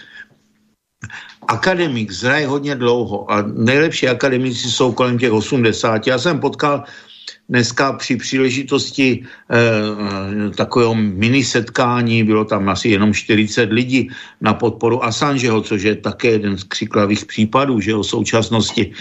[1.47, 6.07] akademik zraje hodně dlouho a nejlepší akademici jsou kolem těch 80.
[6.07, 6.83] Já jsem potkal
[7.49, 14.09] dneska při příležitosti eh, takového mini setkání, bylo tam asi jenom 40 lidí
[14.41, 18.91] na podporu Assangeho, což je také jeden z křiklavých případů, že o současnosti.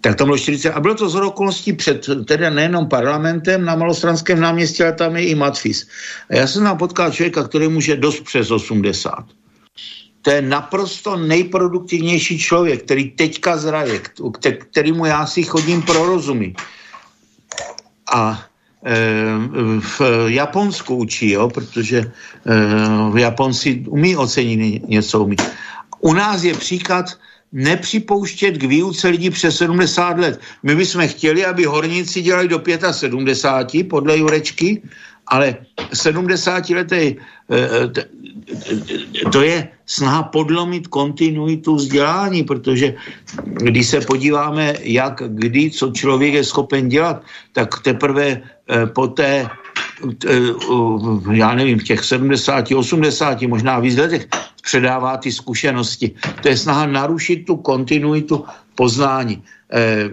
[0.00, 4.40] Tak tam bylo 40, a bylo to z okolností před teda nejenom parlamentem na Malostranském
[4.40, 5.88] náměstí, ale tam je i Matfis.
[6.30, 9.24] A já jsem tam potkal člověka, který může dost přes 80
[10.22, 14.00] to je naprosto nejproduktivnější člověk, který teďka zraje,
[14.70, 16.54] kterýmu já si chodím pro rozumy
[18.12, 18.44] a
[18.84, 18.94] e,
[19.80, 22.10] v Japonsku učí, jo, protože e,
[23.10, 25.36] v Japonci umí ocenit něco umí.
[26.00, 27.06] U nás je příklad
[27.52, 30.40] nepřipouštět k výuce lidí přes 70 let.
[30.62, 34.82] My bychom chtěli, aby horníci dělali do 75 podle Jurečky,
[35.26, 35.56] ale
[35.94, 37.16] 70 letý
[39.32, 42.94] to je snaha podlomit kontinuitu vzdělání, protože
[43.44, 49.48] když se podíváme, jak, kdy, co člověk je schopen dělat, tak teprve eh, po té
[50.26, 50.36] eh,
[51.32, 54.26] já nevím, v těch 70, 80, možná víc letech
[54.62, 56.10] předává ty zkušenosti.
[56.42, 58.44] To je snaha narušit tu kontinuitu
[58.74, 59.42] poznání.
[59.72, 60.10] Eh,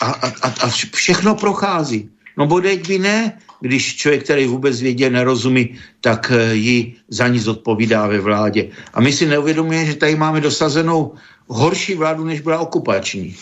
[0.00, 0.06] a,
[0.42, 2.08] a, a všechno prochází.
[2.36, 7.38] No bodeď by ne, když člověk, který vůbec vědě nerozumí, tak eh, ji za ní
[7.38, 8.68] zodpovídá ve vládě.
[8.94, 11.14] A my si neuvědomujeme, že tady máme dosazenou
[11.46, 13.36] horší vládu, než byla okupační.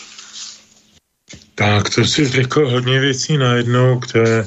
[1.54, 4.44] Tak, to si řekl hodně věcí najednou, které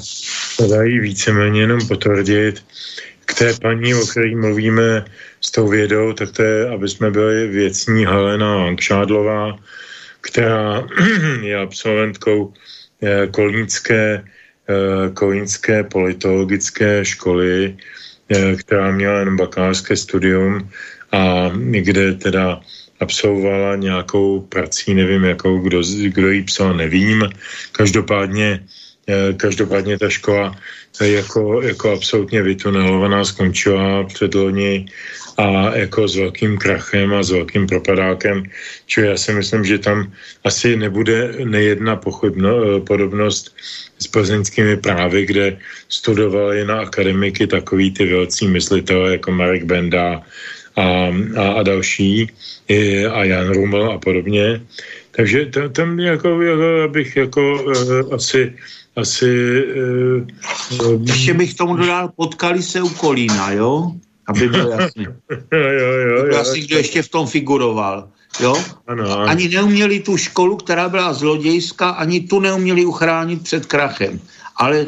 [0.54, 2.64] se dají víceméně jenom potvrdit.
[3.24, 5.04] K té paní, o které mluvíme
[5.40, 9.58] s tou vědou, tak to je, aby jsme byli věcní Helena Langšádlová,
[10.20, 10.86] která
[11.42, 12.52] je absolventkou
[13.02, 14.39] eh, kolnické Eh,
[15.14, 17.76] kolínské politologické školy,
[18.28, 20.68] eh, která měla jen bakalářské studium
[21.12, 22.60] a kde teda
[23.00, 27.28] absolvovala nějakou prací, nevím jakou, kdo, kdo jí psal, nevím.
[27.72, 28.60] Každopádně,
[29.08, 30.56] eh, každopádně ta škola
[31.00, 34.86] jako, jako absolutně vytunelovaná skončila před loni
[35.40, 38.44] a jako s velkým krachem a s velkým propadákem.
[38.86, 40.12] Čili já si myslím, že tam
[40.44, 43.56] asi nebude nejedna pochybno, podobnost
[43.98, 45.58] s plzeňskými právy, kde
[45.88, 50.22] studovali na akademiky takový ty velcí myslitelé jako Marek Benda
[50.76, 50.84] a,
[51.36, 52.28] a, a další,
[53.12, 54.60] a Jan Ruml a podobně.
[55.10, 58.52] Takže tam jako, jako abych jako uh, asi
[58.96, 59.62] asi...
[60.82, 63.92] Uh, Ještě bych tomu dodal, potkali se u Kolína, jo?
[64.26, 65.04] Aby bylo jasný.
[65.52, 68.08] jo, jo, jo, jo, jasný, kdo ještě v tom figuroval.
[68.40, 68.56] Jo?
[68.86, 69.28] Ano, ano.
[69.28, 74.20] Ani neuměli tu školu, která byla zlodějská, ani tu neuměli uchránit před krachem.
[74.56, 74.86] Ale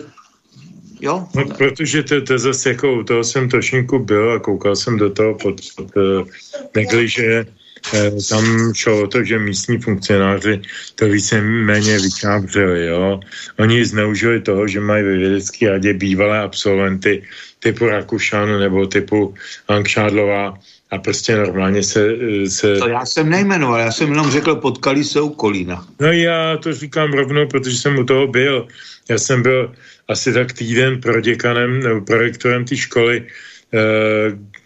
[1.02, 1.26] Jo?
[1.34, 5.10] No, protože to, to zase jako u toho jsem točníku byl a koukal jsem do
[5.10, 6.28] toho pod, pod uh,
[6.76, 7.46] negliže,
[7.94, 10.62] eh, tam šlo o to, že místní funkcionáři
[10.94, 13.20] to více méně vyčábřili, jo.
[13.58, 17.22] Oni zneužili toho, že mají ve vědecké radě bývalé absolventy
[17.62, 19.34] typu Rakušan nebo typu
[19.68, 20.58] Ankšádlová,
[20.92, 22.04] a prostě normálně se,
[22.48, 22.76] se...
[22.76, 25.86] To já jsem nejmenoval, já jsem jenom řekl, potkali se u Kolína.
[26.00, 28.68] No já to říkám rovnou, protože jsem u toho byl.
[29.08, 29.72] Já jsem byl
[30.08, 33.26] asi tak týden pro děkanem nebo projektorem té školy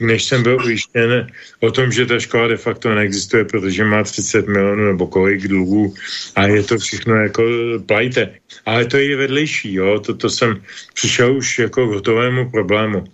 [0.01, 1.27] než jsem byl ujištěn
[1.61, 5.95] o tom, že ta škola de facto neexistuje, protože má 30 milionů nebo kolik dluhů
[6.37, 7.43] a je to všechno jako
[7.87, 8.35] plajte.
[8.67, 10.63] Ale to je vedlejší, jo, to, to jsem
[10.95, 13.05] přišel už jako k hotovému problému.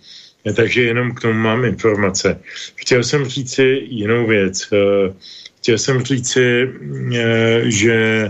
[0.55, 2.39] Takže jenom k tomu mám informace.
[2.75, 4.69] Chtěl jsem říci jinou věc.
[5.57, 6.69] Chtěl jsem říci,
[7.63, 8.29] že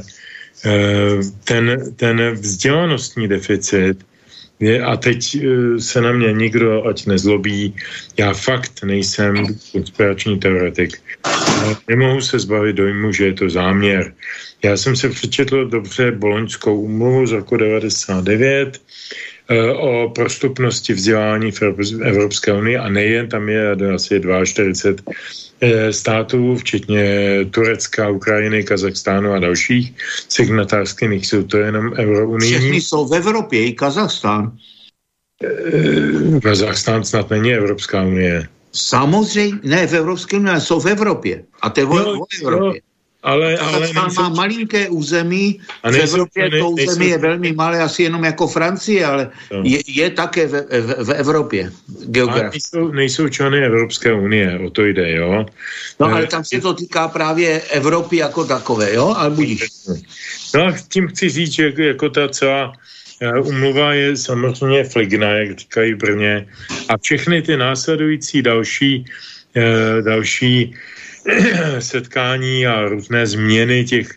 [1.44, 4.06] ten, ten vzdělanostní deficit
[4.59, 5.39] je, a teď e,
[5.80, 7.75] se na mě nikdo ať nezlobí,
[8.17, 10.97] já fakt nejsem konspirační teoretik.
[11.88, 14.13] Nemohu se zbavit dojmu, že je to záměr.
[14.63, 18.81] Já jsem se přečetl dobře Boloňskou umluvu z roku 99
[19.49, 21.61] e, o prostupnosti vzdělání v
[22.03, 25.52] Evropské unii a nejen, tam je asi 42 Eh,
[25.91, 27.06] států, včetně
[27.52, 29.94] Turecka, Ukrajiny, Kazachstánu a dalších
[30.30, 32.57] signatářských, nejsou to jenom eurounijní.
[32.57, 34.57] Všechny jsou v Evropě, i Kazachstán.
[35.44, 38.48] Eh, Kazachstán snad není Evropská unie.
[38.72, 41.44] Samozřejmě, ne v Evropské unii, jsou v Evropě.
[41.61, 42.81] A to je no, v Evropě.
[42.81, 42.92] No,
[43.23, 44.21] ale, ale nejsou...
[44.21, 47.11] má malinké území, a v Evropě to území nejsou...
[47.11, 49.61] je velmi malé, asi jenom jako Francie, ale no.
[49.63, 50.51] je, je také v,
[50.81, 51.71] v, v Evropě
[52.05, 52.77] geograficky.
[52.77, 55.45] Nejsou, nejsou členy Evropské unie, o to jde, jo?
[55.99, 59.13] No ale tam se to týká právě Evropy jako takové, jo?
[59.17, 59.63] Ale budíš.
[60.55, 62.73] No a tím chci říct, že jako ta celá
[63.43, 66.47] umluva je samozřejmě fligna, jak říkají v Brně,
[66.89, 69.05] a všechny ty následující další,
[69.55, 70.75] eh, další
[71.79, 74.07] setkání a různé změny těch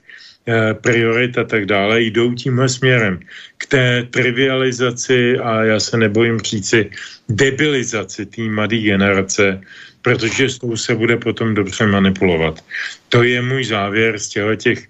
[0.48, 3.20] eh, priorit a tak dále jdou tímhle směrem
[3.58, 6.90] k té trivializaci a já se nebojím říci
[7.28, 9.60] debilizaci té mladé generace,
[10.02, 12.64] protože s tou se bude potom dobře manipulovat.
[13.08, 14.80] To je můj závěr z těchto těch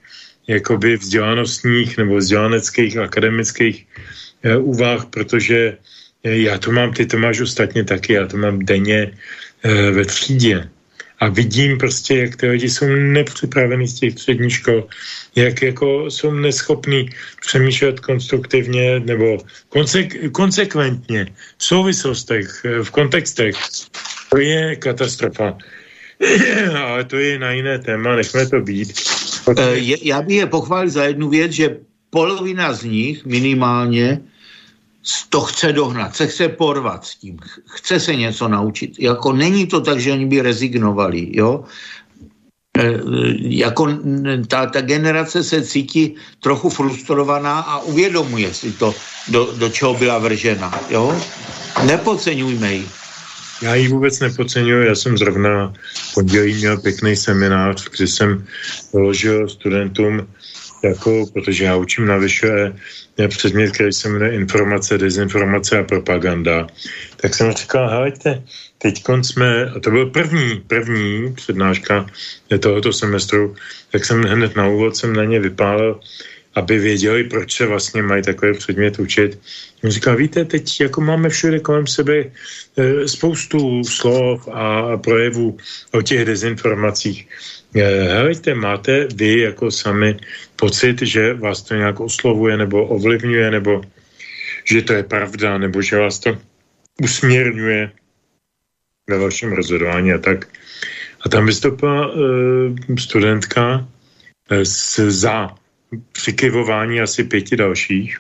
[0.47, 3.87] jakoby vzdělanostních nebo vzdělaneckých akademických
[4.43, 5.77] eh, úvah, protože
[6.25, 9.13] eh, já to mám, ty to máš ostatně taky, já to mám denně
[9.63, 10.69] eh, ve třídě
[11.21, 14.89] a vidím prostě, jak ty lidi jsou nepřipravení z těch středních škol,
[15.35, 17.11] jak jako jsou neschopní
[17.41, 19.39] přemýšlet konstruktivně nebo
[19.73, 21.27] konsek- konsekventně
[21.59, 23.57] v souvislostech, v kontextech.
[24.31, 25.59] To je katastrofa.
[26.77, 28.93] Ale to je na jiné téma, nechme to být.
[29.45, 29.97] Protože...
[30.03, 31.77] Já bych je pochválil za jednu věc, že
[32.11, 34.21] polovina z nich minimálně
[35.29, 38.99] to chce dohnat, se chce porvat s tím, chce se něco naučit.
[38.99, 41.65] Jako není to tak, že oni by rezignovali, jo.
[42.79, 42.99] E, e
[43.39, 43.89] jako
[44.49, 48.95] ta, ta generace se cítí trochu frustrovaná a uvědomuje si to,
[49.29, 51.21] do, do čeho byla vržena, jo.
[51.87, 52.89] Nepodceňujme ji.
[53.63, 55.73] Já ji vůbec nepodceňuji, já jsem zrovna
[56.15, 58.47] pondělí měl pěkný seminář, kde jsem
[58.93, 60.27] položil studentům
[60.87, 62.73] jako, protože já učím na vyššie
[63.29, 66.67] předmět, který se jmenuje informace, dezinformace a propaganda,
[67.17, 68.43] tak jsem říkal, helejte,
[68.79, 72.07] teď jsme, a to byl první, první přednáška
[72.61, 73.55] tohoto semestru,
[73.91, 76.01] tak jsem hned na úvod jsem na ně vypálil,
[76.55, 79.39] aby věděli, proč se vlastně mají takový předmět učit.
[79.85, 82.25] On říkal, víte, teď jako máme všude kolem sebe
[82.77, 85.57] e, spoustu slov a projevů
[85.93, 87.29] o těch dezinformacích.
[87.77, 90.17] Eh, helejte, máte vy jako sami
[90.57, 93.83] pocit, že vás to nějak oslovuje nebo ovlivňuje, nebo
[94.65, 96.39] že to je pravda, nebo že vás to
[97.03, 97.93] usměrňuje
[99.11, 100.49] ve vašem rozhodování a tak.
[101.21, 102.17] A tam vystoupila uh,
[102.99, 105.55] studentka uh, s, za
[106.13, 108.19] přikyvování asi pěti dalších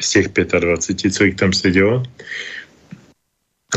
[0.00, 2.02] z těch 25, co jich tam sedělo.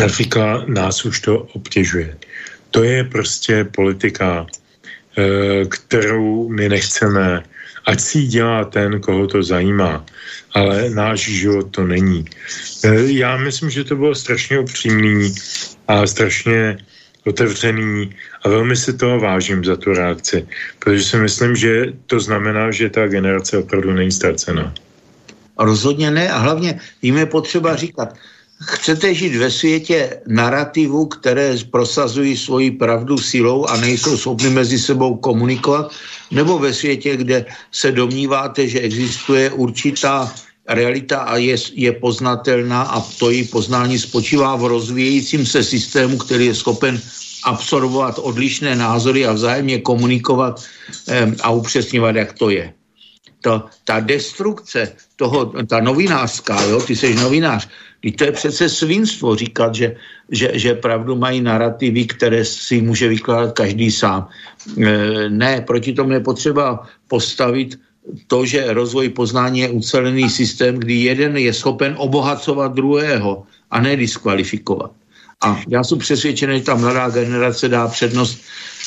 [0.03, 2.17] A říká, nás už to obtěžuje.
[2.71, 4.60] To je prostě politika Eh,
[5.69, 7.43] kterou my nechceme,
[7.85, 10.05] ať si ji dělá ten, koho to zajímá,
[10.53, 12.25] ale náš život to není.
[12.83, 15.35] Eh, já myslím, že to bylo strašně upřímný
[15.87, 16.77] a strašně
[17.25, 20.47] otevřený a velmi si toho vážím za tu reakci,
[20.79, 24.73] protože si myslím, že to znamená, že ta generace opravdu není ztracená.
[25.59, 28.17] Rozhodně ne a hlavně jim je potřeba říkat,
[28.61, 35.15] Chcete žít ve světě narrativu, které prosazují svoji pravdu silou a nejsou schopni mezi sebou
[35.15, 35.91] komunikovat,
[36.31, 40.33] nebo ve světě, kde se domníváte, že existuje určitá
[40.69, 46.45] realita a je, je poznatelná a to její poznání spočívá v rozvíjejícím se systému, který
[46.45, 47.01] je schopen
[47.45, 50.63] absorbovat odlišné názory a vzájemně komunikovat
[51.09, 52.73] eh, a upřesňovat, jak to je.
[53.41, 57.67] To, ta destrukce toho, ta novinářská, jo, ty jsi novinář,
[58.01, 59.95] i to je přece svinstvo říkat, že,
[60.31, 64.27] že, že pravdu mají narrativy, které si může vykládat každý sám.
[64.77, 67.79] E, ne, proti tomu je potřeba postavit
[68.27, 73.95] to, že rozvoj poznání je ucelený systém, kdy jeden je schopen obohacovat druhého a ne
[73.95, 74.91] diskvalifikovat.
[75.41, 78.41] A já jsem přesvědčený, že ta mladá generace dá přednost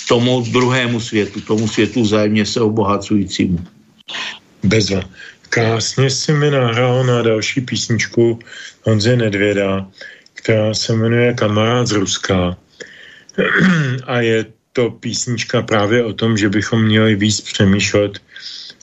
[0.08, 3.58] tomu druhému světu, tomu světu vzájemně se obohacujícímu.
[4.62, 5.00] Bezva.
[5.54, 8.38] Krásně si mi nahrál na další písničku
[8.82, 9.86] Honze Nedvěda,
[10.34, 12.56] která se jmenuje Kamarád z Ruska.
[14.06, 18.18] A je to písnička právě o tom, že bychom měli víc přemýšlet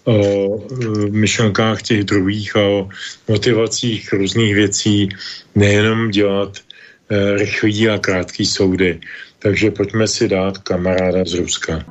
[0.03, 2.89] o e, myšlenkách těch druhých a o
[3.27, 5.10] motivacích různých věcí,
[5.56, 8.99] nejenom dělat e, rychlý a krátký soudy.
[9.39, 11.84] Takže pojďme si dát kamaráda z Ruska.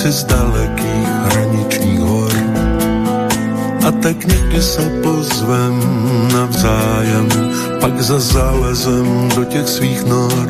[0.00, 2.32] Si z dalekých hraničních hor.
[3.86, 5.76] A tak někdy se pozvem
[6.32, 7.28] navzájem,
[7.80, 10.48] pak za zálezem do těch svých nor.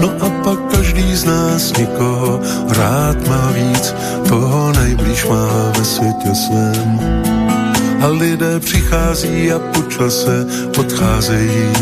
[0.00, 3.94] No a pak každý z nás někoho rád má víc,
[4.28, 7.00] toho nejblíž má ve světě svém.
[8.04, 10.46] A lidé přichází a po čase
[10.78, 11.72] odcházejí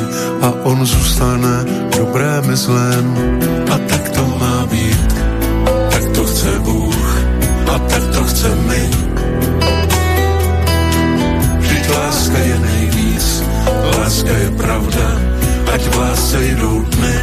[0.43, 1.65] a on zůstane
[1.99, 3.07] dobré zlém.
[3.75, 4.02] A tak
[7.73, 8.83] a tak to chce my.
[11.59, 13.27] Vždyť láska je nejvíc,
[13.97, 15.07] láska je pravda,
[15.73, 17.17] ať v lásce jdou dny.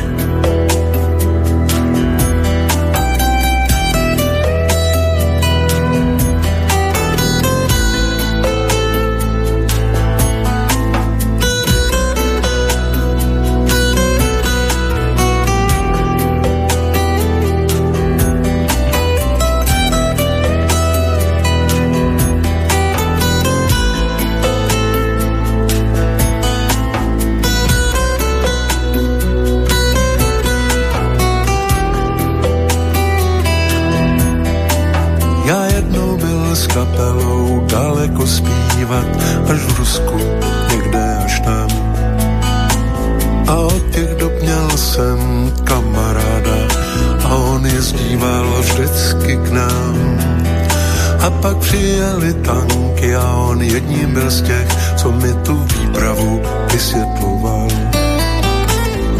[51.69, 56.41] Přijeli tanky a on jedním byl z těch, co mi tu výpravu
[56.71, 57.67] vysvětloval.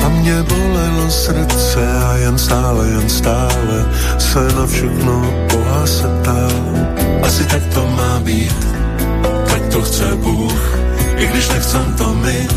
[0.06, 3.86] A mě bolelo srdce a jen stále, jen stále
[4.18, 6.52] se na všechno Boha se ptal.
[7.24, 8.68] Asi tak to má být,
[9.48, 10.80] tak to chce Bůh,
[11.18, 12.48] i když nechcem to my.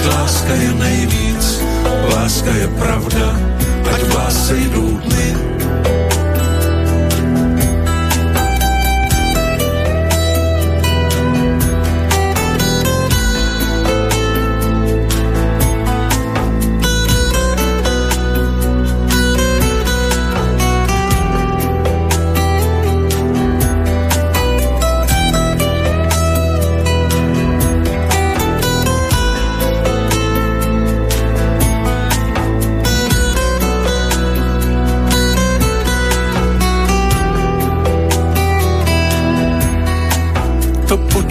[0.00, 1.44] Vždyť láska je nejvíc,
[2.16, 3.36] láska je pravda,
[3.84, 5.28] ať v lásce jdou dny.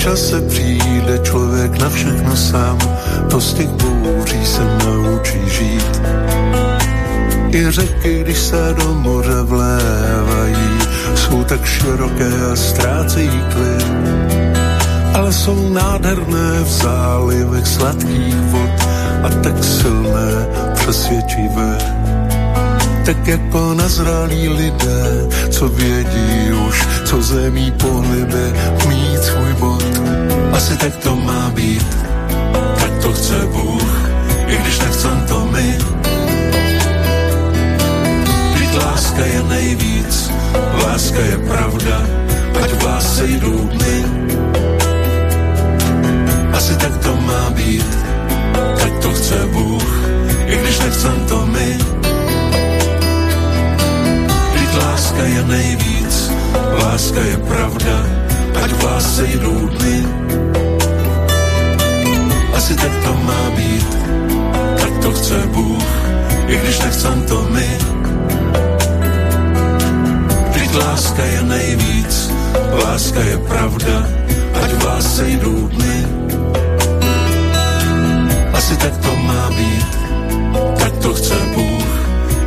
[0.09, 2.77] Čase přijde člověk na všechno sám,
[3.29, 6.01] to z těch bouří se naučí žít.
[7.51, 10.79] I řeky, když se do moře vlévají,
[11.15, 13.87] jsou tak široké a ztrácejí klid.
[15.13, 18.77] Ale jsou nádherné v zálivech sladkých vod
[19.23, 21.77] a tak silné, přesvědčivé.
[23.09, 28.53] Tak jako nazralí lidé, co vědí už, co zemí pohybe,
[28.87, 29.83] mít svůj bod
[30.53, 31.97] asi tak to má být,
[32.79, 34.09] tak to chce Bůh,
[34.47, 35.77] i když nechcem to my.
[38.53, 40.31] Být láska je nejvíc,
[40.85, 42.01] láska je pravda,
[42.61, 43.97] ať v lásce jdou dny.
[46.53, 47.97] Asi tak to má být,
[48.79, 50.09] tak to chce Bůh,
[50.45, 51.98] i když nechcem to my.
[54.99, 56.31] Láska je nejvíc,
[56.83, 57.95] láska je pravda,
[58.51, 59.97] ať v lásce jdou dny.
[62.51, 63.89] Asi tak to má být,
[64.75, 65.87] tak to chce Bůh,
[66.47, 67.69] i když nechcem to my.
[70.51, 72.31] Vždyť láska je nejvíc,
[72.83, 73.95] láska je pravda,
[74.51, 75.97] ať v lásce jdou dny.
[78.51, 79.91] Asi tak to má být,
[80.75, 81.87] tak to chce Bůh,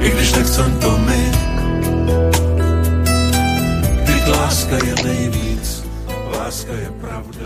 [0.05, 1.52] i když nechcem to my.
[4.33, 5.85] Láska je nejvíc,
[6.39, 7.39] láska je pravda.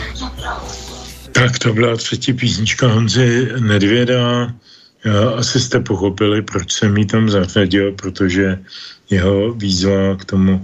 [1.32, 4.52] Tak to byla třetí písnička Honzy Nedvěda.
[5.36, 8.58] Asi jste pochopili, proč jsem ji tam zařadil, protože
[9.10, 10.62] jeho výzva k tomu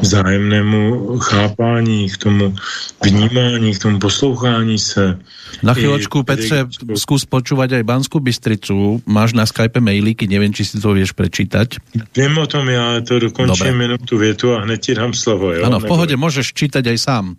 [0.00, 2.56] vzájemnému chápání, k tomu
[3.04, 5.18] vnímání, k tomu poslouchání se.
[5.62, 6.66] Na chvíľočku, Petře,
[6.98, 9.00] zkus počúvať aj Banskou Bystricu.
[9.06, 11.78] Máš na Skype mailíky, nevím, či si to vieš prečítať.
[12.16, 13.84] Vím o tom, já to dokončím Dobre.
[13.84, 15.52] jenom tu větu a hned ti dám slovo.
[15.52, 15.64] Jo?
[15.64, 17.36] Ano, v pohodě, můžeš čítať aj sám.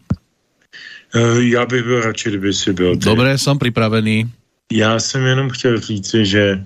[1.15, 3.05] Eh, já bych byl radši, kdyby si byl ty.
[3.05, 4.31] Dobré, jsem připravený.
[4.71, 6.63] Já jsem jenom chtěl říci, že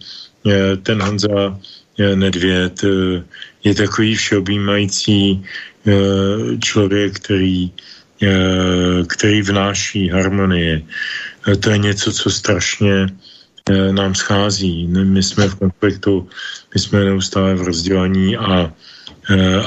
[0.48, 1.60] eh, ten Honza
[2.00, 2.82] eh, Nedvěd
[3.64, 5.44] je takový všeobjímající
[6.64, 7.72] člověk, který,
[9.08, 10.82] který vnáší harmonie.
[11.60, 13.08] To je něco, co strašně
[13.92, 14.88] nám schází.
[14.88, 16.30] My jsme v konfliktu,
[16.74, 18.74] my jsme neustále v rozdělení a,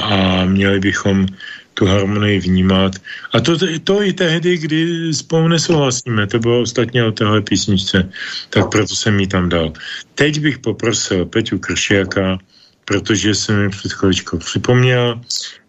[0.01, 1.27] a měli bychom
[1.73, 2.95] tu harmonii vnímat.
[3.33, 8.09] A to, to i tehdy, kdy spolu nesouhlasíme, to bylo ostatně o téhle písničce,
[8.49, 9.73] tak proto jsem ji tam dal.
[10.15, 12.37] Teď bych poprosil Peťu Kršiaka,
[12.85, 15.62] protože jsem mi před chviličkou připomněl, eh,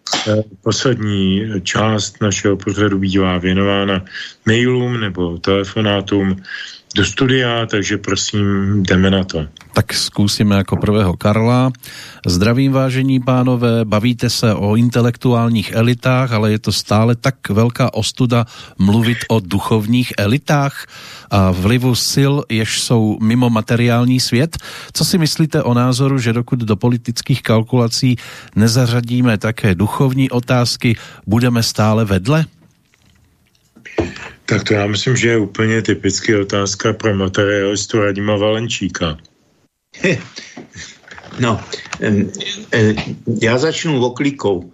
[0.63, 4.05] poslední část našeho pořadu bývá věnována
[4.45, 6.43] mailům nebo telefonátům
[6.95, 9.47] do studia, takže prosím, jdeme na to.
[9.73, 11.71] Tak zkusíme jako prvého Karla.
[12.25, 18.45] Zdravím vážení pánové, bavíte se o intelektuálních elitách, ale je to stále tak velká ostuda
[18.77, 20.87] mluvit o duchovních elitách
[21.31, 24.57] a vlivu sil, jež jsou mimo materiální svět.
[24.93, 28.15] Co si myslíte o názoru, že dokud do politických kalkulací
[28.55, 30.95] nezařadíme také duchovní otázky,
[31.27, 32.45] budeme stále vedle?
[34.45, 39.17] Tak to já myslím, že je úplně typický otázka pro materialistu Radima Valenčíka.
[41.39, 41.59] No,
[43.41, 44.71] já začnu oklikou.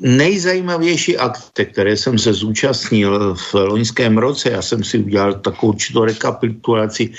[0.00, 6.04] Nejzajímavější akce, které jsem se zúčastnil v loňském roce, já jsem si udělal takovou určitou
[6.04, 7.12] rekapitulaci,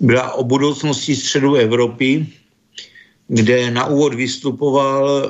[0.00, 2.26] byla o budoucnosti středu Evropy,
[3.28, 5.28] kde na úvod vystupoval e,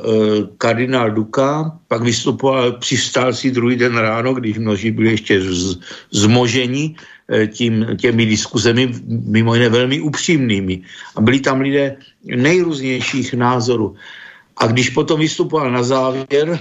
[0.58, 5.80] kardinál Duka, pak vystupoval, přistál si druhý den ráno, když množí byli ještě z,
[6.12, 6.94] zmoženi
[7.32, 10.82] e, tím, těmi diskuzemi, mimo jiné velmi upřímnými.
[11.16, 13.96] A byli tam lidé nejrůznějších názorů.
[14.56, 16.58] A když potom vystupoval na závěr,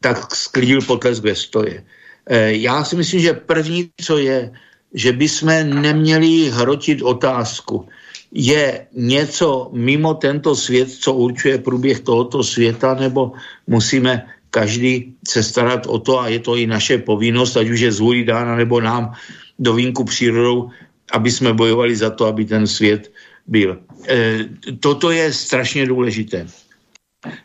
[0.00, 1.84] tak sklidil potlesk ve stoje.
[2.26, 4.52] E, já si myslím, že první, co je,
[4.94, 5.48] že bychom
[5.82, 7.88] neměli hrotit otázku,
[8.32, 13.32] je něco mimo tento svět, co určuje průběh tohoto světa, nebo
[13.66, 17.92] musíme každý se starat o to a je to i naše povinnost, ať už je
[17.92, 19.12] zvůli dána nebo nám
[19.58, 20.70] do vínku přírodou,
[21.12, 23.12] aby jsme bojovali za to, aby ten svět
[23.46, 23.80] byl.
[24.08, 24.44] E,
[24.80, 26.46] toto je strašně důležité.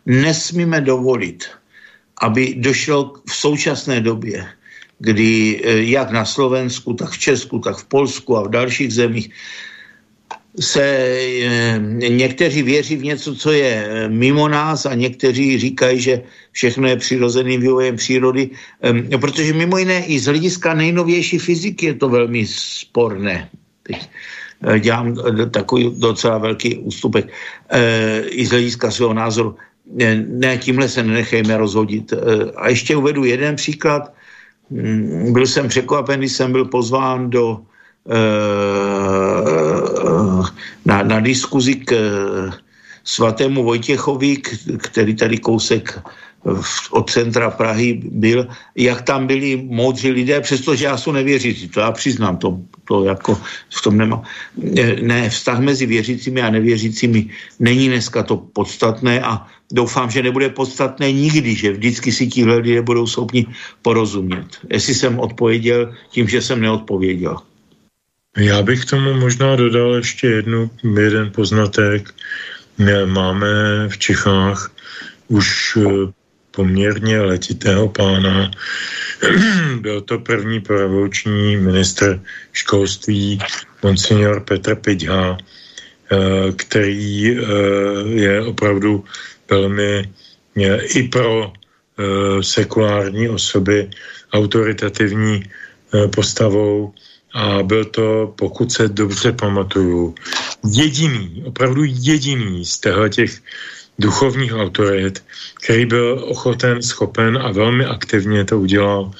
[0.05, 1.47] Nesmíme dovolit,
[2.21, 4.47] aby došlo v současné době,
[4.99, 9.29] kdy e, jak na Slovensku, tak v Česku, tak v Polsku a v dalších zemích
[10.59, 11.79] se e,
[12.09, 16.21] někteří věří v něco, co je e, mimo nás a někteří říkají, že
[16.51, 18.49] všechno je přirozeným vývojem přírody,
[19.13, 23.49] e, protože mimo jiné i z hlediska nejnovější fyziky je to velmi sporné.
[23.83, 24.09] Teď
[24.79, 25.15] dělám
[25.51, 27.29] takový docela velký ústupek
[28.29, 29.55] i z hlediska svého názoru.
[30.27, 32.13] Ne, tímhle se nenechejme rozhodit.
[32.57, 34.13] A ještě uvedu jeden příklad.
[34.69, 37.61] Mm, byl jsem překvapen, když jsem byl pozván do
[40.85, 41.91] na, na diskuzi k
[43.03, 44.37] svatému Vojtěchovi,
[44.77, 45.99] který tady kousek
[46.91, 51.91] od centra Prahy byl, jak tam byli moudří lidé, přestože já jsem nevěřící, to já
[51.91, 53.35] přiznám, to, to jako
[53.69, 54.23] v tom nemá.
[55.01, 57.29] Ne, vztah mezi věřícími a nevěřícími
[57.59, 62.81] není dneska to podstatné a doufám, že nebude podstatné nikdy, že vždycky si tihle lidé
[62.81, 63.45] budou schopni
[63.81, 64.47] porozumět.
[64.69, 67.37] Jestli jsem odpověděl tím, že jsem neodpověděl.
[68.37, 70.69] Já bych tomu možná dodal ještě jednu,
[70.99, 72.13] jeden poznatek.
[73.05, 73.47] Máme
[73.87, 74.71] v Čechách
[75.27, 76.13] už eh,
[76.51, 78.51] poměrně letitého pána.
[79.81, 82.21] Byl to první prorevoluční minister
[82.53, 83.39] školství,
[83.83, 86.17] monsignor Petr Pidha, eh,
[86.55, 87.43] který eh,
[88.05, 89.05] je opravdu
[89.49, 90.09] velmi
[90.95, 91.53] i pro
[92.41, 93.89] sekulární osoby
[94.33, 95.43] autoritativní
[96.15, 96.93] postavou
[97.37, 100.15] a byl to, pokud se dobře pamatuju,
[100.71, 103.31] jediný, opravdu jediný z těch
[103.99, 105.23] duchovních autorit,
[105.61, 109.11] který byl ochoten, schopen a velmi aktivně to udělal,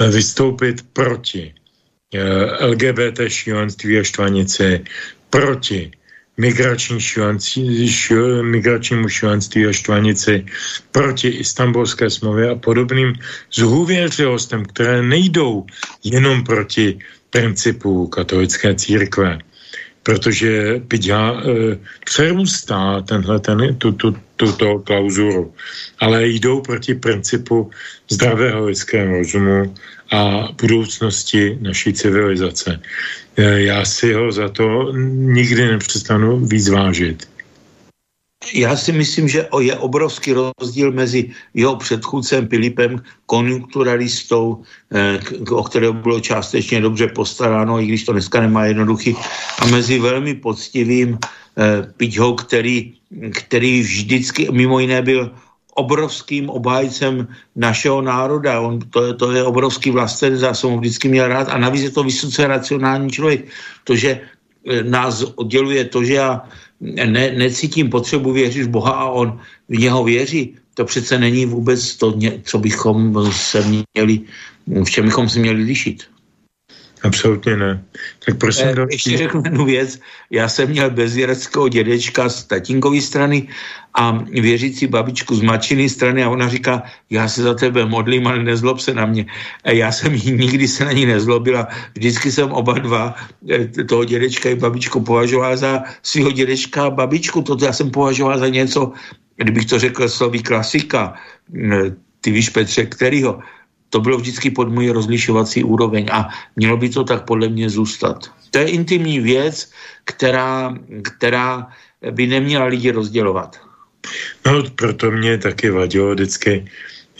[0.00, 1.54] eh, vystoupit proti
[2.14, 4.84] eh, LGBT šílenství a štvanici,
[5.30, 5.90] proti
[6.36, 10.46] migrační šílenství, šíl, migračnímu šílenství a štvanici,
[10.92, 13.14] proti istambulské smlouvě a podobným
[13.54, 15.66] zhůvěřilostem, které nejdou
[16.04, 16.98] jenom proti
[17.30, 19.38] principu katolické církve
[20.02, 25.54] protože Pidža e, přerůstá tenhle, ten, tu, tu, tuto klauzuru,
[25.98, 27.70] ale jdou proti principu
[28.10, 29.74] zdravého lidského rozumu
[30.10, 32.80] a budoucnosti naší civilizace.
[33.36, 34.92] E, já si ho za to
[35.32, 37.28] nikdy nepřestanu víc vážit
[38.54, 44.62] já si myslím, že je obrovský rozdíl mezi jeho předchůdcem Filipem, konjunkturalistou,
[44.94, 45.20] eh,
[45.50, 49.16] o kterého bylo částečně dobře postaráno, i když to dneska nemá jednoduchý,
[49.58, 52.94] a mezi velmi poctivým eh, Piťhou, který,
[53.32, 55.30] který vždycky mimo jiné byl
[55.74, 58.60] obrovským obhájcem našeho národa.
[58.60, 61.82] On, to, je, to je obrovský vlastenec, já jsem ho vždycky měl rád a navíc
[61.82, 63.48] je to vysoce racionální člověk.
[63.84, 66.44] To, že eh, nás odděluje to, že já
[66.82, 71.96] ne, necítím potřebu věřit v Boha a on v něho věří, to přece není vůbec
[71.96, 74.20] to, co bychom se měli,
[74.66, 76.11] v čem bychom se měli lišit.
[77.02, 77.82] Absolutně ne.
[78.26, 80.00] Tak prosím, e, Ještě řeknu jednu věc.
[80.30, 83.48] Já jsem měl bezvěreckého dědečka z tatínkový strany
[83.94, 88.42] a věřící babičku z mačiny strany a ona říká, já se za tebe modlím, ale
[88.42, 89.26] nezlob se na mě.
[89.64, 91.68] E, já jsem nikdy se na ní nezlobila.
[91.94, 93.14] Vždycky jsem oba dva,
[93.50, 97.42] e, toho dědečka i babičku považoval za svého dědečka a babičku.
[97.42, 98.92] Toto já jsem považoval za něco,
[99.36, 101.14] kdybych to řekl sloví klasika,
[102.20, 103.42] ty víš Petře, kterýho,
[103.92, 108.32] to bylo vždycky pod můj rozlišovací úroveň a mělo by to tak podle mě zůstat.
[108.50, 109.68] To je intimní věc,
[110.04, 110.72] která,
[111.04, 111.68] která
[112.10, 113.60] by neměla lidi rozdělovat.
[114.46, 116.64] No, proto mě taky vadilo vždycky,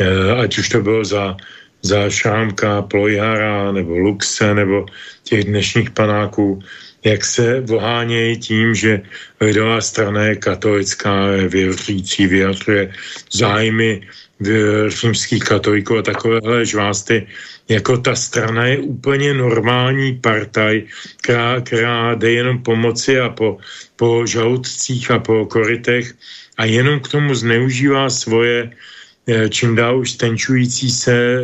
[0.00, 1.36] eh, ať už to bylo za,
[1.84, 4.88] za Šámka, Plojhara nebo Luxe nebo
[5.28, 6.64] těch dnešních panáků,
[7.04, 9.02] jak se vohánějí tím, že
[9.40, 12.92] lidová strana je katolická, věřící, vyjadřuje
[13.32, 14.08] zájmy
[14.88, 17.26] římských katolíků a takovéhle žvásty,
[17.68, 20.82] jako ta strana je úplně normální partaj,
[21.22, 23.58] která, která jde jenom pomoci a po,
[23.96, 26.14] po žaludcích a po korytech
[26.58, 28.70] a jenom k tomu zneužívá svoje
[29.26, 31.40] eh, čím dál už stenčující se eh,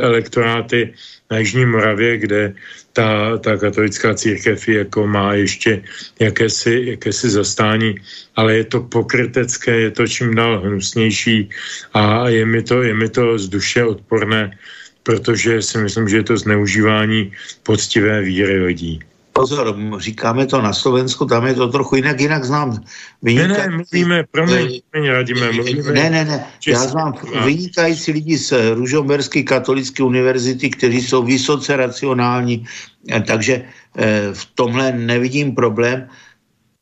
[0.00, 0.94] elektoráty
[1.30, 2.54] na Jižní Moravě, kde
[2.94, 5.82] ta, ta katolická církev jako má ještě
[6.20, 7.94] jakési, jakési zastání,
[8.36, 11.50] ale je to pokrytecké, je to čím dál hnusnější
[11.94, 14.58] a je mi to, je mi to z duše odporné,
[15.02, 19.02] protože si myslím, že je to zneužívání poctivé víry lidí.
[19.34, 22.78] Pozor, říkáme to na Slovensku, tam je to trochu jinak, jinak znám
[23.22, 23.58] vynikající...
[23.58, 25.92] Ne, ne, mluvíme, promiň, promiň, radíme, mluvíme...
[25.92, 32.62] Ne, ne, ne, já znám vynikající lidi z Ružomberské katolické univerzity, kteří jsou vysoce racionální,
[33.10, 33.54] eh, takže
[33.98, 36.06] eh, v tomhle nevidím problém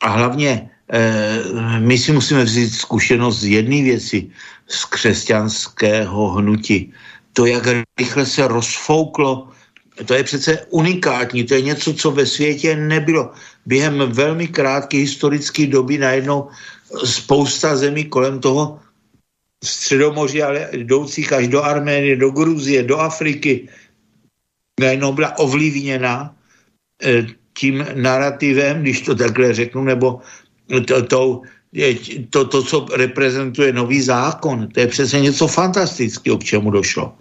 [0.04, 4.28] a hlavně eh, my si musíme vzít zkušenost z jedné věci,
[4.68, 6.92] z křesťanského hnutí.
[7.32, 7.64] To, jak
[7.96, 9.48] rychle se rozfouklo
[10.06, 13.30] to je přece unikátní, to je něco, co ve světě nebylo.
[13.66, 16.48] Během velmi krátké historické doby najednou
[17.04, 18.80] spousta zemí kolem toho
[19.64, 23.68] středomoří, ale jdoucích až do Arménie, do Gruzie, do Afriky,
[24.80, 26.34] najednou byla ovlivněna
[27.02, 27.26] eh,
[27.58, 30.20] tím narrativem, když to takhle řeknu, nebo
[30.86, 31.42] to, to,
[32.30, 34.68] to, to, co reprezentuje nový zákon.
[34.68, 37.14] To je přece něco fantastického, k čemu došlo.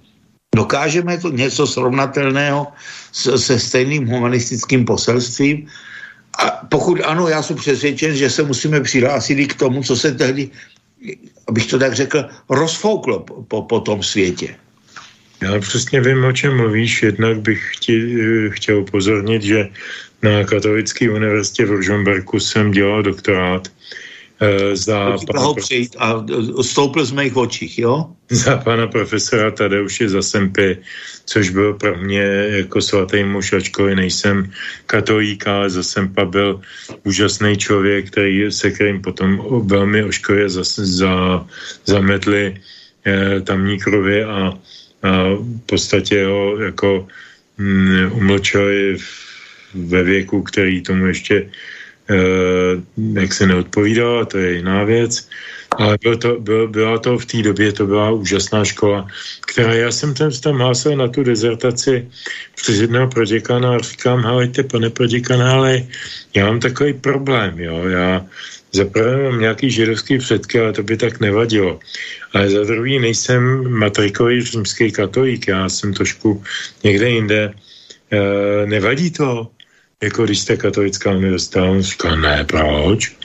[0.56, 2.68] Dokážeme to něco srovnatelného
[3.36, 5.68] se stejným humanistickým poselstvím?
[6.40, 10.12] A pokud ano, já jsem přesvědčen, že se musíme přihlásit i k tomu, co se
[10.12, 10.50] tehdy,
[11.48, 14.56] abych to tak řekl, rozfouklo po, po, tom světě.
[15.42, 17.04] Já přesně vím, o čem mluvíš.
[17.04, 18.18] Jednak bych ti,
[18.50, 19.70] chtěl upozornit, že
[20.22, 23.68] na Katolické univerzitě v Ružomberku jsem dělal doktorát
[24.74, 28.06] za pana přijít a eh, stoupil z mých očích, jo?
[28.32, 30.78] Za pana profesora Tadeuše Zasempy,
[31.26, 34.52] což byl pro mě jako svatý muž, ačkoliv nejsem
[34.86, 36.62] katolík, ale Zasempa byl
[37.04, 41.46] úžasný člověk, který, se kterým potom velmi oškově za, za,
[41.86, 42.58] zametli
[43.06, 44.54] eh, tamní krovy a,
[45.04, 47.08] a v podstatě ho jako
[47.58, 48.98] mm, umlčeli
[49.74, 51.52] ve věku, který tomu ještě Eh,
[53.14, 55.30] jak se neodpovídala, to je jiná věc.
[55.72, 59.08] Ale bylo to, bylo, byla to v té době, to byla úžasná škola,
[59.48, 62.08] která já jsem tam, tam hlásil na tu dezertaci
[62.56, 65.84] přes jednoho proděkana a říkám, helejte, pane proděkana, ale
[66.36, 68.26] já mám takový problém, jo, já
[68.72, 71.80] za prvé mám nějaký židovský předky, ale to by tak nevadilo.
[72.34, 76.44] Ale za druhý nejsem matrikový římský katolík, já jsem trošku
[76.84, 77.54] někde jinde.
[78.12, 78.20] E,
[78.66, 79.48] nevadí to,
[80.02, 83.16] jako když jste katolická univerzita, on říká, ne, proč?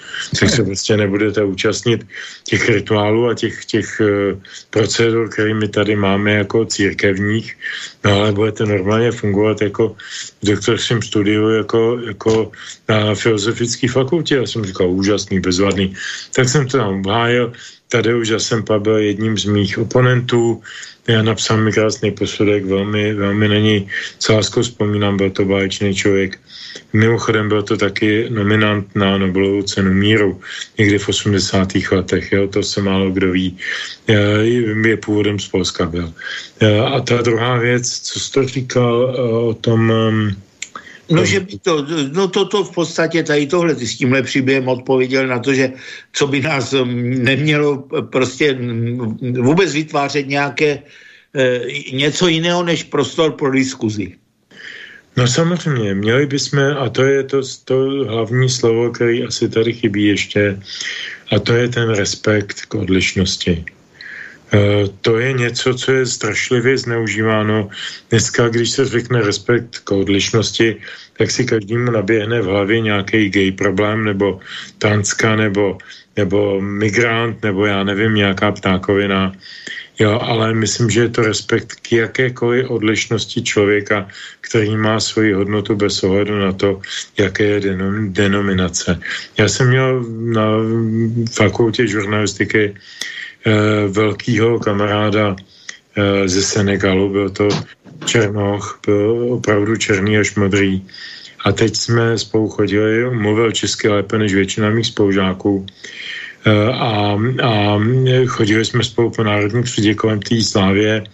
[0.41, 2.07] tak se prostě nebudete účastnit
[2.45, 4.41] těch rituálů a těch, těch uh,
[4.71, 7.57] procedur, které my tady máme jako církevních,
[8.05, 9.97] no ale budete normálně fungovat jako
[10.43, 12.53] v doktorském studiu, jako, jako
[12.89, 14.37] na filozofické fakultě.
[14.37, 15.95] Já jsem říkal, úžasný, bezvadný.
[16.35, 17.53] Tak jsem to tam obhájil.
[17.89, 20.63] Tady už já jsem byl jedním z mých oponentů,
[21.09, 23.89] já napsal mi krásný posudek, velmi, velmi není
[24.19, 26.39] s láskou vzpomínám, byl to báječný člověk.
[26.93, 30.41] Mimochodem byl to taky nominant na Nobelovu cenu míru
[30.79, 31.69] někdy v 80.
[31.93, 33.59] letech, jo, to se málo kdo ví.
[34.85, 36.13] Je původem z Polska byl.
[36.87, 39.93] A ta druhá věc, co jsi to říkal eh, o tom...
[41.11, 44.69] No, že by to, no to, to v podstatě tady tohle, ty s tímhle příběhem
[44.69, 45.73] odpověděl na to, že
[46.13, 47.79] co by nás um, nemělo
[48.11, 48.59] prostě
[49.41, 50.83] vůbec vytvářet nějaké
[51.35, 51.61] e,
[51.93, 54.19] něco jiného než prostor pro diskuzi.
[55.17, 57.77] No samozřejmě, měli bychom, a to je to, to
[58.09, 60.61] hlavní slovo, který asi tady chybí ještě,
[61.31, 63.65] a to je ten respekt k odlišnosti.
[64.53, 67.69] Eh, to je něco, co je strašlivě zneužíváno.
[68.11, 70.77] Dneska, když se řekne respekt k odlišnosti,
[71.19, 74.41] tak si každému naběhne v hlavě nějaký gay problém, nebo
[74.79, 75.79] transka, nebo,
[76.17, 79.33] nebo migrant, nebo já nevím, nějaká ptákovina.
[79.99, 84.09] Jo, ale myslím, že je to respekt k jakékoliv odlišnosti člověka,
[84.41, 86.81] který má svoji hodnotu bez ohledu na to,
[87.19, 89.01] jaké je denom, denominace.
[89.39, 90.05] Já jsem měl
[90.37, 90.47] na
[91.33, 92.75] fakultě žurnalistiky
[93.47, 95.37] Eh, velkýho kamaráda
[95.97, 97.49] eh, ze Senegalu, byl to
[98.05, 100.83] Černoch, byl opravdu černý až modrý.
[101.45, 105.67] A teď jsme spolu chodili, mluvil česky lépe než většina mých spolužáků.
[106.47, 107.81] Eh, a, a
[108.27, 111.05] chodili jsme spolu po národní třídě kolem té slávě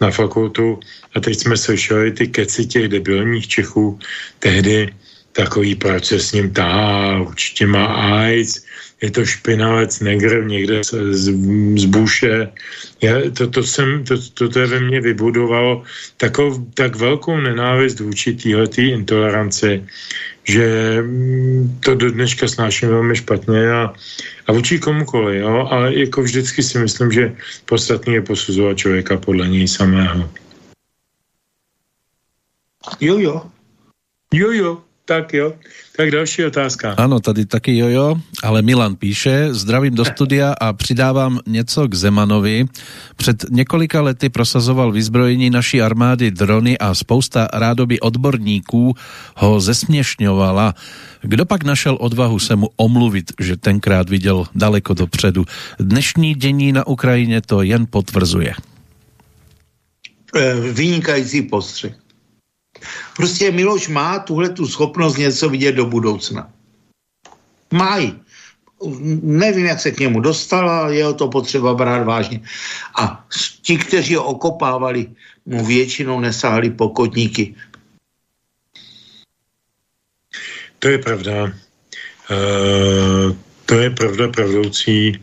[0.00, 0.80] na fakultu
[1.14, 3.98] a teď jsme slyšeli ty keci těch debilních Čechů
[4.38, 4.92] tehdy
[5.32, 8.64] takový, proč se s ním tahá, určitě má AIDS,
[9.00, 10.92] je to špinavec, negr někde z,
[11.74, 12.52] z buše.
[13.00, 15.82] Já, to, to, jsem, to, to, to je ve mně vybudovalo
[16.16, 19.84] takov, tak velkou nenávist vůči téhletý intoleranci,
[20.44, 23.94] že mm, to do dneška snáším velmi špatně a,
[24.46, 25.68] a vůči komukoli, jo?
[25.70, 30.30] ale jako vždycky si myslím, že podstatný je posuzovat člověka podle něj samého.
[33.00, 33.42] Jo, jo.
[34.32, 35.52] Jo, jo tak jo.
[35.96, 36.94] Tak další otázka.
[36.98, 42.66] Ano, tady taky jojo, ale Milan píše, zdravím do studia a přidávám něco k Zemanovi.
[43.16, 48.94] Před několika lety prosazoval vyzbrojení naší armády drony a spousta rádoby odborníků
[49.36, 50.74] ho zesměšňovala.
[51.22, 55.44] Kdo pak našel odvahu se mu omluvit, že tenkrát viděl daleko dopředu?
[55.78, 58.54] Dnešní dění na Ukrajině to jen potvrzuje.
[60.36, 62.09] Eh, vynikající postřeh.
[63.16, 66.50] Prostě Miloš má tuhle tu schopnost něco vidět do budoucna.
[67.72, 68.18] Mají.
[69.22, 72.40] Nevím, jak se k němu dostal, ale je to potřeba brát vážně.
[72.96, 73.26] A
[73.62, 75.06] ti, kteří ho okopávali,
[75.46, 77.54] mu většinou nesáhli pokotníky.
[80.78, 81.44] To je pravda.
[81.44, 83.36] Uh,
[83.66, 85.20] to je pravda pravdoucí.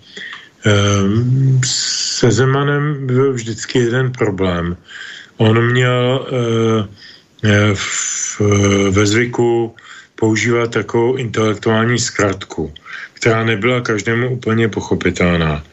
[0.66, 4.78] Uh, se Zemanem byl vždycky jeden problém.
[5.38, 6.86] On měl uh,
[7.74, 8.42] v,
[8.90, 9.76] ve zvyku
[10.16, 12.74] používat takovou intelektuální zkratku,
[13.14, 15.64] která nebyla každému úplně pochopitelná.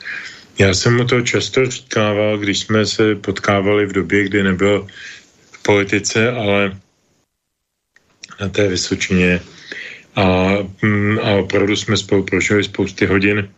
[0.59, 4.87] Já jsem mu to často říkával, když jsme se potkávali v době, kdy nebyl
[5.53, 6.77] v politice, ale
[8.41, 9.41] na té Vysočině.
[10.17, 10.49] A,
[10.83, 13.49] mm, a opravdu jsme spolu prošli spousty hodin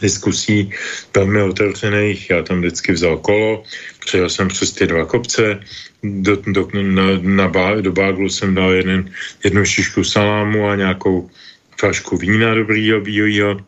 [0.00, 0.70] diskusí
[1.14, 2.30] velmi otevřených.
[2.30, 3.62] Já tam vždycky vzal kolo,
[3.98, 5.60] přejel jsem přes ty dva kopce,
[6.02, 9.10] do, do, na, na bá, do báglu jsem dal jeden,
[9.44, 11.30] jednu šišku salámu a nějakou
[11.80, 13.60] flašku vína dobrýho, bílýho.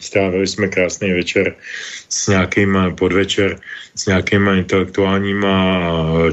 [0.00, 1.54] Strávili jsme krásný večer
[2.08, 3.58] s nějakýma podvečer,
[3.98, 5.50] s nějakýma intelektuálníma,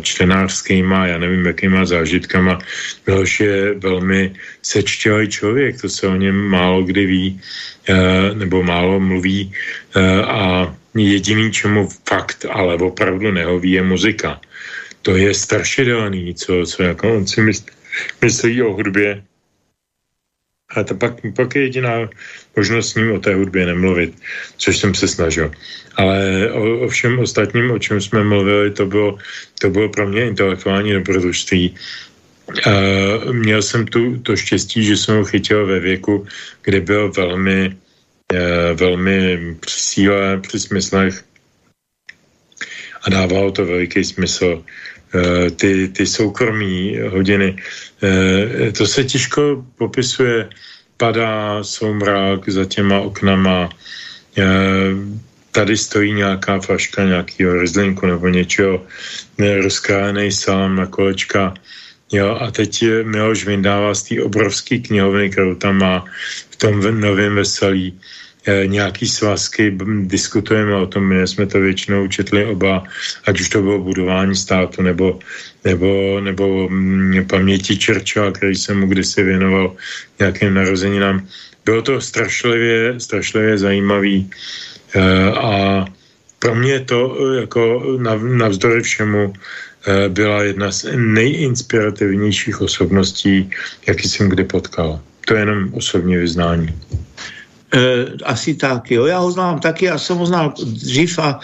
[0.02, 2.60] čtenářskýma, já nevím, jakýma zážitkama.
[3.08, 4.32] Miloš je velmi
[4.62, 7.42] sečtělý člověk, to se o něm málo kdy ví,
[7.90, 9.50] eh, nebo málo mluví
[9.96, 14.40] eh, a jediný, čemu fakt, ale opravdu nehoví, je muzika
[15.06, 17.72] to je strašidelný, co, co jako on si myslí,
[18.22, 19.24] myslí o hudbě.
[20.76, 22.10] A to pak, pak je jediná
[22.56, 24.14] možnost s ním o té hudbě nemluvit,
[24.58, 25.52] což jsem se snažil.
[25.96, 29.18] Ale o, o všem ostatním, o čem jsme mluvili, to bylo,
[29.60, 31.76] to bylo pro mě intelektuální dobrodružství.
[32.68, 36.28] Uh, měl jsem tu to štěstí, že jsem ho chytil ve věku,
[36.62, 37.76] kdy byl velmi,
[38.34, 41.24] uh, velmi při síle, při smyslech
[43.06, 44.64] a dávalo to veliký smysl.
[45.16, 50.50] Uh, ty, ty soukromí hodiny, uh, to se těžko popisuje,
[50.98, 54.44] padá soumrak za těma oknama, uh,
[55.52, 58.84] tady stojí nějaká flaška nějakého rizlinku nebo něčeho,
[59.40, 61.54] rozkrájený sám na kolečka,
[62.12, 66.06] Jo, a teď Miloš vyndává z té obrovské knihovny, kterou tam má
[66.50, 68.00] v tom novém veselí,
[68.66, 72.84] nějaký svazky, diskutujeme o tom, my jsme to většinou četli oba,
[73.26, 75.20] ať už to bylo budování státu nebo,
[75.64, 76.70] nebo, nebo
[77.30, 79.76] paměti Čerčova, který jsem mu kdysi věnoval
[80.20, 81.28] nějakým narozeninám.
[81.66, 84.30] Bylo to strašlivě, strašlivě zajímavý
[84.96, 85.02] e,
[85.32, 85.86] a
[86.40, 87.84] pro mě to e, jako
[88.22, 89.34] navzdory všemu
[89.88, 93.50] Eh, byla jedna z nejinspirativnějších osobností,
[93.88, 95.00] jaký jsem kdy potkal.
[95.28, 96.74] To je jenom osobní vyznání.
[97.76, 99.06] E, asi tak, jo.
[99.06, 101.40] Já ho znám taky, já jsem ho znal dřív a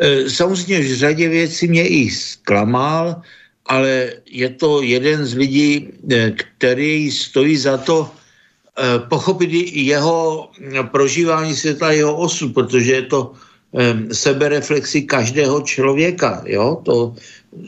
[0.00, 3.20] e, samozřejmě v řadě věcí mě i zklamal,
[3.66, 5.88] ale je to jeden z lidí,
[6.36, 10.48] který stojí za to e, pochopit jeho
[10.90, 13.32] prožívání světa, jeho osud, protože je to
[13.76, 16.80] e, sebereflexi každého člověka, jo.
[16.84, 17.14] To,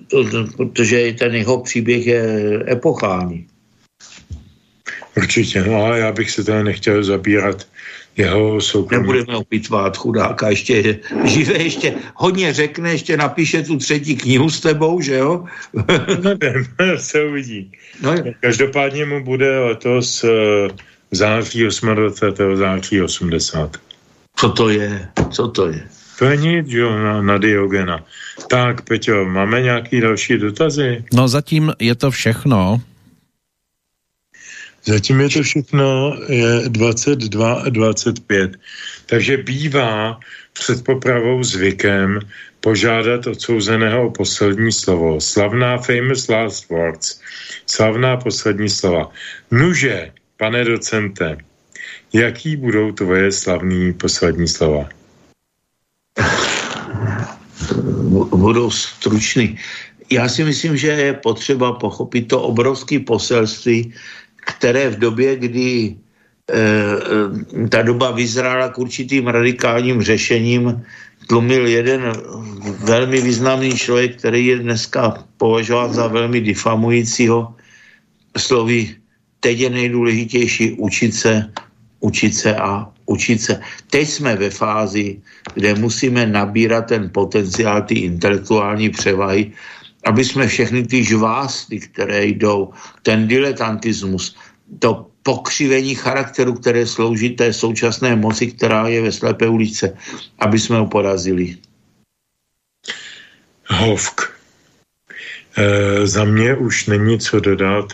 [0.09, 0.24] to,
[0.56, 2.24] protože ten jeho příběh je
[2.68, 3.47] epochální.
[5.16, 7.66] Určitě, no ale já bych se tady nechtěl zabírat
[8.16, 9.02] jeho soukromí.
[9.02, 14.60] Nebudeme opitvat chudáka, ještě je živé, ještě hodně řekne, ještě napíše tu třetí knihu s
[14.60, 15.44] tebou, že jo?
[16.22, 16.66] Nevím,
[16.97, 17.72] se uvidí.
[18.02, 20.76] No, Každopádně mu bude letos v eh,
[21.10, 22.56] září 28.
[22.56, 23.76] září 80.
[24.36, 25.09] Co to je?
[25.30, 25.82] Co to je?
[26.18, 28.05] To je nic, jo, na, na Diogena.
[28.48, 31.05] Tak, Peťo, máme nějaký další dotazy?
[31.12, 32.80] No zatím je to všechno.
[34.86, 38.56] Zatím je to všechno, je 22 a 25.
[39.06, 40.20] Takže bývá
[40.52, 42.20] před popravou zvykem
[42.60, 45.20] požádat odsouzeného o poslední slovo.
[45.20, 47.20] Slavná famous last words.
[47.66, 49.10] Slavná poslední slova.
[49.50, 51.38] Nuže, pane docente,
[52.12, 54.88] jaký budou tvoje slavní poslední slova?
[58.36, 59.58] budou stručný.
[60.10, 63.94] Já si myslím, že je potřeba pochopit to obrovské poselství,
[64.47, 65.97] které v době, kdy
[66.51, 70.82] e, ta doba vyzrála k určitým radikálním řešením,
[71.27, 72.12] tlumil jeden
[72.86, 77.55] velmi významný člověk, který je dneska považován za velmi difamujícího
[78.39, 78.94] slovy,
[79.40, 81.51] teď je nejdůležitější učit se,
[82.01, 83.60] učit se a učit se.
[83.90, 85.18] Teď jsme ve fázi,
[85.55, 89.52] kde musíme nabírat ten potenciál, ty intelektuální převahy,
[90.07, 92.70] aby jsme všechny ty žvásty, které jdou,
[93.03, 94.37] ten diletantismus,
[94.78, 99.99] to pokřivení charakteru, které slouží té současné moci, která je ve slepé ulice,
[100.39, 101.59] aby jsme ho porazili.
[103.66, 104.31] Hovk.
[105.59, 107.93] E, za mě už není co dodat.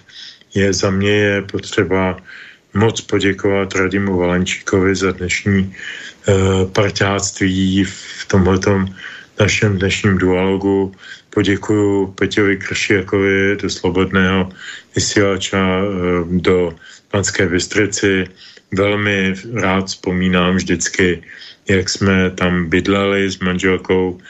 [0.54, 2.20] Je, za mě je potřeba
[2.74, 5.60] moc poděkovat Radimu Valenčíkovi za dnešní
[6.28, 8.88] uh, parťáctví v tomhletom
[9.40, 10.92] našem dnešním dualogu.
[11.34, 14.52] Poděkuju Peťovi Kršiakovi do Slobodného
[14.94, 16.76] vysílača uh, do
[17.10, 18.24] Panské Bystrici.
[18.72, 21.22] Velmi rád vzpomínám vždycky,
[21.68, 24.20] jak jsme tam bydleli s manželkou uh,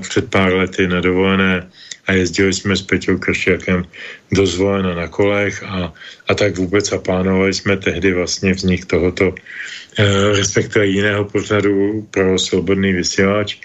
[0.00, 1.70] před pár lety na dovolené
[2.06, 3.84] a jezdili jsme s Peťou Kršiakem
[4.32, 5.92] do Zvolena na kolech a,
[6.28, 9.34] a tak vůbec a plánovali jsme tehdy vlastně vznik tohoto,
[9.98, 13.56] eh, respektive jiného pořadu pro svobodný vysílač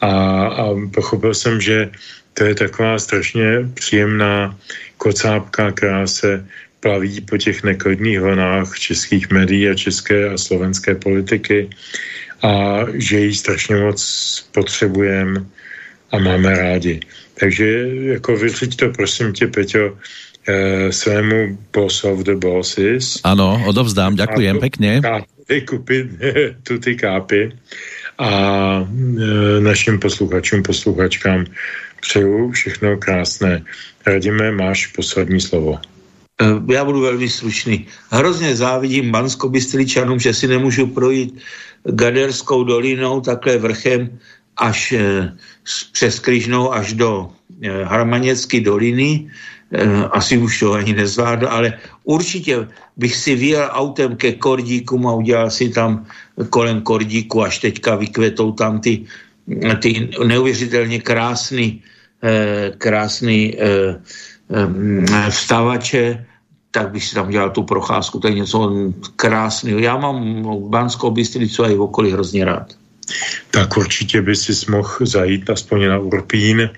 [0.00, 0.10] a,
[0.46, 0.64] a
[0.94, 1.90] pochopil jsem, že
[2.34, 4.56] to je taková strašně příjemná
[4.96, 6.46] kocápka, která se
[6.80, 11.70] plaví po těch neklidných vlnách českých médií a české a slovenské politiky
[12.42, 14.00] a že ji strašně moc
[14.52, 15.44] potřebujeme
[16.12, 17.00] a máme rádi.
[17.40, 19.98] Takže jako vyřiď to, prosím tě, Peťo,
[20.48, 23.20] eh, svému boss of the bosses.
[23.24, 25.00] Ano, odovzdám, ďakujem pekne.
[25.48, 26.06] Vykupit
[26.62, 27.52] tu ty kápy
[28.18, 28.30] a
[28.80, 31.44] e, našim posluchačům, posluchačkám
[32.00, 33.64] přeju všechno krásné.
[34.06, 35.78] Radíme, máš poslední slovo.
[36.40, 37.86] Eh, já budu velmi stručný.
[38.10, 39.48] Hrozně závidím bansko
[40.20, 41.40] že si nemůžu projít
[41.84, 44.18] Gaderskou dolinou takhle vrchem
[44.56, 45.32] až eh,
[45.92, 47.30] přes Kryžnou až do
[47.84, 49.30] Harmaněcké doliny.
[49.72, 55.14] Eh, asi už to ani nezvládl, ale určitě bych si vyjel autem ke Kordíkům a
[55.14, 56.06] udělal si tam
[56.50, 59.04] kolem Kordíku, až teďka vykvetou tam ty,
[59.82, 61.82] ty neuvěřitelně krásný,
[62.78, 63.58] krásný
[65.30, 66.26] vstavače,
[66.70, 68.58] tak bych si tam dělal tu procházku, to je něco
[69.16, 69.78] krásného.
[69.78, 72.76] Já mám Banskou Bystricu a i okolí hrozně rád.
[73.50, 76.70] Tak určitě by si mohl zajít aspoň na Urpín,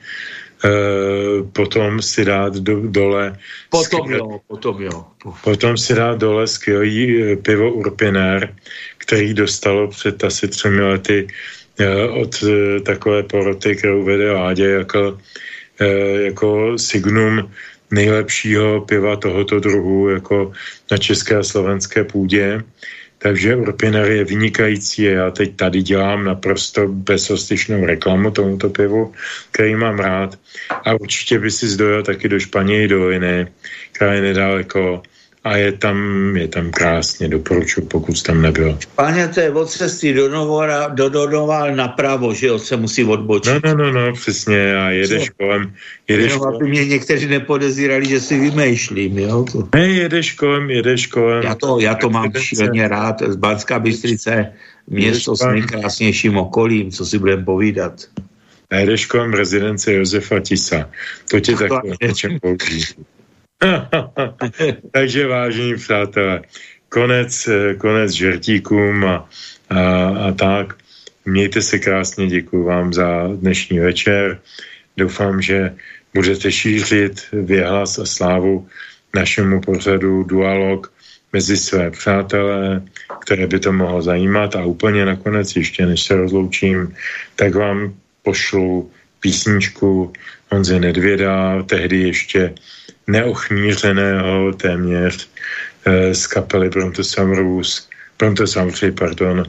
[1.53, 3.39] potom si dát do, dole...
[3.71, 5.05] Potom skvěl, jo, potom jo.
[5.45, 8.55] Potom si dát dole skvělý uh, pivo Urpiner,
[8.99, 11.29] který dostalo před asi třemi lety
[11.81, 12.45] uh, od
[12.83, 15.19] takové poroty, kterou vede Ládě jako,
[16.15, 17.51] jako signum
[17.91, 20.53] nejlepšího piva tohoto druhu jako
[20.91, 22.63] na české a slovenské půdě.
[23.19, 29.15] Takže Urpiner je vynikající a já teď tady dělám naprosto bezostyšnou reklamu tomuto pivu,
[29.51, 30.39] který mám rád.
[30.85, 33.47] A určitě by si zdojil taky do Španěji doliny,
[33.93, 35.03] která je nedaleko
[35.49, 35.99] a je tam,
[36.37, 38.79] je tam krásně, doporučuji, pokud tam nebyl.
[38.95, 43.65] Pane, to je od cesty do Novora, do Donoval napravo, že jo, se musí odbočit.
[43.65, 45.33] No, no, no, no přesně, a jedeš Co?
[45.37, 45.73] kolem,
[46.09, 46.55] jedeš Jenom, kolem.
[46.55, 49.45] aby mě někteří nepodezírali, že si vymýšlím, jo.
[49.75, 51.43] Ne, jedeš kolem, jedeš kolem.
[51.43, 54.53] Já to, já to mám šíleně rád, z Banská Bystrice,
[54.87, 57.93] město s nejkrásnějším okolím, co si budeme povídat.
[58.71, 60.91] A jedeš kolem rezidence Josefa Tisa.
[61.31, 61.71] To tě tak
[62.03, 62.39] něčem.
[64.93, 66.43] Takže vážení přátelé,
[66.89, 67.49] konec,
[67.79, 69.29] konec žertíkům a,
[69.71, 70.77] a, a tak.
[71.25, 74.41] Mějte se krásně, děkuji vám za dnešní večer.
[74.97, 75.75] Doufám, že
[76.15, 78.69] budete šířit věhlas a slávu
[79.15, 80.93] našemu pořadu Dualog
[81.33, 82.83] mezi své přátelé,
[83.21, 86.95] které by to mohlo zajímat a úplně nakonec, ještě než se rozloučím,
[87.37, 88.91] tak vám pošlu
[89.21, 90.13] písničku
[90.51, 92.55] Honze Nedvěda, tehdy ještě
[93.09, 95.29] neochmířeného téměř
[95.85, 99.43] eh, z kapely Brontosaurus, Brontosaurus, pardon,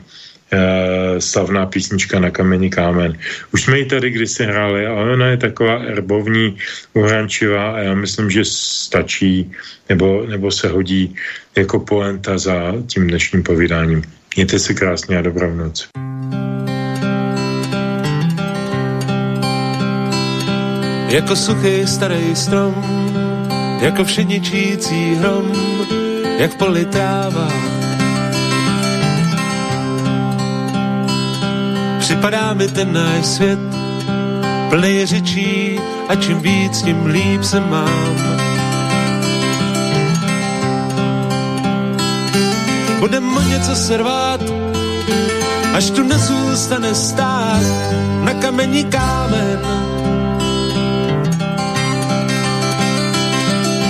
[0.51, 3.17] eh, slavná písnička na kamení kámen.
[3.53, 6.57] Už jsme ji tady kdysi hráli, ale ona je taková erbovní,
[6.93, 9.51] uhrančivá a já myslím, že stačí
[9.89, 11.15] nebo, nebo se hodí
[11.55, 14.01] jako poenta za tím dnešním povídáním.
[14.35, 15.87] Mějte se krásně a dobrou noc.
[21.09, 22.75] Jako suchý starý strom
[23.79, 25.51] jako všeničící hrom,
[26.37, 27.47] jak v poli tráva.
[31.99, 33.59] Připadá mi ten náš svět,
[34.69, 38.15] plný řečí a čím víc, tím líp se mám.
[42.99, 44.41] Budem mu něco servát,
[45.73, 47.63] až tu nezůstane stát
[48.23, 49.59] na kamení kámen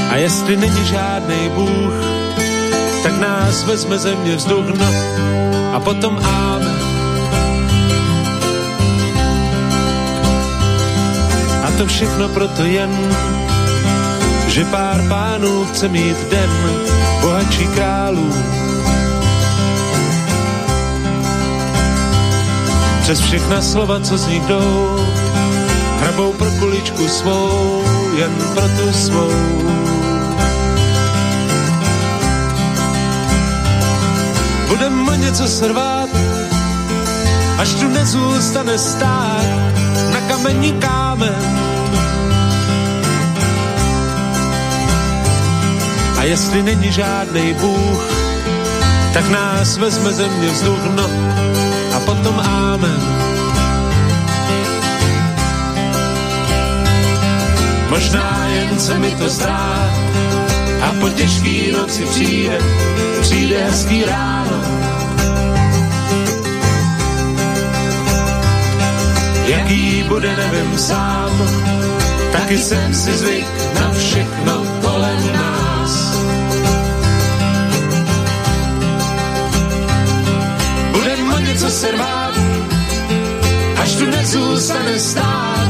[0.10, 1.94] A jestli není žádný Bůh,
[3.04, 4.86] tak nás vezme země vzduch, no
[5.74, 6.80] a potom amen.
[11.64, 13.16] A to všechno proto jen,
[14.48, 16.50] že pár pánů chce mít den
[17.22, 18.34] bohatší králů.
[23.02, 25.06] Přes všechna slova, co z nich jdou,
[26.00, 27.84] hrabou pro kuličku svou,
[28.18, 29.99] jen pro tu svou.
[34.70, 36.10] Budem něco srvat,
[37.58, 39.74] až tu nezůstane stát
[40.14, 41.60] na kamení kámen.
[46.18, 48.04] A jestli není žádný Bůh,
[49.14, 51.10] tak nás vezme země vzduch, no
[51.96, 53.02] a potom ámen.
[57.90, 59.90] Možná jen se mi to zdá,
[60.82, 62.58] a po těžký noci přijde,
[63.30, 64.58] přijde hezký ráno.
[69.46, 71.32] Jaký bude, nevím sám,
[72.32, 73.48] taky jsem si zvyk
[73.82, 76.18] na všechno kolem nás.
[80.92, 82.34] Budem o něco se rvát,
[83.82, 85.70] až tu nezůstane stát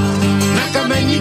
[0.56, 1.20] na kamení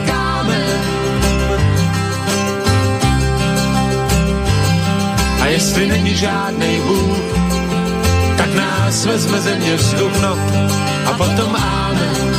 [5.59, 7.19] jestli není žádný Bůh,
[8.37, 10.39] tak nás vezme země vzduch, no
[11.07, 12.38] a potom amen.